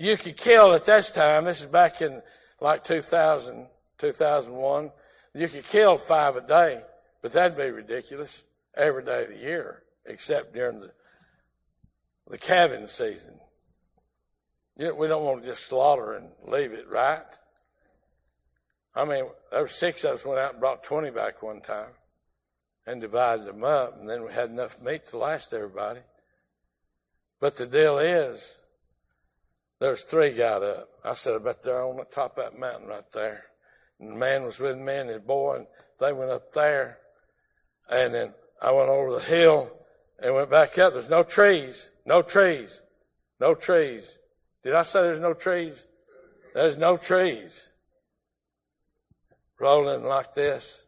You 0.00 0.16
could 0.16 0.38
kill 0.38 0.72
at 0.72 0.86
this 0.86 1.10
time, 1.10 1.44
this 1.44 1.60
is 1.60 1.66
back 1.66 2.00
in 2.00 2.22
like 2.58 2.84
2000, 2.84 3.66
2001, 3.98 4.92
you 5.34 5.46
could 5.46 5.66
kill 5.66 5.98
five 5.98 6.36
a 6.36 6.40
day, 6.40 6.80
but 7.20 7.32
that'd 7.32 7.54
be 7.54 7.70
ridiculous 7.70 8.46
every 8.74 9.04
day 9.04 9.24
of 9.24 9.28
the 9.28 9.36
year, 9.36 9.82
except 10.06 10.54
during 10.54 10.80
the, 10.80 10.90
the 12.30 12.38
calving 12.38 12.86
season. 12.86 13.34
You 14.78 14.86
know, 14.86 14.94
we 14.94 15.06
don't 15.06 15.22
want 15.22 15.42
to 15.42 15.50
just 15.50 15.66
slaughter 15.66 16.14
and 16.14 16.30
leave 16.46 16.72
it, 16.72 16.88
right? 16.88 17.20
I 18.94 19.04
mean, 19.04 19.26
there 19.50 19.60
were 19.60 19.68
six 19.68 20.02
of 20.04 20.12
us 20.12 20.24
went 20.24 20.40
out 20.40 20.52
and 20.52 20.60
brought 20.60 20.82
20 20.82 21.10
back 21.10 21.42
one 21.42 21.60
time 21.60 21.92
and 22.86 23.02
divided 23.02 23.44
them 23.44 23.64
up, 23.64 24.00
and 24.00 24.08
then 24.08 24.24
we 24.24 24.32
had 24.32 24.48
enough 24.48 24.80
meat 24.80 25.04
to 25.08 25.18
last 25.18 25.52
everybody. 25.52 26.00
But 27.38 27.56
the 27.56 27.66
deal 27.66 27.98
is, 27.98 28.60
there's 29.80 30.02
three 30.02 30.32
got 30.32 30.62
up. 30.62 30.88
I 31.02 31.14
said, 31.14 31.34
I 31.34 31.38
bet 31.38 31.62
they're 31.62 31.82
on 31.82 31.96
the 31.96 32.04
top 32.04 32.38
of 32.38 32.44
that 32.44 32.58
mountain 32.58 32.88
right 32.88 33.10
there. 33.12 33.44
And 33.98 34.10
the 34.10 34.14
man 34.14 34.44
was 34.44 34.60
with 34.60 34.78
me 34.78 34.94
and 34.94 35.08
his 35.08 35.20
boy, 35.20 35.56
and 35.56 35.66
they 35.98 36.12
went 36.12 36.30
up 36.30 36.52
there. 36.52 36.98
And 37.90 38.14
then 38.14 38.34
I 38.60 38.72
went 38.72 38.90
over 38.90 39.14
the 39.14 39.20
hill 39.20 39.72
and 40.22 40.34
went 40.34 40.50
back 40.50 40.78
up. 40.78 40.92
There's 40.92 41.08
no 41.08 41.22
trees, 41.22 41.88
no 42.04 42.20
trees, 42.20 42.82
no 43.40 43.54
trees. 43.54 44.18
Did 44.62 44.74
I 44.74 44.82
say 44.82 45.02
there's 45.02 45.18
no 45.18 45.32
trees? 45.32 45.86
There's 46.54 46.76
no 46.76 46.98
trees. 46.98 47.70
Rolling 49.58 50.04
like 50.04 50.34
this. 50.34 50.84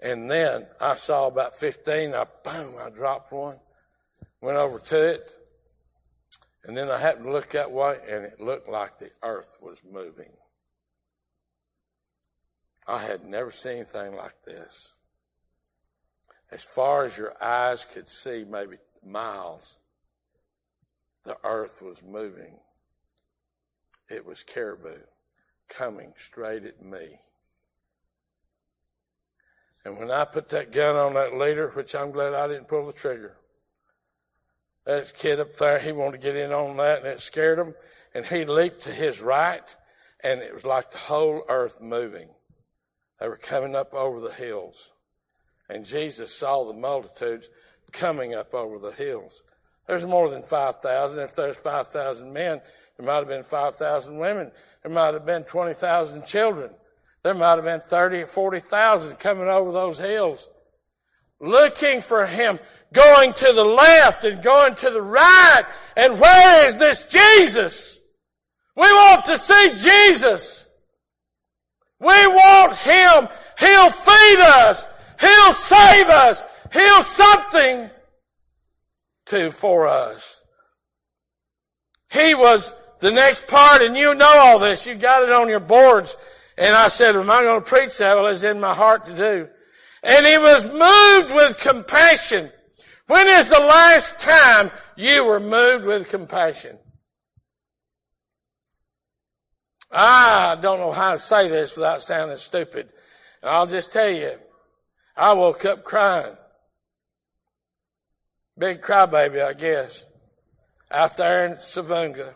And 0.00 0.30
then 0.30 0.66
I 0.80 0.94
saw 0.94 1.26
about 1.26 1.56
15. 1.56 2.14
I, 2.14 2.24
boom, 2.42 2.74
I 2.80 2.88
dropped 2.88 3.32
one, 3.32 3.58
went 4.40 4.56
over 4.56 4.78
to 4.78 5.10
it. 5.10 5.39
And 6.64 6.76
then 6.76 6.90
I 6.90 6.98
happened 6.98 7.26
to 7.26 7.32
look 7.32 7.50
that 7.50 7.70
way 7.70 7.98
and 8.08 8.24
it 8.24 8.40
looked 8.40 8.68
like 8.68 8.98
the 8.98 9.10
earth 9.22 9.56
was 9.60 9.82
moving. 9.90 10.32
I 12.86 12.98
had 12.98 13.24
never 13.24 13.50
seen 13.50 13.76
anything 13.76 14.16
like 14.16 14.42
this. 14.44 14.94
As 16.50 16.62
far 16.62 17.04
as 17.04 17.16
your 17.16 17.34
eyes 17.42 17.84
could 17.84 18.08
see, 18.08 18.44
maybe 18.44 18.76
miles, 19.04 19.78
the 21.24 21.36
earth 21.44 21.80
was 21.80 22.02
moving. 22.02 22.58
It 24.08 24.26
was 24.26 24.42
caribou 24.42 24.98
coming 25.68 26.12
straight 26.16 26.64
at 26.64 26.82
me. 26.82 27.20
And 29.84 29.98
when 29.98 30.10
I 30.10 30.24
put 30.24 30.50
that 30.50 30.72
gun 30.72 30.96
on 30.96 31.14
that 31.14 31.34
leader, 31.34 31.70
which 31.70 31.94
I'm 31.94 32.10
glad 32.10 32.34
I 32.34 32.48
didn't 32.48 32.68
pull 32.68 32.86
the 32.86 32.92
trigger, 32.92 33.36
that 34.90 35.14
kid 35.14 35.40
up 35.40 35.56
there, 35.56 35.78
he 35.78 35.92
wanted 35.92 36.20
to 36.20 36.26
get 36.26 36.36
in 36.36 36.52
on 36.52 36.76
that 36.78 36.98
and 36.98 37.06
it 37.06 37.20
scared 37.20 37.58
him. 37.58 37.74
And 38.14 38.26
he 38.26 38.44
leaped 38.44 38.82
to 38.82 38.92
his 38.92 39.20
right 39.20 39.76
and 40.22 40.40
it 40.40 40.52
was 40.52 40.64
like 40.64 40.90
the 40.90 40.98
whole 40.98 41.44
earth 41.48 41.80
moving. 41.80 42.28
They 43.18 43.28
were 43.28 43.36
coming 43.36 43.74
up 43.74 43.94
over 43.94 44.20
the 44.20 44.32
hills. 44.32 44.92
And 45.68 45.84
Jesus 45.84 46.34
saw 46.34 46.64
the 46.64 46.78
multitudes 46.78 47.50
coming 47.92 48.34
up 48.34 48.52
over 48.54 48.78
the 48.78 48.90
hills. 48.90 49.42
There's 49.86 50.04
more 50.04 50.28
than 50.28 50.42
5,000. 50.42 51.20
If 51.20 51.36
there's 51.36 51.58
5,000 51.58 52.32
men, 52.32 52.60
there 52.96 53.06
might 53.06 53.16
have 53.16 53.28
been 53.28 53.44
5,000 53.44 54.18
women. 54.18 54.50
There 54.82 54.92
might 54.92 55.14
have 55.14 55.26
been 55.26 55.44
20,000 55.44 56.26
children. 56.26 56.70
There 57.22 57.34
might 57.34 57.56
have 57.56 57.64
been 57.64 57.80
30 57.80 58.22
or 58.22 58.26
40,000 58.26 59.16
coming 59.18 59.48
over 59.48 59.72
those 59.72 59.98
hills 59.98 60.50
looking 61.40 62.02
for 62.02 62.26
him, 62.26 62.58
going 62.92 63.32
to 63.34 63.52
the 63.52 63.64
left 63.64 64.24
and 64.24 64.42
going 64.42 64.74
to 64.76 64.90
the 64.90 65.02
right. 65.02 65.62
And 65.96 66.18
where 66.18 66.66
is 66.66 66.76
this 66.76 67.04
Jesus? 67.04 68.00
We 68.76 68.82
want 68.82 69.24
to 69.26 69.36
see 69.36 69.72
Jesus. 69.76 70.68
We 71.98 72.06
want 72.08 72.76
him. 72.76 73.28
He'll 73.58 73.90
feed 73.90 74.38
us. 74.40 74.86
He'll 75.20 75.52
save 75.52 76.08
us. 76.08 76.42
He'll 76.72 77.02
something 77.02 77.90
to 79.26 79.50
for 79.50 79.86
us. 79.86 80.42
He 82.10 82.34
was 82.34 82.72
the 83.00 83.10
next 83.10 83.46
part, 83.46 83.82
and 83.82 83.96
you 83.96 84.14
know 84.14 84.38
all 84.38 84.58
this. 84.58 84.86
You 84.86 84.94
got 84.94 85.22
it 85.22 85.30
on 85.30 85.48
your 85.48 85.60
boards. 85.60 86.16
And 86.56 86.74
I 86.74 86.88
said, 86.88 87.16
am 87.16 87.30
I 87.30 87.42
going 87.42 87.60
to 87.60 87.66
preach 87.66 87.98
that? 87.98 88.16
Well, 88.16 88.26
it's 88.26 88.42
in 88.42 88.60
my 88.60 88.74
heart 88.74 89.06
to 89.06 89.16
do. 89.16 89.48
And 90.02 90.26
he 90.26 90.38
was 90.38 90.64
moved 90.64 91.34
with 91.34 91.58
compassion. 91.58 92.50
When 93.10 93.26
is 93.26 93.48
the 93.48 93.58
last 93.58 94.20
time 94.20 94.70
you 94.94 95.24
were 95.24 95.40
moved 95.40 95.84
with 95.84 96.08
compassion? 96.08 96.78
Ah, 99.90 100.52
I 100.52 100.60
don't 100.60 100.78
know 100.78 100.92
how 100.92 101.14
to 101.14 101.18
say 101.18 101.48
this 101.48 101.74
without 101.74 102.02
sounding 102.02 102.36
stupid. 102.36 102.88
And 103.42 103.50
I'll 103.50 103.66
just 103.66 103.92
tell 103.92 104.08
you, 104.08 104.34
I 105.16 105.32
woke 105.32 105.64
up 105.64 105.82
crying. 105.82 106.36
Big 108.56 108.80
crybaby, 108.80 109.44
I 109.44 109.54
guess. 109.54 110.06
Out 110.88 111.16
there 111.16 111.46
in 111.46 111.54
Savoonga, 111.54 112.34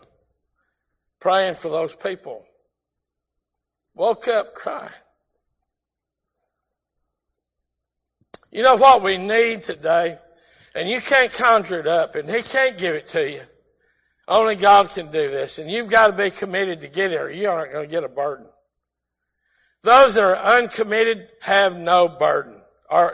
praying 1.21 1.53
for 1.53 1.69
those 1.69 1.95
people. 1.95 2.43
Woke 3.93 4.27
up 4.27 4.53
crying. 4.53 4.91
You 8.51 8.61
know 8.61 8.75
what 8.75 9.01
we 9.01 9.15
need 9.15 9.63
today? 9.63 10.17
And 10.75 10.89
you 10.89 11.01
can't 11.01 11.31
conjure 11.31 11.79
it 11.79 11.87
up, 11.87 12.15
and 12.15 12.29
He 12.29 12.41
can't 12.41 12.77
give 12.77 12.95
it 12.95 13.07
to 13.07 13.29
you. 13.29 13.41
Only 14.27 14.55
God 14.55 14.89
can 14.89 15.07
do 15.07 15.29
this, 15.29 15.57
and 15.57 15.69
you've 15.69 15.89
got 15.89 16.07
to 16.07 16.13
be 16.13 16.29
committed 16.29 16.81
to 16.81 16.87
get 16.87 17.11
it, 17.11 17.21
or 17.21 17.31
you 17.31 17.49
aren't 17.49 17.71
going 17.71 17.87
to 17.87 17.91
get 17.91 18.03
a 18.03 18.09
burden. 18.09 18.45
Those 19.83 20.13
that 20.15 20.23
are 20.23 20.35
uncommitted 20.35 21.29
have 21.41 21.77
no 21.77 22.07
burden. 22.07 22.61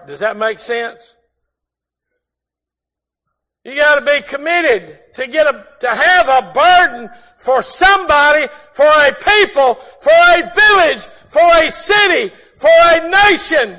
Does 0.08 0.20
that 0.20 0.38
make 0.38 0.60
sense? 0.60 1.16
You 3.64 3.76
got 3.76 4.00
to 4.00 4.06
be 4.06 4.22
committed 4.28 5.00
to 5.14 5.28
get 5.28 5.48
a, 5.48 5.66
to 5.82 5.90
have 5.90 6.28
a 6.30 6.52
burden 6.54 7.10
for 7.38 7.62
somebody, 7.62 8.48
for 8.72 8.86
a 8.86 9.14
people, 9.14 9.76
for 10.00 10.12
a 10.12 10.42
village, 10.42 11.06
for 11.28 11.64
a 11.64 11.70
city, 11.70 12.34
for 12.56 12.70
a 12.70 13.10
nation 13.30 13.78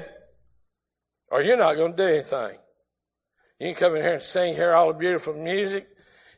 or 1.33 1.41
you're 1.41 1.57
not 1.57 1.77
going 1.77 1.93
to 1.93 1.97
do 1.97 2.13
anything. 2.13 2.59
You 3.63 3.69
can 3.69 3.77
come 3.77 3.95
in 3.95 4.03
here 4.03 4.15
and 4.15 4.23
sing, 4.23 4.55
hear 4.55 4.73
all 4.73 4.89
the 4.89 4.99
beautiful 4.99 5.35
music. 5.35 5.87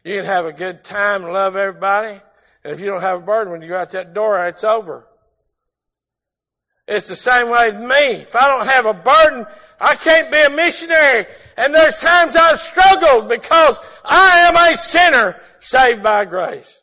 You 0.05 0.15
can 0.17 0.27
have 0.27 0.45
a 0.45 0.53
good 0.53 0.85
time 0.85 1.25
and 1.25 1.33
love 1.33 1.57
everybody. 1.57 2.21
And 2.63 2.71
if 2.71 2.81
you 2.81 2.85
don't 2.85 3.01
have 3.01 3.23
a 3.23 3.25
burden, 3.25 3.51
when 3.51 3.63
you 3.63 3.69
go 3.69 3.79
out 3.79 3.93
that 3.93 4.13
door, 4.13 4.47
it's 4.47 4.63
over. 4.63 5.09
It's 6.87 7.09
the 7.09 7.17
same 7.17 7.49
way 7.49 7.71
with 7.71 7.81
me. 7.81 8.21
If 8.21 8.37
I 8.37 8.47
don't 8.47 8.67
have 8.67 8.85
a 8.85 8.93
burden, 8.93 9.47
I 9.81 9.95
can't 9.95 10.31
be 10.31 10.39
a 10.39 10.51
missionary. 10.51 11.25
And 11.57 11.75
there's 11.75 11.97
times 11.97 12.37
I've 12.37 12.59
struggled 12.59 13.31
because 13.31 13.81
I 14.05 14.41
am 14.41 14.57
a 14.57 14.77
sinner 14.77 15.41
saved 15.61 16.03
by 16.03 16.27
grace. 16.27 16.83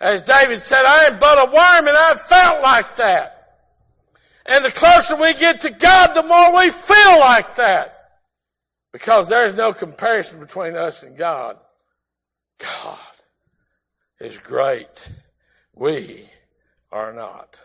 As 0.00 0.22
David 0.22 0.62
said, 0.62 0.86
I 0.86 1.04
am 1.04 1.18
but 1.18 1.36
a 1.36 1.52
worm 1.52 1.86
and 1.86 1.98
I've 1.98 2.22
felt 2.22 2.62
like 2.62 2.96
that. 2.96 3.35
And 4.48 4.64
the 4.64 4.70
closer 4.70 5.16
we 5.16 5.34
get 5.34 5.60
to 5.62 5.70
God, 5.70 6.14
the 6.14 6.22
more 6.22 6.56
we 6.56 6.70
feel 6.70 7.18
like 7.18 7.56
that. 7.56 7.92
Because 8.92 9.28
there's 9.28 9.54
no 9.54 9.72
comparison 9.72 10.40
between 10.40 10.76
us 10.76 11.02
and 11.02 11.16
God. 11.16 11.58
God 12.58 12.98
is 14.20 14.38
great. 14.38 15.10
We 15.74 16.24
are 16.90 17.12
not. 17.12 17.60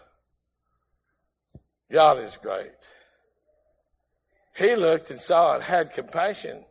God 1.92 2.20
is 2.20 2.38
great. 2.38 2.72
He 4.58 4.76
looked 4.76 5.12
and 5.12 5.20
saw 5.20 5.56
it, 5.56 5.62
had 5.62 5.94
compassion. 5.94 6.66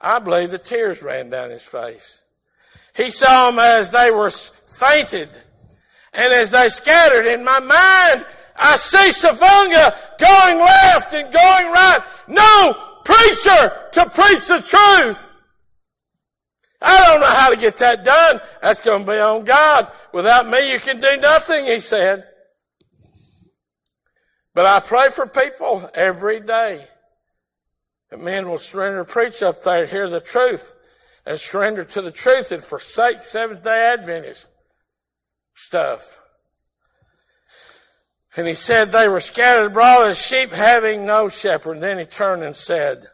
I 0.00 0.18
believe 0.18 0.50
the 0.50 0.58
tears 0.58 1.02
ran 1.02 1.30
down 1.30 1.50
his 1.50 1.62
face. 1.62 2.24
He 2.94 3.10
saw 3.10 3.50
them 3.50 3.58
as 3.58 3.90
they 3.90 4.10
were 4.10 4.30
fainted 4.30 5.30
and 6.12 6.32
as 6.32 6.50
they 6.50 6.68
scattered. 6.68 7.26
In 7.26 7.44
my 7.44 7.58
mind, 7.58 8.26
I 8.56 8.76
see 8.76 9.10
Savoonga 9.10 9.94
going 10.18 10.58
left 10.58 11.12
and 11.12 11.32
going 11.32 11.72
right. 11.72 12.00
No 12.28 13.00
preacher 13.04 13.72
to 13.92 14.10
preach 14.10 14.46
the 14.46 14.60
truth. 14.64 15.30
I 16.80 17.08
don't 17.08 17.20
know 17.20 17.26
how 17.26 17.50
to 17.50 17.56
get 17.56 17.76
that 17.78 18.04
done. 18.04 18.40
That's 18.62 18.80
going 18.82 19.04
to 19.04 19.10
be 19.10 19.18
on 19.18 19.44
God. 19.44 19.88
Without 20.12 20.48
me, 20.48 20.72
you 20.72 20.78
can 20.78 21.00
do 21.00 21.16
nothing, 21.16 21.64
he 21.64 21.80
said. 21.80 22.24
But 24.54 24.66
I 24.66 24.80
pray 24.80 25.10
for 25.10 25.26
people 25.26 25.90
every 25.94 26.40
day. 26.40 26.86
that 28.10 28.20
men 28.20 28.48
will 28.48 28.58
surrender 28.58 29.04
preach 29.04 29.42
up 29.42 29.62
there 29.64 29.86
hear 29.86 30.08
the 30.08 30.20
truth 30.20 30.74
and 31.26 31.40
surrender 31.40 31.84
to 31.84 32.02
the 32.02 32.12
truth 32.12 32.52
and 32.52 32.62
forsake 32.62 33.22
Seventh 33.22 33.64
day 33.64 33.92
Adventist 33.92 34.46
stuff. 35.54 36.20
And 38.36 38.48
he 38.48 38.54
said 38.54 38.90
they 38.90 39.08
were 39.08 39.20
scattered 39.20 39.66
abroad 39.66 40.08
as 40.08 40.20
sheep 40.20 40.50
having 40.50 41.06
no 41.06 41.28
shepherd. 41.28 41.74
And 41.74 41.82
then 41.82 41.98
he 41.98 42.04
turned 42.04 42.42
and 42.42 42.56
said, 42.56 43.06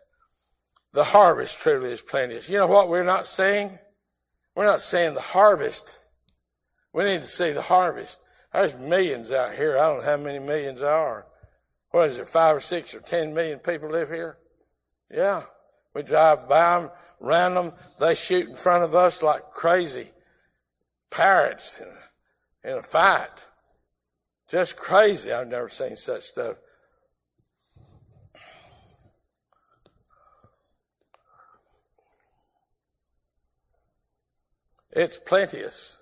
the 0.92 1.04
harvest 1.04 1.58
truly 1.58 1.92
is 1.92 2.02
plenteous. 2.02 2.48
You 2.48 2.58
know 2.58 2.66
what 2.66 2.88
we're 2.88 3.02
not 3.02 3.26
seeing? 3.26 3.78
We're 4.54 4.64
not 4.64 4.80
seeing 4.80 5.14
the 5.14 5.20
harvest. 5.20 5.98
We 6.92 7.04
need 7.04 7.20
to 7.20 7.28
see 7.28 7.50
the 7.50 7.62
harvest. 7.62 8.18
There's 8.52 8.76
millions 8.76 9.30
out 9.30 9.54
here. 9.54 9.78
I 9.78 9.82
don't 9.82 9.98
know 9.98 10.04
how 10.04 10.16
many 10.16 10.40
millions 10.40 10.82
are. 10.82 11.26
What 11.90 12.08
is 12.08 12.18
it, 12.18 12.28
five 12.28 12.56
or 12.56 12.60
six 12.60 12.94
or 12.94 13.00
ten 13.00 13.34
million 13.34 13.58
people 13.58 13.90
live 13.90 14.08
here? 14.08 14.38
Yeah. 15.10 15.42
We 15.94 16.02
drive 16.02 16.48
by 16.48 16.80
them, 16.80 16.90
around 17.20 17.54
them. 17.54 17.72
They 17.98 18.14
shoot 18.14 18.48
in 18.48 18.54
front 18.54 18.84
of 18.84 18.94
us 18.94 19.22
like 19.22 19.50
crazy 19.52 20.08
parrots 21.10 21.78
in 21.80 21.86
a, 21.86 22.72
in 22.72 22.78
a 22.78 22.82
fight. 22.82 23.44
Just 24.50 24.76
crazy. 24.76 25.30
I've 25.30 25.46
never 25.46 25.68
seen 25.68 25.94
such 25.94 26.24
stuff. 26.24 26.56
It's 34.90 35.16
plenteous. 35.16 36.00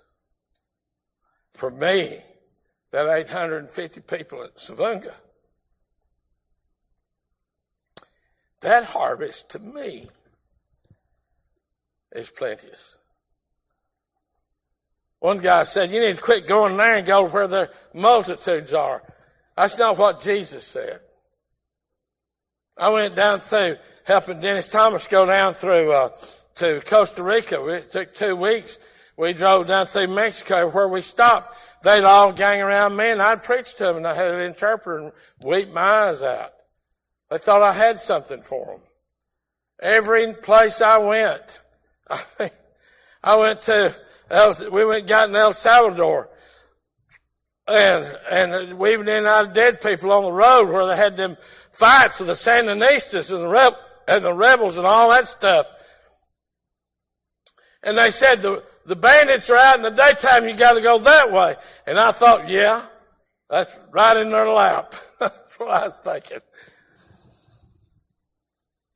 For 1.53 1.69
me, 1.69 2.23
that 2.91 3.07
850 3.07 4.01
people 4.01 4.43
at 4.43 4.55
Savoonga, 4.55 5.13
that 8.61 8.85
harvest 8.85 9.51
to 9.51 9.59
me 9.59 10.09
is 12.11 12.31
plenteous. 12.31 12.97
One 15.19 15.39
guy 15.39 15.63
said, 15.63 15.91
you 15.91 15.99
need 15.99 16.15
to 16.15 16.21
quit 16.21 16.47
going 16.47 16.77
there 16.77 16.95
and 16.95 17.05
go 17.05 17.25
where 17.25 17.47
the 17.47 17.69
multitudes 17.93 18.73
are. 18.73 19.03
That's 19.57 19.77
not 19.77 19.97
what 19.97 20.21
Jesus 20.21 20.63
said. 20.63 21.01
I 22.77 22.89
went 22.89 23.15
down 23.15 23.41
through 23.41 23.77
helping 24.05 24.39
Dennis 24.39 24.69
Thomas 24.69 25.07
go 25.07 25.25
down 25.25 25.53
through, 25.53 25.91
uh, 25.91 26.09
to 26.55 26.81
Costa 26.85 27.23
Rica. 27.23 27.65
It 27.67 27.89
took 27.89 28.13
two 28.13 28.35
weeks. 28.35 28.79
We 29.17 29.33
drove 29.33 29.67
down 29.67 29.87
through 29.87 30.07
Mexico 30.07 30.69
where 30.69 30.87
we 30.87 31.01
stopped. 31.01 31.57
They'd 31.83 32.03
all 32.03 32.31
gang 32.31 32.61
around 32.61 32.95
me 32.95 33.09
and 33.09 33.21
I'd 33.21 33.43
preach 33.43 33.75
to 33.75 33.85
them 33.85 33.97
and 33.97 34.07
I 34.07 34.13
had 34.13 34.33
an 34.33 34.41
interpreter 34.41 34.99
and 34.99 35.11
weep 35.43 35.71
my 35.73 35.81
eyes 35.81 36.23
out. 36.23 36.53
They 37.29 37.37
thought 37.37 37.61
I 37.61 37.73
had 37.73 37.99
something 37.99 38.41
for 38.41 38.65
them. 38.65 38.81
Every 39.81 40.33
place 40.33 40.81
I 40.81 40.97
went, 40.97 41.59
I 43.23 43.35
went 43.35 43.61
to 43.63 43.95
El, 44.29 44.71
we 44.71 44.85
went 44.85 45.07
got 45.07 45.29
in 45.29 45.35
El 45.35 45.53
Salvador. 45.53 46.29
And, 47.67 48.17
and 48.31 48.79
we 48.79 48.93
even 48.93 49.07
in 49.07 49.27
out 49.27 49.53
dead 49.53 49.79
people 49.81 50.11
on 50.11 50.23
the 50.23 50.31
road 50.31 50.69
where 50.69 50.87
they 50.87 50.97
had 50.97 51.17
them 51.17 51.37
fights 51.71 52.19
with 52.19 52.27
the 52.27 52.33
Sandinistas 52.33 53.31
and 53.31 53.43
the, 53.43 53.47
reb, 53.47 53.73
and 54.07 54.25
the 54.25 54.33
rebels 54.33 54.77
and 54.77 54.87
all 54.87 55.09
that 55.09 55.27
stuff. 55.27 55.67
And 57.83 57.97
they 57.97 58.11
said 58.11 58.41
the, 58.41 58.63
the 58.85 58.95
bandits 58.95 59.49
are 59.49 59.57
out 59.57 59.77
in 59.77 59.83
the 59.83 59.91
daytime, 59.91 60.47
you 60.47 60.55
gotta 60.55 60.81
go 60.81 60.97
that 60.97 61.31
way. 61.31 61.55
And 61.85 61.99
I 61.99 62.11
thought, 62.11 62.49
yeah, 62.49 62.85
That's 63.49 63.75
right 63.91 64.17
in 64.17 64.29
their 64.29 64.47
lap. 64.47 64.95
That's 65.19 65.59
what 65.59 65.69
I 65.69 65.85
was 65.85 65.99
thinking. 65.99 66.39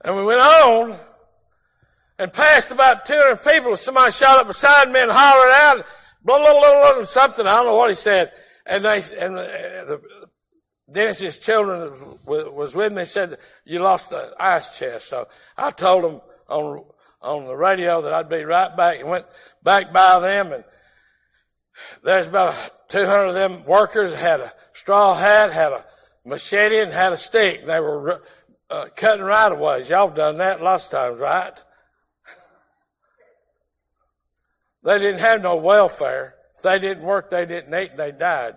And 0.03 0.15
we 0.15 0.23
went 0.23 0.41
on 0.41 0.99
and 2.20 2.32
passed 2.32 2.72
about 2.72 3.05
200 3.05 3.38
people. 3.43 3.76
Somebody 3.76 4.11
shot 4.11 4.39
up 4.39 4.47
beside 4.47 4.91
me 4.91 5.01
and 5.01 5.11
hollered 5.11 5.53
out, 5.53 5.86
blah, 6.24 6.38
blah, 6.38 6.59
blah, 6.59 6.93
blah, 6.95 7.03
something. 7.05 7.45
I 7.45 7.51
don't 7.51 7.66
know 7.68 7.76
what 7.76 7.89
he 7.89 7.95
said. 7.95 8.32
And 8.66 8.86
they, 8.86 9.01
and 9.20 9.38
uh, 9.38 9.43
the, 9.86 10.01
Dennis's 10.91 11.39
children 11.39 11.91
was 12.26 12.76
with 12.76 12.93
me 12.93 13.05
said, 13.05 13.38
you 13.66 13.80
lost 13.80 14.09
the 14.09 14.34
ice 14.39 14.78
chest. 14.78 15.09
So 15.09 15.28
I 15.57 15.72
told 15.72 16.03
them 16.03 16.22
on, 16.47 16.84
on 17.22 17.45
the 17.45 17.55
radio 17.55 18.01
that 18.01 18.14
I'd 18.14 18.30
be 18.30 18.43
right 18.43 18.76
back 18.76 18.99
and 18.99 19.09
went 19.09 19.26
back 19.64 19.91
by 19.91 20.20
them 20.20 20.53
and 20.53 20.64
there's 22.03 22.28
about 22.28 22.53
200 22.89 23.30
of 23.30 23.34
them 23.34 23.66
workers 23.66 24.14
had 24.14 24.39
a 24.39 24.53
straw 24.74 25.16
hat, 25.16 25.51
had 25.51 25.72
a 25.72 25.86
machete 26.26 26.80
and 26.80 26.93
had 26.93 27.14
a 27.14 27.18
stick. 27.18 27.66
They 27.66 27.80
were 27.80 28.22
uh, 28.70 28.86
cutting 28.95 29.26
right 29.26 29.51
of 29.51 29.59
ways. 29.59 29.89
Y'all 29.89 30.09
done 30.09 30.38
that 30.38 30.61
lots 30.61 30.86
of 30.86 30.91
times, 30.91 31.20
right? 31.20 31.64
They 34.84 34.99
didn't 34.99 35.19
have 35.19 35.41
no 35.41 35.55
welfare. 35.55 36.36
If 36.55 36.61
they 36.63 36.79
didn't 36.79 37.03
work, 37.03 37.29
they 37.29 37.45
didn't 37.45 37.73
eat, 37.73 37.91
and 37.91 37.99
they 37.99 38.11
died. 38.11 38.55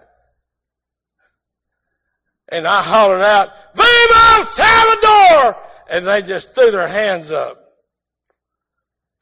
And 2.48 2.66
I 2.66 2.82
hollered 2.82 3.22
out, 3.22 3.48
Viva 3.74 4.36
El 4.36 4.44
Salvador! 4.44 5.62
And 5.88 6.06
they 6.06 6.22
just 6.22 6.54
threw 6.54 6.70
their 6.70 6.88
hands 6.88 7.30
up 7.32 7.62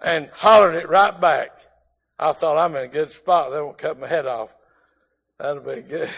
and 0.01 0.31
hollered 0.35 0.75
it 0.75 0.89
right 0.89 1.19
back. 1.19 1.51
I 2.19 2.33
thought 2.33 2.57
I'm 2.57 2.77
in 2.77 2.85
a 2.85 2.89
good 2.89 3.11
spot. 3.11 3.51
They 3.51 3.61
won't 3.61 3.79
cut 3.79 3.99
my 3.99 4.07
head 4.07 4.27
off. 4.27 4.55
That'll 5.39 5.63
be 5.63 5.83
good. 5.83 6.11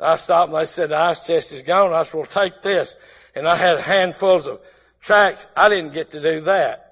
I 0.00 0.16
stopped 0.16 0.52
and 0.52 0.60
they 0.60 0.66
said, 0.66 0.90
the 0.90 0.96
ice 0.96 1.26
chest 1.26 1.52
is 1.52 1.62
gone. 1.62 1.92
I 1.92 2.02
said, 2.02 2.14
well, 2.14 2.24
take 2.24 2.62
this. 2.62 2.96
And 3.34 3.46
I 3.46 3.54
had 3.56 3.78
handfuls 3.80 4.46
of 4.46 4.60
tracks. 5.00 5.46
I 5.56 5.68
didn't 5.68 5.92
get 5.92 6.10
to 6.12 6.20
do 6.20 6.40
that. 6.42 6.91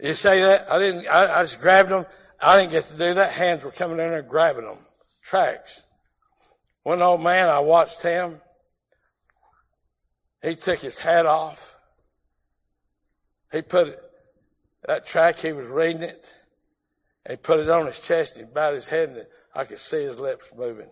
You 0.00 0.14
say 0.14 0.40
that? 0.42 0.70
I 0.70 0.78
didn't, 0.78 1.06
I, 1.06 1.40
I 1.40 1.42
just 1.42 1.60
grabbed 1.60 1.90
them. 1.90 2.06
I 2.40 2.58
didn't 2.58 2.72
get 2.72 2.84
to 2.88 2.96
do 2.96 3.14
that. 3.14 3.32
Hands 3.32 3.62
were 3.62 3.70
coming 3.70 3.98
in 3.98 4.10
there 4.10 4.22
grabbing 4.22 4.64
them. 4.64 4.78
Tracks. 5.22 5.86
One 6.82 7.00
old 7.00 7.22
man, 7.22 7.48
I 7.48 7.60
watched 7.60 8.02
him. 8.02 8.40
He 10.42 10.56
took 10.56 10.80
his 10.80 10.98
hat 10.98 11.24
off. 11.24 11.76
He 13.50 13.62
put 13.62 13.88
it, 13.88 14.02
that 14.86 15.06
track, 15.06 15.38
he 15.38 15.52
was 15.52 15.68
reading 15.68 16.02
it. 16.02 16.32
And 17.24 17.38
he 17.38 17.42
put 17.42 17.60
it 17.60 17.70
on 17.70 17.86
his 17.86 18.00
chest 18.00 18.36
and 18.36 18.46
he 18.46 18.52
bowed 18.52 18.74
his 18.74 18.88
head 18.88 19.10
and 19.10 19.26
I 19.54 19.64
could 19.64 19.78
see 19.78 20.02
his 20.02 20.20
lips 20.20 20.50
moving. 20.54 20.90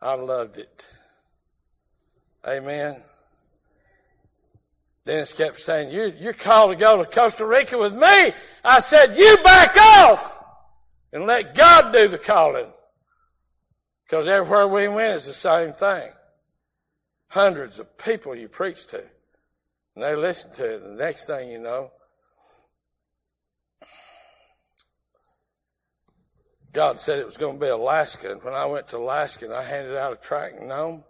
I 0.00 0.14
loved 0.14 0.56
it. 0.56 0.86
Amen. 2.46 3.02
Dennis 5.04 5.32
kept 5.32 5.58
saying, 5.58 5.90
you, 5.90 6.12
you're 6.20 6.32
called 6.32 6.72
to 6.72 6.76
go 6.76 7.02
to 7.02 7.10
Costa 7.10 7.44
Rica 7.44 7.76
with 7.76 7.94
me. 7.94 8.32
I 8.64 8.78
said, 8.80 9.16
you 9.16 9.36
back 9.42 9.76
off 9.76 10.38
and 11.12 11.26
let 11.26 11.54
God 11.54 11.92
do 11.92 12.06
the 12.06 12.18
calling. 12.18 12.70
Because 14.04 14.28
everywhere 14.28 14.68
we 14.68 14.88
went 14.88 15.14
is 15.16 15.26
the 15.26 15.32
same 15.32 15.72
thing. 15.72 16.10
Hundreds 17.28 17.78
of 17.78 17.96
people 17.98 18.34
you 18.34 18.46
preach 18.46 18.86
to. 18.88 19.02
And 19.94 20.04
they 20.04 20.14
listen 20.14 20.52
to 20.52 20.74
it. 20.74 20.82
And 20.82 20.98
the 20.98 21.02
next 21.02 21.26
thing 21.26 21.50
you 21.50 21.58
know, 21.58 21.90
God 26.72 26.98
said 27.00 27.18
it 27.18 27.26
was 27.26 27.36
going 27.36 27.58
to 27.58 27.60
be 27.60 27.68
Alaska. 27.68 28.32
And 28.32 28.42
when 28.42 28.54
I 28.54 28.66
went 28.66 28.88
to 28.88 28.98
Alaska 28.98 29.46
and 29.46 29.54
I 29.54 29.62
handed 29.62 29.96
out 29.96 30.12
a 30.12 30.16
tract 30.16 30.58
and 30.58 30.68
Nome, 30.68 31.04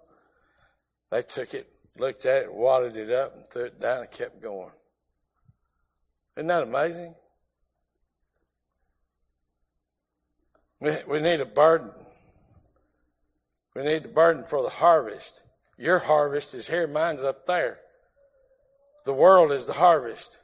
they 1.11 1.23
took 1.23 1.55
it, 1.55 1.69
looked 1.97 2.27
at 2.27 2.45
it, 2.45 2.55
wadded 2.55 2.97
it 2.97 3.11
up, 3.11 3.35
and 3.37 3.47
threw 3.47 3.65
it 3.65 3.81
down 3.81 4.01
and 4.01 4.11
kept 4.11 4.43
going. 4.43 4.71
Isn't 6.37 6.47
that 6.47 6.63
amazing? 6.63 7.15
We, 10.81 10.93
we 11.07 11.21
need 11.21 11.41
a 11.41 11.47
burden. 11.47 11.91
We 13.75 13.83
need 13.83 14.05
a 14.05 14.09
burden 14.09 14.45
for 14.45 14.63
the 14.63 14.69
harvest. 14.69 15.43
Your 15.79 15.99
harvest 15.99 16.55
is 16.55 16.69
here, 16.69 16.87
mine's 16.87 17.25
up 17.25 17.47
there. 17.47 17.79
The 19.05 19.13
world 19.13 19.53
is 19.53 19.67
the 19.67 19.73
harvest. 19.75 20.39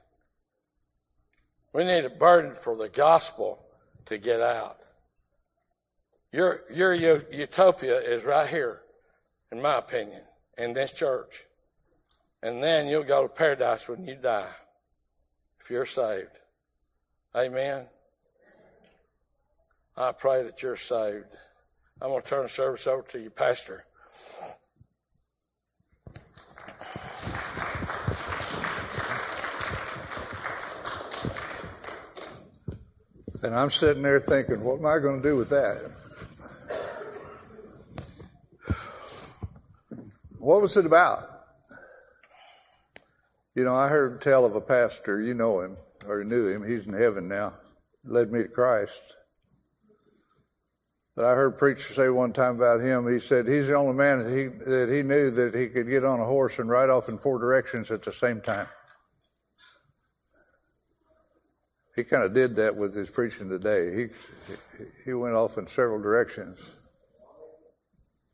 We 1.73 1.85
need 1.85 2.05
a 2.05 2.11
burden 2.11 2.55
for 2.55 2.77
the 2.77 2.89
gospel 2.89 3.65
to 4.07 4.19
get 4.19 4.41
out. 4.41 4.79
Your, 6.33 6.63
your 6.73 6.95
utopia 6.95 7.99
is 8.01 8.25
right 8.25 8.49
here, 8.49 8.81
in 9.51 9.63
my 9.63 9.77
opinion, 9.77 10.23
in 10.59 10.73
this 10.73 10.93
church. 10.93 11.47
And 12.43 12.63
then 12.63 12.89
you'll 12.89 13.05
go 13.05 13.23
to 13.23 13.29
paradise 13.29 13.89
when 13.89 14.05
you 14.05 14.17
die, 14.17 14.51
if 15.61 15.71
you're 15.71 15.87
saved. 15.87 16.31
Amen. 17.35 17.87
I 19.97 20.13
pray 20.13 20.43
that 20.43 20.63
you're 20.63 20.77
saved. 20.77 21.37
I'm 22.01 22.11
going 22.11 22.23
to 22.23 22.29
turn 22.29 22.43
the 22.45 22.49
service 22.49 22.87
over 22.87 23.03
to 23.09 23.21
you, 23.21 23.31
Pastor. 23.31 23.85
And 33.43 33.55
I'm 33.55 33.71
sitting 33.71 34.03
there 34.03 34.21
thinking, 34.21 34.63
what 34.63 34.79
am 34.79 34.87
I 34.87 34.99
going 34.99 35.23
to 35.23 35.29
do 35.29 35.37
with 35.37 35.49
that? 35.51 35.91
What 40.49 40.63
was 40.63 40.79
it 40.79 40.87
about? 40.87 41.29
You 43.55 43.65
know, 43.65 43.77
I 43.77 43.89
heard 43.89 44.23
tell 44.23 44.47
of 44.47 44.55
a 44.55 44.63
pastor, 44.63 45.21
you 45.21 45.35
know 45.35 45.61
him, 45.61 45.77
or 46.07 46.25
knew 46.25 46.47
him, 46.47 46.67
he's 46.67 46.87
in 46.87 46.95
heaven 46.95 47.29
now, 47.29 47.53
led 48.03 48.33
me 48.33 48.45
to 48.45 48.49
Christ. 48.49 49.03
But 51.15 51.27
I 51.27 51.35
heard 51.35 51.53
a 51.53 51.59
preacher 51.59 51.93
say 51.93 52.09
one 52.09 52.33
time 52.33 52.57
about 52.57 52.81
him, 52.81 53.07
he 53.13 53.21
said 53.21 53.47
he's 53.47 53.67
the 53.67 53.75
only 53.75 53.93
man 53.93 54.25
that 54.25 54.35
he, 54.35 54.47
that 54.47 54.89
he 54.89 55.03
knew 55.03 55.31
that 55.33 55.55
he 55.55 55.67
could 55.69 55.87
get 55.87 56.03
on 56.03 56.19
a 56.19 56.25
horse 56.25 56.59
and 56.59 56.71
ride 56.71 56.89
off 56.89 57.11
in 57.11 57.19
four 57.19 57.39
directions 57.39 57.91
at 57.91 58.03
the 58.03 58.13
same 58.15 58.41
time. 58.41 58.69
He 61.95 62.05
kind 62.05 62.23
of 62.23 62.33
did 62.33 62.57
that 62.57 62.75
with 62.75 62.95
his 62.95 63.11
preaching 63.11 63.51
today. 63.51 63.95
He, 63.95 64.87
he 65.05 65.13
went 65.13 65.35
off 65.35 65.59
in 65.59 65.67
several 65.67 66.01
directions. 66.01 66.71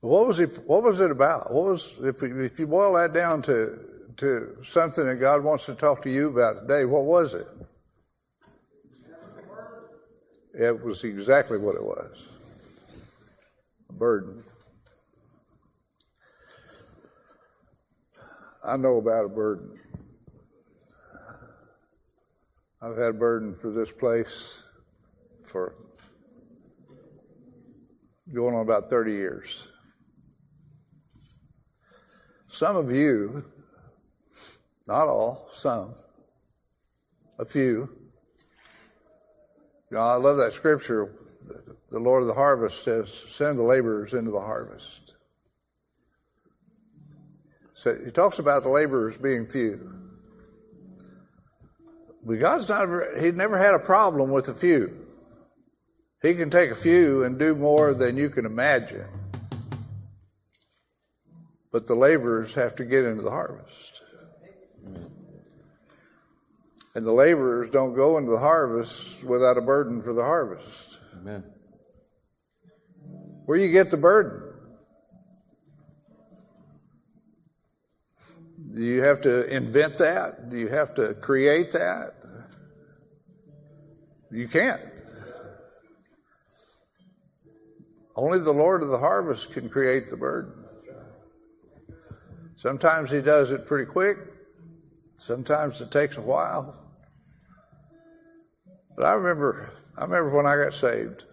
What 0.05 0.27
was 0.27 0.37
he? 0.37 0.45
What 0.45 0.83
was 0.83 1.01
it 1.01 1.11
about? 1.11 1.51
What 1.51 1.65
was 1.65 1.99
if 2.03 2.23
if 2.23 2.59
you 2.59 2.67
boil 2.67 2.93
that 2.93 3.15
down 3.15 3.41
to 3.43 3.79
to 4.19 4.59
something 4.63 5.07
that 5.07 5.15
God 5.15 5.43
wants 5.43 5.65
to 5.65 5.75
talk 5.75 6.03
to 6.03 6.11
you 6.11 6.29
about 6.29 6.61
today? 6.61 6.85
What 6.85 7.07
was 7.07 7.33
it? 7.33 7.49
It 10.53 10.85
was 10.85 11.05
exactly 11.05 11.57
what 11.57 11.75
it 11.75 11.83
was. 11.83 12.29
A 13.89 13.95
burden. 13.95 14.45
I 18.63 18.77
know 18.77 18.99
about 18.99 19.25
a 19.25 19.31
burden. 19.31 19.81
I've 22.83 22.99
had 22.99 23.09
a 23.09 23.15
burden 23.15 23.55
for 23.55 23.71
this 23.71 23.91
place 23.91 24.63
for 25.45 25.75
going 28.35 28.55
on 28.55 28.61
about 28.61 28.91
30 28.91 29.13
years. 29.13 29.69
Some 32.55 32.77
of 32.77 32.95
you, 32.95 33.45
not 34.87 35.09
all, 35.09 35.49
some, 35.53 35.93
a 37.37 37.45
few. 37.45 37.89
You 39.91 39.97
know, 39.97 40.01
I 40.01 40.15
love 40.15 40.37
that 40.37 40.53
scripture. 40.53 41.11
The 41.91 41.99
Lord 41.99 42.23
of 42.23 42.29
the 42.29 42.35
harvest 42.35 42.85
says, 42.85 43.11
send 43.29 43.59
the 43.59 43.65
laborers 43.65 44.15
into 44.15 44.31
the 44.31 44.39
harvest. 44.39 45.17
So 47.75 47.99
he 48.05 48.13
talks 48.13 48.39
about 48.39 48.63
the 48.63 48.69
laborers 48.69 49.19
being 49.19 49.49
few. 49.49 49.93
But 52.25 52.39
God's 52.39 52.69
not, 52.69 52.89
he 53.21 53.33
never 53.33 53.59
had 53.59 53.75
a 53.75 53.81
problem 53.81 54.31
with 54.31 54.47
a 54.47 54.55
few. 54.55 54.97
He 56.23 56.37
can 56.37 56.51
take 56.51 56.71
a 56.71 56.77
few 56.77 57.25
and 57.25 57.37
do 57.37 57.57
more 57.57 57.95
than 57.95 58.17
you 58.17 58.31
can 58.31 58.47
imagine 58.47 59.24
but 61.75 61.89
the 61.89 61.95
laborers 61.97 62.55
have 62.55 62.77
to 62.77 62.85
get 62.85 63.05
into 63.05 63.21
the 63.21 63.33
harvest. 63.33 64.03
And 66.95 67.05
the 67.05 67.11
laborers 67.11 67.69
don't 67.69 67.97
go 67.97 68.17
into 68.17 68.31
the 68.31 68.39
harvest 68.39 69.25
without 69.25 69.59
a 69.59 69.61
burden 69.61 70.01
for 70.01 70.13
the 70.13 70.23
harvest. 70.23 71.01
Amen. 71.17 71.43
Where 73.47 73.59
you 73.59 73.73
get 73.73 73.91
the 73.91 73.97
burden? 73.97 74.41
Do 78.73 78.81
you 78.81 79.03
have 79.03 79.23
to 79.23 79.53
invent 79.53 79.99
that? 79.99 80.51
Do 80.51 80.57
you 80.57 80.69
have 80.69 80.95
to 80.95 81.15
create 81.15 81.73
that? 81.73 82.15
You 84.31 84.47
can't. 84.47 84.81
Only 88.15 88.39
the 88.39 88.53
Lord 88.53 88.85
of 88.85 88.91
the 88.91 88.99
harvest 88.99 89.51
can 89.51 89.69
create 89.69 90.09
the 90.09 90.17
burden. 90.17 90.64
Sometimes 92.57 93.11
He 93.11 93.21
does 93.21 93.53
it 93.53 93.67
pretty 93.67 93.87
quick. 93.87 94.19
Sometimes 95.17 95.81
it 95.81 95.91
takes 95.91 96.17
a 96.17 96.23
while. 96.23 96.81
But 98.97 99.07
I 99.07 99.13
remember, 99.15 99.71
I 99.97 100.03
remember 100.03 100.31
when 100.31 100.47
I 100.47 100.57
got 100.57 100.75
saved. 100.75 101.25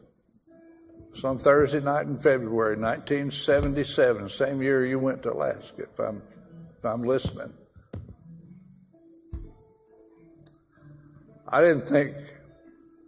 Some 1.13 1.37
Thursday 1.37 1.81
night 1.81 2.07
in 2.07 2.17
February 2.17 2.77
1977, 2.77 4.29
same 4.29 4.61
year 4.61 4.85
you 4.85 4.97
went 4.97 5.23
to 5.23 5.33
Alaska, 5.33 5.83
if 5.83 5.99
I'm, 5.99 6.21
if 6.77 6.85
I'm 6.85 7.03
listening. 7.03 7.53
I 11.47 11.61
didn't 11.61 11.85
think, 11.85 12.15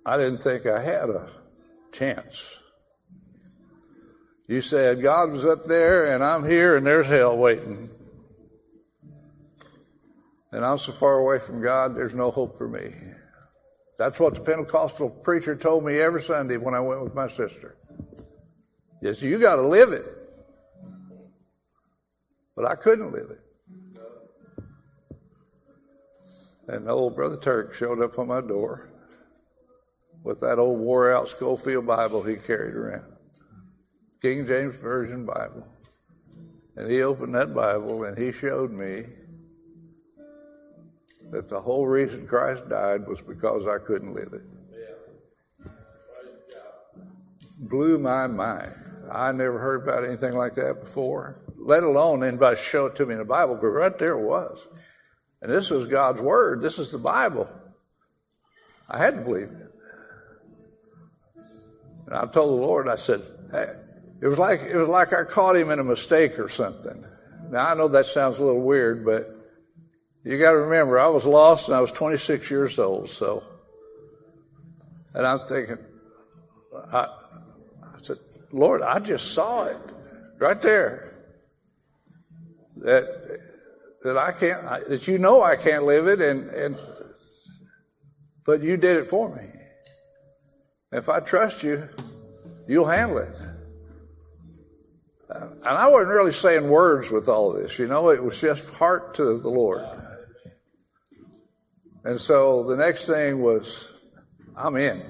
I 0.05 0.17
didn't 0.17 0.39
think 0.39 0.65
I 0.65 0.81
had 0.81 1.09
a 1.09 1.29
chance. 1.93 2.57
You 4.47 4.61
said 4.61 5.01
God 5.01 5.31
was 5.31 5.45
up 5.45 5.65
there 5.65 6.13
and 6.13 6.21
I'm 6.21 6.47
here 6.47 6.75
and 6.75 6.85
there's 6.85 7.07
hell 7.07 7.37
waiting. 7.37 7.89
And 10.53 10.63
I'm 10.63 10.77
so 10.77 10.91
far 10.91 11.17
away 11.17 11.39
from 11.39 11.63
God, 11.63 11.95
there's 11.95 12.13
no 12.13 12.29
hope 12.29 12.59
for 12.59 12.67
me. 12.67 12.93
That's 13.97 14.19
what 14.19 14.35
the 14.35 14.41
Pentecostal 14.41 15.09
preacher 15.09 15.55
told 15.55 15.83
me 15.83 15.99
every 15.99 16.21
Sunday 16.21 16.57
when 16.57 16.75
I 16.75 16.79
went 16.79 17.01
with 17.01 17.15
my 17.15 17.27
sister. 17.27 17.75
Yes, 19.01 19.19
you 19.23 19.39
got 19.39 19.55
to 19.55 19.63
live 19.63 19.91
it. 19.91 20.05
But 22.55 22.65
I 22.65 22.75
couldn't 22.75 23.11
live 23.11 23.31
it. 23.31 23.39
And 26.67 26.87
old 26.87 27.15
Brother 27.15 27.37
Turk 27.37 27.73
showed 27.73 27.99
up 27.99 28.19
on 28.19 28.27
my 28.27 28.41
door 28.41 28.91
with 30.23 30.39
that 30.41 30.59
old 30.59 30.79
wore 30.79 31.11
out 31.11 31.29
Scofield 31.29 31.87
Bible 31.87 32.21
he 32.21 32.35
carried 32.35 32.75
around. 32.75 33.11
King 34.21 34.45
James 34.45 34.75
Version 34.75 35.25
Bible. 35.25 35.67
And 36.75 36.91
he 36.91 37.01
opened 37.01 37.33
that 37.33 37.55
Bible 37.55 38.03
and 38.03 38.15
he 38.15 38.31
showed 38.31 38.71
me 38.71 39.07
that 41.33 41.49
the 41.49 41.59
whole 41.59 41.87
reason 41.87 42.25
Christ 42.27 42.69
died 42.69 43.07
was 43.07 43.21
because 43.21 43.67
I 43.67 43.77
couldn't 43.79 44.13
live 44.13 44.33
it. 44.33 44.41
Blew 47.59 47.97
my 47.97 48.27
mind. 48.27 48.73
I 49.11 49.31
never 49.31 49.59
heard 49.59 49.83
about 49.83 50.05
anything 50.05 50.33
like 50.33 50.55
that 50.55 50.81
before, 50.81 51.41
let 51.57 51.83
alone 51.83 52.23
anybody 52.23 52.57
show 52.57 52.87
it 52.87 52.95
to 52.95 53.05
me 53.05 53.13
in 53.13 53.19
the 53.19 53.25
Bible, 53.25 53.57
but 53.59 53.67
right 53.67 53.97
there 53.99 54.17
it 54.17 54.25
was. 54.25 54.65
And 55.41 55.51
this 55.51 55.69
was 55.69 55.87
God's 55.87 56.21
Word. 56.21 56.61
This 56.61 56.79
is 56.79 56.91
the 56.91 56.97
Bible. 56.97 57.49
I 58.89 58.97
had 58.97 59.15
to 59.15 59.21
believe 59.21 59.49
it. 59.49 59.73
And 62.05 62.15
I 62.15 62.25
told 62.27 62.49
the 62.49 62.65
Lord, 62.65 62.87
I 62.87 62.95
said, 62.95 63.21
hey, 63.51 63.67
it 64.21 64.27
was 64.27 64.37
like 64.37 64.61
it 64.61 64.77
was 64.77 64.87
like 64.87 65.13
I 65.13 65.23
caught 65.23 65.55
him 65.55 65.69
in 65.69 65.79
a 65.79 65.83
mistake 65.83 66.39
or 66.39 66.47
something. 66.47 67.03
Now 67.49 67.69
I 67.69 67.73
know 67.73 67.89
that 67.89 68.05
sounds 68.05 68.39
a 68.39 68.43
little 68.43 68.61
weird, 68.61 69.03
but 69.03 69.32
you 70.23 70.39
got 70.39 70.51
to 70.51 70.57
remember 70.57 70.99
I 70.99 71.07
was 71.07 71.25
lost 71.25 71.67
and 71.67 71.75
I 71.75 71.81
was 71.81 71.91
26 71.91 72.49
years 72.49 72.79
old. 72.79 73.09
So, 73.09 73.43
and 75.13 75.25
I'm 75.25 75.39
thinking, 75.47 75.77
I, 76.91 77.07
said, 78.01 78.17
Lord, 78.51 78.81
I 78.81 78.99
just 78.99 79.33
saw 79.33 79.65
it 79.65 79.77
right 80.39 80.61
there. 80.61 81.13
That 82.77 83.39
that 84.03 84.17
I 84.17 84.31
can't, 84.31 84.89
that 84.89 85.07
you 85.07 85.17
know 85.17 85.41
I 85.41 85.55
can't 85.55 85.85
live 85.85 86.07
it, 86.07 86.19
and 86.19 86.49
and 86.49 86.77
but 88.45 88.61
you 88.61 88.75
did 88.75 88.97
it 88.97 89.09
for 89.09 89.33
me. 89.33 89.43
If 90.91 91.09
I 91.09 91.19
trust 91.19 91.63
you, 91.63 91.87
you'll 92.67 92.87
handle 92.87 93.19
it. 93.19 93.35
And 95.29 95.63
I 95.63 95.87
wasn't 95.87 96.13
really 96.13 96.33
saying 96.33 96.69
words 96.69 97.09
with 97.09 97.27
all 97.27 97.53
this, 97.53 97.79
you 97.79 97.87
know, 97.87 98.09
it 98.09 98.23
was 98.23 98.39
just 98.39 98.71
heart 98.73 99.15
to 99.15 99.39
the 99.39 99.49
Lord. 99.49 99.83
And 102.03 102.19
so 102.19 102.63
the 102.63 102.75
next 102.75 103.05
thing 103.05 103.41
was, 103.41 103.91
I'm 104.55 104.75
in. 104.75 105.01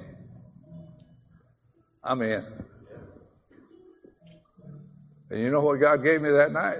I'm 2.04 2.22
in. 2.22 2.46
And 5.30 5.42
you 5.42 5.50
know 5.50 5.62
what 5.62 5.80
God 5.80 6.04
gave 6.04 6.22
me 6.22 6.30
that 6.30 6.52
night? 6.52 6.80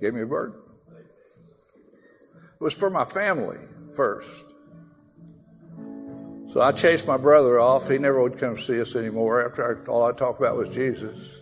Gave 0.00 0.14
me 0.14 0.22
a 0.22 0.26
bird. 0.26 0.54
It 0.92 2.60
was 2.60 2.74
for 2.74 2.90
my 2.90 3.04
family 3.04 3.58
first. 3.96 4.44
So 6.52 6.60
I 6.60 6.70
chased 6.70 7.06
my 7.06 7.16
brother 7.16 7.58
off. 7.58 7.88
He 7.88 7.98
never 7.98 8.22
would 8.22 8.38
come 8.38 8.58
see 8.58 8.80
us 8.80 8.94
anymore 8.94 9.44
after 9.44 9.84
all 9.88 10.06
I 10.06 10.12
talked 10.12 10.38
about 10.38 10.56
was 10.56 10.68
Jesus. 10.68 11.40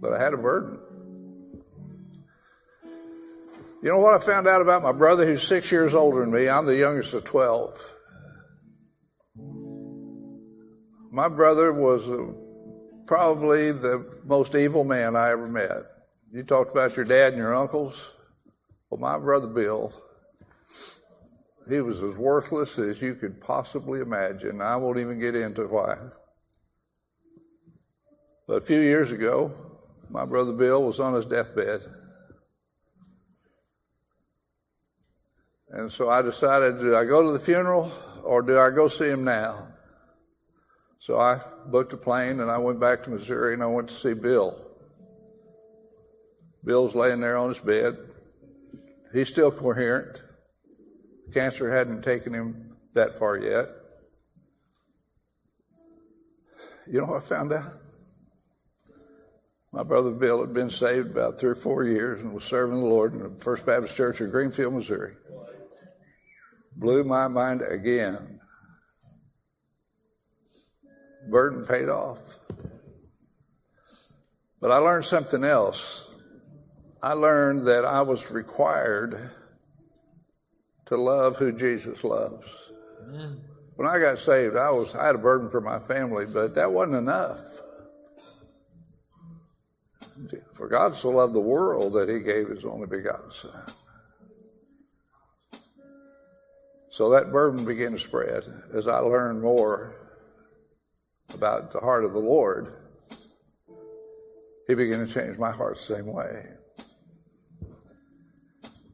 But 0.00 0.12
I 0.12 0.22
had 0.22 0.34
a 0.34 0.36
burden. 0.36 0.80
You 3.80 3.90
know 3.90 3.98
what 3.98 4.14
I 4.14 4.18
found 4.18 4.48
out 4.48 4.60
about 4.60 4.82
my 4.82 4.90
brother 4.90 5.24
who's 5.24 5.42
six 5.42 5.70
years 5.70 5.94
older 5.94 6.20
than 6.20 6.32
me? 6.32 6.48
I'm 6.48 6.66
the 6.66 6.76
youngest 6.76 7.14
of 7.14 7.22
12. 7.22 7.94
My 11.12 11.28
brother 11.28 11.72
was 11.72 12.08
uh, 12.08 12.32
probably 13.06 13.70
the 13.70 14.04
most 14.24 14.56
evil 14.56 14.82
man 14.82 15.14
I 15.14 15.30
ever 15.30 15.46
met. 15.46 15.84
You 16.32 16.42
talked 16.42 16.72
about 16.72 16.96
your 16.96 17.04
dad 17.04 17.34
and 17.34 17.36
your 17.36 17.54
uncles. 17.54 18.14
Well, 18.90 19.00
my 19.00 19.16
brother 19.16 19.46
Bill, 19.46 19.92
he 21.68 21.80
was 21.80 22.02
as 22.02 22.16
worthless 22.16 22.78
as 22.80 23.00
you 23.00 23.14
could 23.14 23.40
possibly 23.40 24.00
imagine. 24.00 24.60
I 24.60 24.74
won't 24.74 24.98
even 24.98 25.20
get 25.20 25.36
into 25.36 25.68
why. 25.68 25.96
But 28.48 28.62
a 28.62 28.66
few 28.66 28.80
years 28.80 29.12
ago, 29.12 29.52
my 30.10 30.24
brother 30.24 30.52
Bill 30.52 30.82
was 30.82 30.98
on 30.98 31.14
his 31.14 31.26
deathbed. 31.26 31.82
And 35.70 35.92
so 35.92 36.08
I 36.08 36.22
decided, 36.22 36.80
do 36.80 36.96
I 36.96 37.04
go 37.04 37.22
to 37.22 37.32
the 37.32 37.38
funeral 37.38 37.92
or 38.24 38.42
do 38.42 38.58
I 38.58 38.70
go 38.70 38.88
see 38.88 39.08
him 39.08 39.24
now? 39.24 39.68
So 40.98 41.18
I 41.18 41.40
booked 41.66 41.92
a 41.92 41.96
plane 41.96 42.40
and 42.40 42.50
I 42.50 42.58
went 42.58 42.80
back 42.80 43.04
to 43.04 43.10
Missouri 43.10 43.54
and 43.54 43.62
I 43.62 43.66
went 43.66 43.88
to 43.88 43.94
see 43.94 44.14
Bill. 44.14 44.58
Bill's 46.64 46.94
laying 46.94 47.20
there 47.20 47.36
on 47.36 47.50
his 47.50 47.58
bed. 47.58 47.96
He's 49.12 49.28
still 49.28 49.50
coherent. 49.50 50.22
Cancer 51.32 51.70
hadn't 51.70 52.02
taken 52.02 52.32
him 52.34 52.76
that 52.94 53.18
far 53.18 53.36
yet. 53.36 53.68
You 56.86 57.00
know 57.00 57.06
what 57.06 57.22
I 57.22 57.26
found 57.26 57.52
out? 57.52 57.72
My 59.72 59.82
brother 59.82 60.10
Bill 60.10 60.40
had 60.40 60.54
been 60.54 60.70
saved 60.70 61.10
about 61.10 61.38
three 61.38 61.50
or 61.50 61.54
four 61.54 61.84
years 61.84 62.22
and 62.22 62.32
was 62.32 62.44
serving 62.44 62.80
the 62.80 62.86
Lord 62.86 63.12
in 63.12 63.22
the 63.22 63.30
First 63.40 63.66
Baptist 63.66 63.94
Church 63.94 64.20
of 64.22 64.30
Greenfield, 64.30 64.72
Missouri. 64.72 65.14
Blew 66.78 67.02
my 67.02 67.26
mind 67.26 67.62
again. 67.62 68.38
Burden 71.28 71.66
paid 71.66 71.88
off. 71.88 72.20
But 74.60 74.70
I 74.70 74.78
learned 74.78 75.04
something 75.04 75.42
else. 75.42 76.08
I 77.02 77.14
learned 77.14 77.66
that 77.66 77.84
I 77.84 78.02
was 78.02 78.30
required 78.30 79.30
to 80.86 80.96
love 80.96 81.36
who 81.36 81.52
Jesus 81.52 82.04
loves. 82.04 82.46
Amen. 83.02 83.40
When 83.74 83.88
I 83.88 83.98
got 83.98 84.20
saved, 84.20 84.56
I 84.56 84.70
was 84.70 84.94
I 84.94 85.06
had 85.06 85.16
a 85.16 85.18
burden 85.18 85.50
for 85.50 85.60
my 85.60 85.80
family, 85.80 86.26
but 86.26 86.54
that 86.54 86.72
wasn't 86.72 86.98
enough. 86.98 87.40
For 90.54 90.68
God 90.68 90.94
so 90.94 91.10
loved 91.10 91.34
the 91.34 91.40
world 91.40 91.92
that 91.94 92.08
He 92.08 92.20
gave 92.20 92.48
His 92.48 92.64
only 92.64 92.86
begotten 92.86 93.32
Son. 93.32 93.62
So 96.98 97.10
that 97.10 97.30
burden 97.30 97.64
began 97.64 97.92
to 97.92 97.98
spread 98.00 98.42
as 98.74 98.88
I 98.88 98.98
learned 98.98 99.40
more 99.40 99.94
about 101.32 101.70
the 101.70 101.78
heart 101.78 102.04
of 102.04 102.12
the 102.12 102.18
Lord. 102.18 102.74
He 104.66 104.74
began 104.74 105.06
to 105.06 105.14
change 105.14 105.38
my 105.38 105.52
heart 105.52 105.76
the 105.76 105.94
same 105.94 106.06
way. 106.06 106.44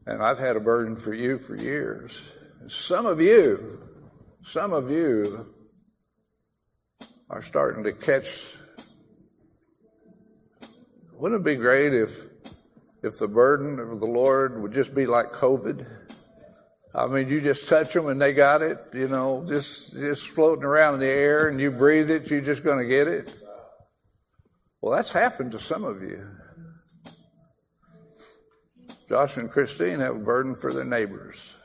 And 0.05 0.21
I've 0.21 0.37
had 0.37 0.55
a 0.55 0.59
burden 0.59 0.95
for 0.95 1.15
you 1.15 1.39
for 1.39 1.55
years. 1.55 2.21
Some 2.67 3.07
of 3.07 3.19
you, 3.19 3.81
some 4.43 4.71
of 4.71 4.91
you 4.91 5.55
are 7.31 7.41
starting 7.41 7.85
to 7.85 7.91
catch. 7.91 8.55
Wouldn't 11.13 11.41
it 11.41 11.43
be 11.43 11.55
great 11.55 11.91
if, 11.91 12.11
if 13.01 13.17
the 13.17 13.27
burden 13.27 13.79
of 13.79 13.99
the 13.99 14.05
Lord 14.05 14.61
would 14.61 14.73
just 14.73 14.93
be 14.93 15.07
like 15.07 15.31
COVID? 15.31 15.87
I 16.95 17.07
mean, 17.07 17.27
you 17.27 17.41
just 17.41 17.67
touch 17.67 17.93
them 17.93 18.07
and 18.07 18.21
they 18.21 18.33
got 18.33 18.61
it, 18.61 18.79
you 18.93 19.07
know, 19.07 19.45
just, 19.47 19.93
just 19.93 20.29
floating 20.29 20.63
around 20.63 20.95
in 20.95 20.99
the 21.01 21.07
air 21.07 21.49
and 21.49 21.59
you 21.59 21.69
breathe 21.69 22.09
it, 22.09 22.31
you're 22.31 22.39
just 22.39 22.63
going 22.63 22.79
to 22.79 22.85
get 22.85 23.07
it. 23.07 23.33
Well, 24.81 24.95
that's 24.95 25.11
happened 25.11 25.51
to 25.51 25.59
some 25.59 25.83
of 25.83 26.01
you. 26.01 26.25
Josh 29.09 29.37
and 29.37 29.51
Christine 29.51 29.99
have 29.99 30.15
a 30.15 30.19
burden 30.19 30.55
for 30.55 30.71
their 30.71 30.85
neighbors. 30.85 31.55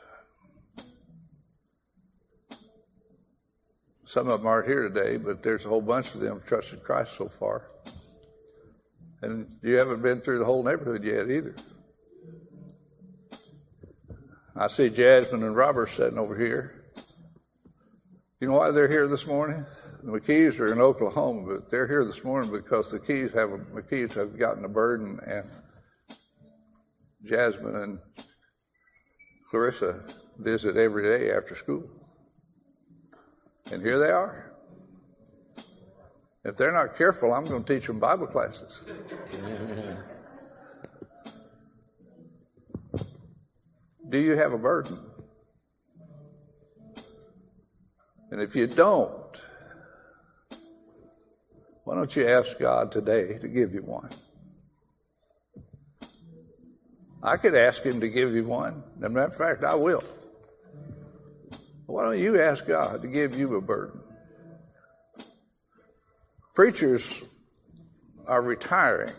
some 4.11 4.27
of 4.27 4.41
them 4.41 4.47
aren't 4.47 4.67
here 4.67 4.89
today, 4.89 5.15
but 5.15 5.41
there's 5.41 5.63
a 5.63 5.69
whole 5.69 5.81
bunch 5.81 6.13
of 6.15 6.19
them 6.19 6.41
trusted 6.45 6.83
Christ 6.83 7.13
so 7.13 7.29
far. 7.29 7.71
And 9.21 9.47
you 9.63 9.75
haven't 9.75 10.01
been 10.01 10.19
through 10.19 10.39
the 10.39 10.45
whole 10.45 10.63
neighborhood 10.63 11.05
yet 11.05 11.31
either. 11.31 11.55
I 14.55 14.67
see 14.67 14.89
Jasmine 14.89 15.43
and 15.43 15.55
Robert 15.55 15.87
sitting 15.87 16.17
over 16.17 16.37
here. 16.37 16.83
You 18.39 18.47
know 18.47 18.55
why 18.55 18.71
they're 18.71 18.89
here 18.89 19.07
this 19.07 19.25
morning? 19.25 19.65
The 20.03 20.11
McKees 20.11 20.59
are 20.59 20.73
in 20.73 20.81
Oklahoma, 20.81 21.53
but 21.53 21.69
they're 21.69 21.87
here 21.87 22.03
this 22.03 22.23
morning 22.23 22.51
because 22.51 22.91
the 22.91 22.99
Keys 22.99 23.31
have 23.33 23.49
McKees 23.49 24.13
have 24.13 24.37
gotten 24.37 24.65
a 24.65 24.69
burden, 24.69 25.19
and 25.25 25.47
Jasmine 27.23 27.75
and 27.75 27.99
Clarissa 29.49 30.03
visit 30.39 30.75
every 30.75 31.03
day 31.03 31.31
after 31.31 31.55
school. 31.55 31.83
And 33.71 33.81
here 33.81 33.99
they 33.99 34.09
are. 34.09 34.51
If 36.43 36.57
they're 36.57 36.71
not 36.71 36.97
careful, 36.97 37.31
I'm 37.33 37.45
going 37.45 37.63
to 37.63 37.73
teach 37.73 37.85
them 37.85 37.99
Bible 37.99 38.25
classes. 38.27 38.81
Do 44.11 44.19
you 44.19 44.35
have 44.35 44.51
a 44.51 44.57
burden? 44.57 44.99
And 48.29 48.41
if 48.41 48.57
you 48.57 48.67
don't, 48.67 49.41
why 51.85 51.95
don't 51.95 52.13
you 52.13 52.27
ask 52.27 52.59
God 52.59 52.91
today 52.91 53.37
to 53.39 53.47
give 53.47 53.73
you 53.73 53.81
one? 53.81 54.09
I 57.23 57.37
could 57.37 57.55
ask 57.55 57.83
Him 57.83 58.01
to 58.01 58.09
give 58.09 58.35
you 58.35 58.43
one. 58.43 58.83
As 58.97 59.05
a 59.05 59.09
matter 59.09 59.27
of 59.27 59.35
fact, 59.37 59.63
I 59.63 59.75
will. 59.75 60.03
Why 61.85 62.03
don't 62.03 62.19
you 62.19 62.41
ask 62.41 62.67
God 62.67 63.01
to 63.03 63.07
give 63.07 63.39
you 63.39 63.55
a 63.55 63.61
burden? 63.61 64.01
Preachers 66.53 67.23
are 68.27 68.41
retiring. 68.41 69.13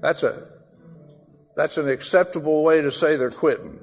That's 0.00 0.24
a 0.24 0.51
that's 1.56 1.76
an 1.76 1.88
acceptable 1.88 2.62
way 2.62 2.80
to 2.80 2.90
say 2.90 3.16
they're 3.16 3.30
quitting. 3.30 3.78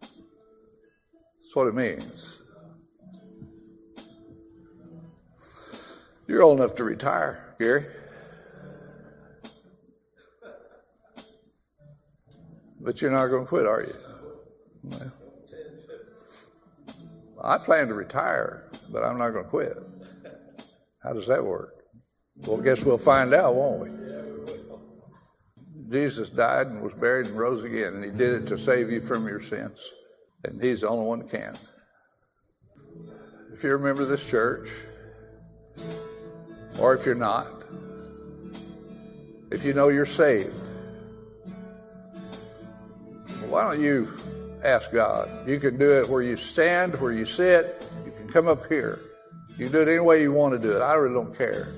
That's 0.00 1.54
what 1.54 1.68
it 1.68 1.74
means. 1.74 2.40
You're 6.26 6.42
old 6.42 6.58
enough 6.58 6.74
to 6.76 6.84
retire, 6.84 7.54
Gary. 7.60 7.84
But 12.80 13.00
you're 13.00 13.10
not 13.10 13.28
going 13.28 13.44
to 13.44 13.48
quit, 13.48 13.66
are 13.66 13.82
you? 13.82 13.94
Well, 14.84 15.12
I 17.42 17.58
plan 17.58 17.88
to 17.88 17.94
retire, 17.94 18.70
but 18.90 19.04
I'm 19.04 19.18
not 19.18 19.30
going 19.30 19.44
to 19.44 19.50
quit. 19.50 19.76
How 21.02 21.12
does 21.12 21.26
that 21.26 21.44
work? 21.44 21.84
Well, 22.46 22.60
I 22.60 22.64
guess 22.64 22.82
we'll 22.82 22.98
find 22.98 23.32
out, 23.34 23.54
won't 23.54 23.80
we? 23.80 24.13
Jesus 25.90 26.30
died 26.30 26.68
and 26.68 26.82
was 26.82 26.92
buried 26.94 27.26
and 27.26 27.36
rose 27.36 27.64
again, 27.64 27.94
and 27.94 28.04
he 28.04 28.10
did 28.10 28.42
it 28.42 28.46
to 28.48 28.58
save 28.58 28.90
you 28.90 29.00
from 29.00 29.26
your 29.26 29.40
sins. 29.40 29.78
And 30.44 30.62
he's 30.62 30.80
the 30.82 30.88
only 30.88 31.06
one 31.06 31.18
that 31.20 31.30
can. 31.30 31.54
If 33.52 33.62
you 33.62 33.70
remember 33.70 34.04
this 34.04 34.28
church, 34.28 34.70
or 36.80 36.94
if 36.94 37.06
you're 37.06 37.14
not, 37.14 37.64
if 39.50 39.64
you 39.64 39.72
know 39.72 39.88
you're 39.88 40.06
saved, 40.06 40.54
why 43.48 43.68
don't 43.68 43.80
you 43.80 44.12
ask 44.64 44.90
God? 44.90 45.48
You 45.48 45.60
can 45.60 45.78
do 45.78 46.00
it 46.00 46.08
where 46.08 46.22
you 46.22 46.36
stand, 46.36 47.00
where 47.00 47.12
you 47.12 47.24
sit. 47.24 47.88
You 48.04 48.10
can 48.10 48.28
come 48.28 48.48
up 48.48 48.66
here. 48.68 48.98
You 49.56 49.68
do 49.68 49.82
it 49.82 49.88
any 49.88 50.00
way 50.00 50.22
you 50.22 50.32
want 50.32 50.54
to 50.54 50.58
do 50.58 50.76
it. 50.76 50.80
I 50.80 50.94
really 50.94 51.14
don't 51.14 51.36
care. 51.36 51.68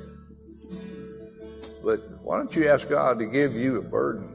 But 1.84 2.15
why 2.26 2.38
don't 2.38 2.56
you 2.56 2.66
ask 2.66 2.88
God 2.88 3.20
to 3.20 3.24
give 3.24 3.54
you 3.54 3.76
a 3.76 3.80
burden? 3.80 4.28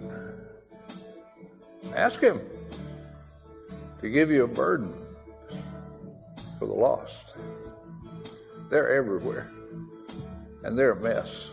Ask 1.94 2.22
Him 2.22 2.39
to 4.00 4.10
give 4.10 4.32
you 4.32 4.46
a 4.46 4.48
burden 4.48 4.94
for 6.58 6.68
the 6.68 6.74
lost. 6.74 7.36
They're 8.70 8.96
everywhere, 8.96 9.52
and 10.64 10.80
they're 10.80 10.94
a 10.94 11.02
mess. 11.02 11.52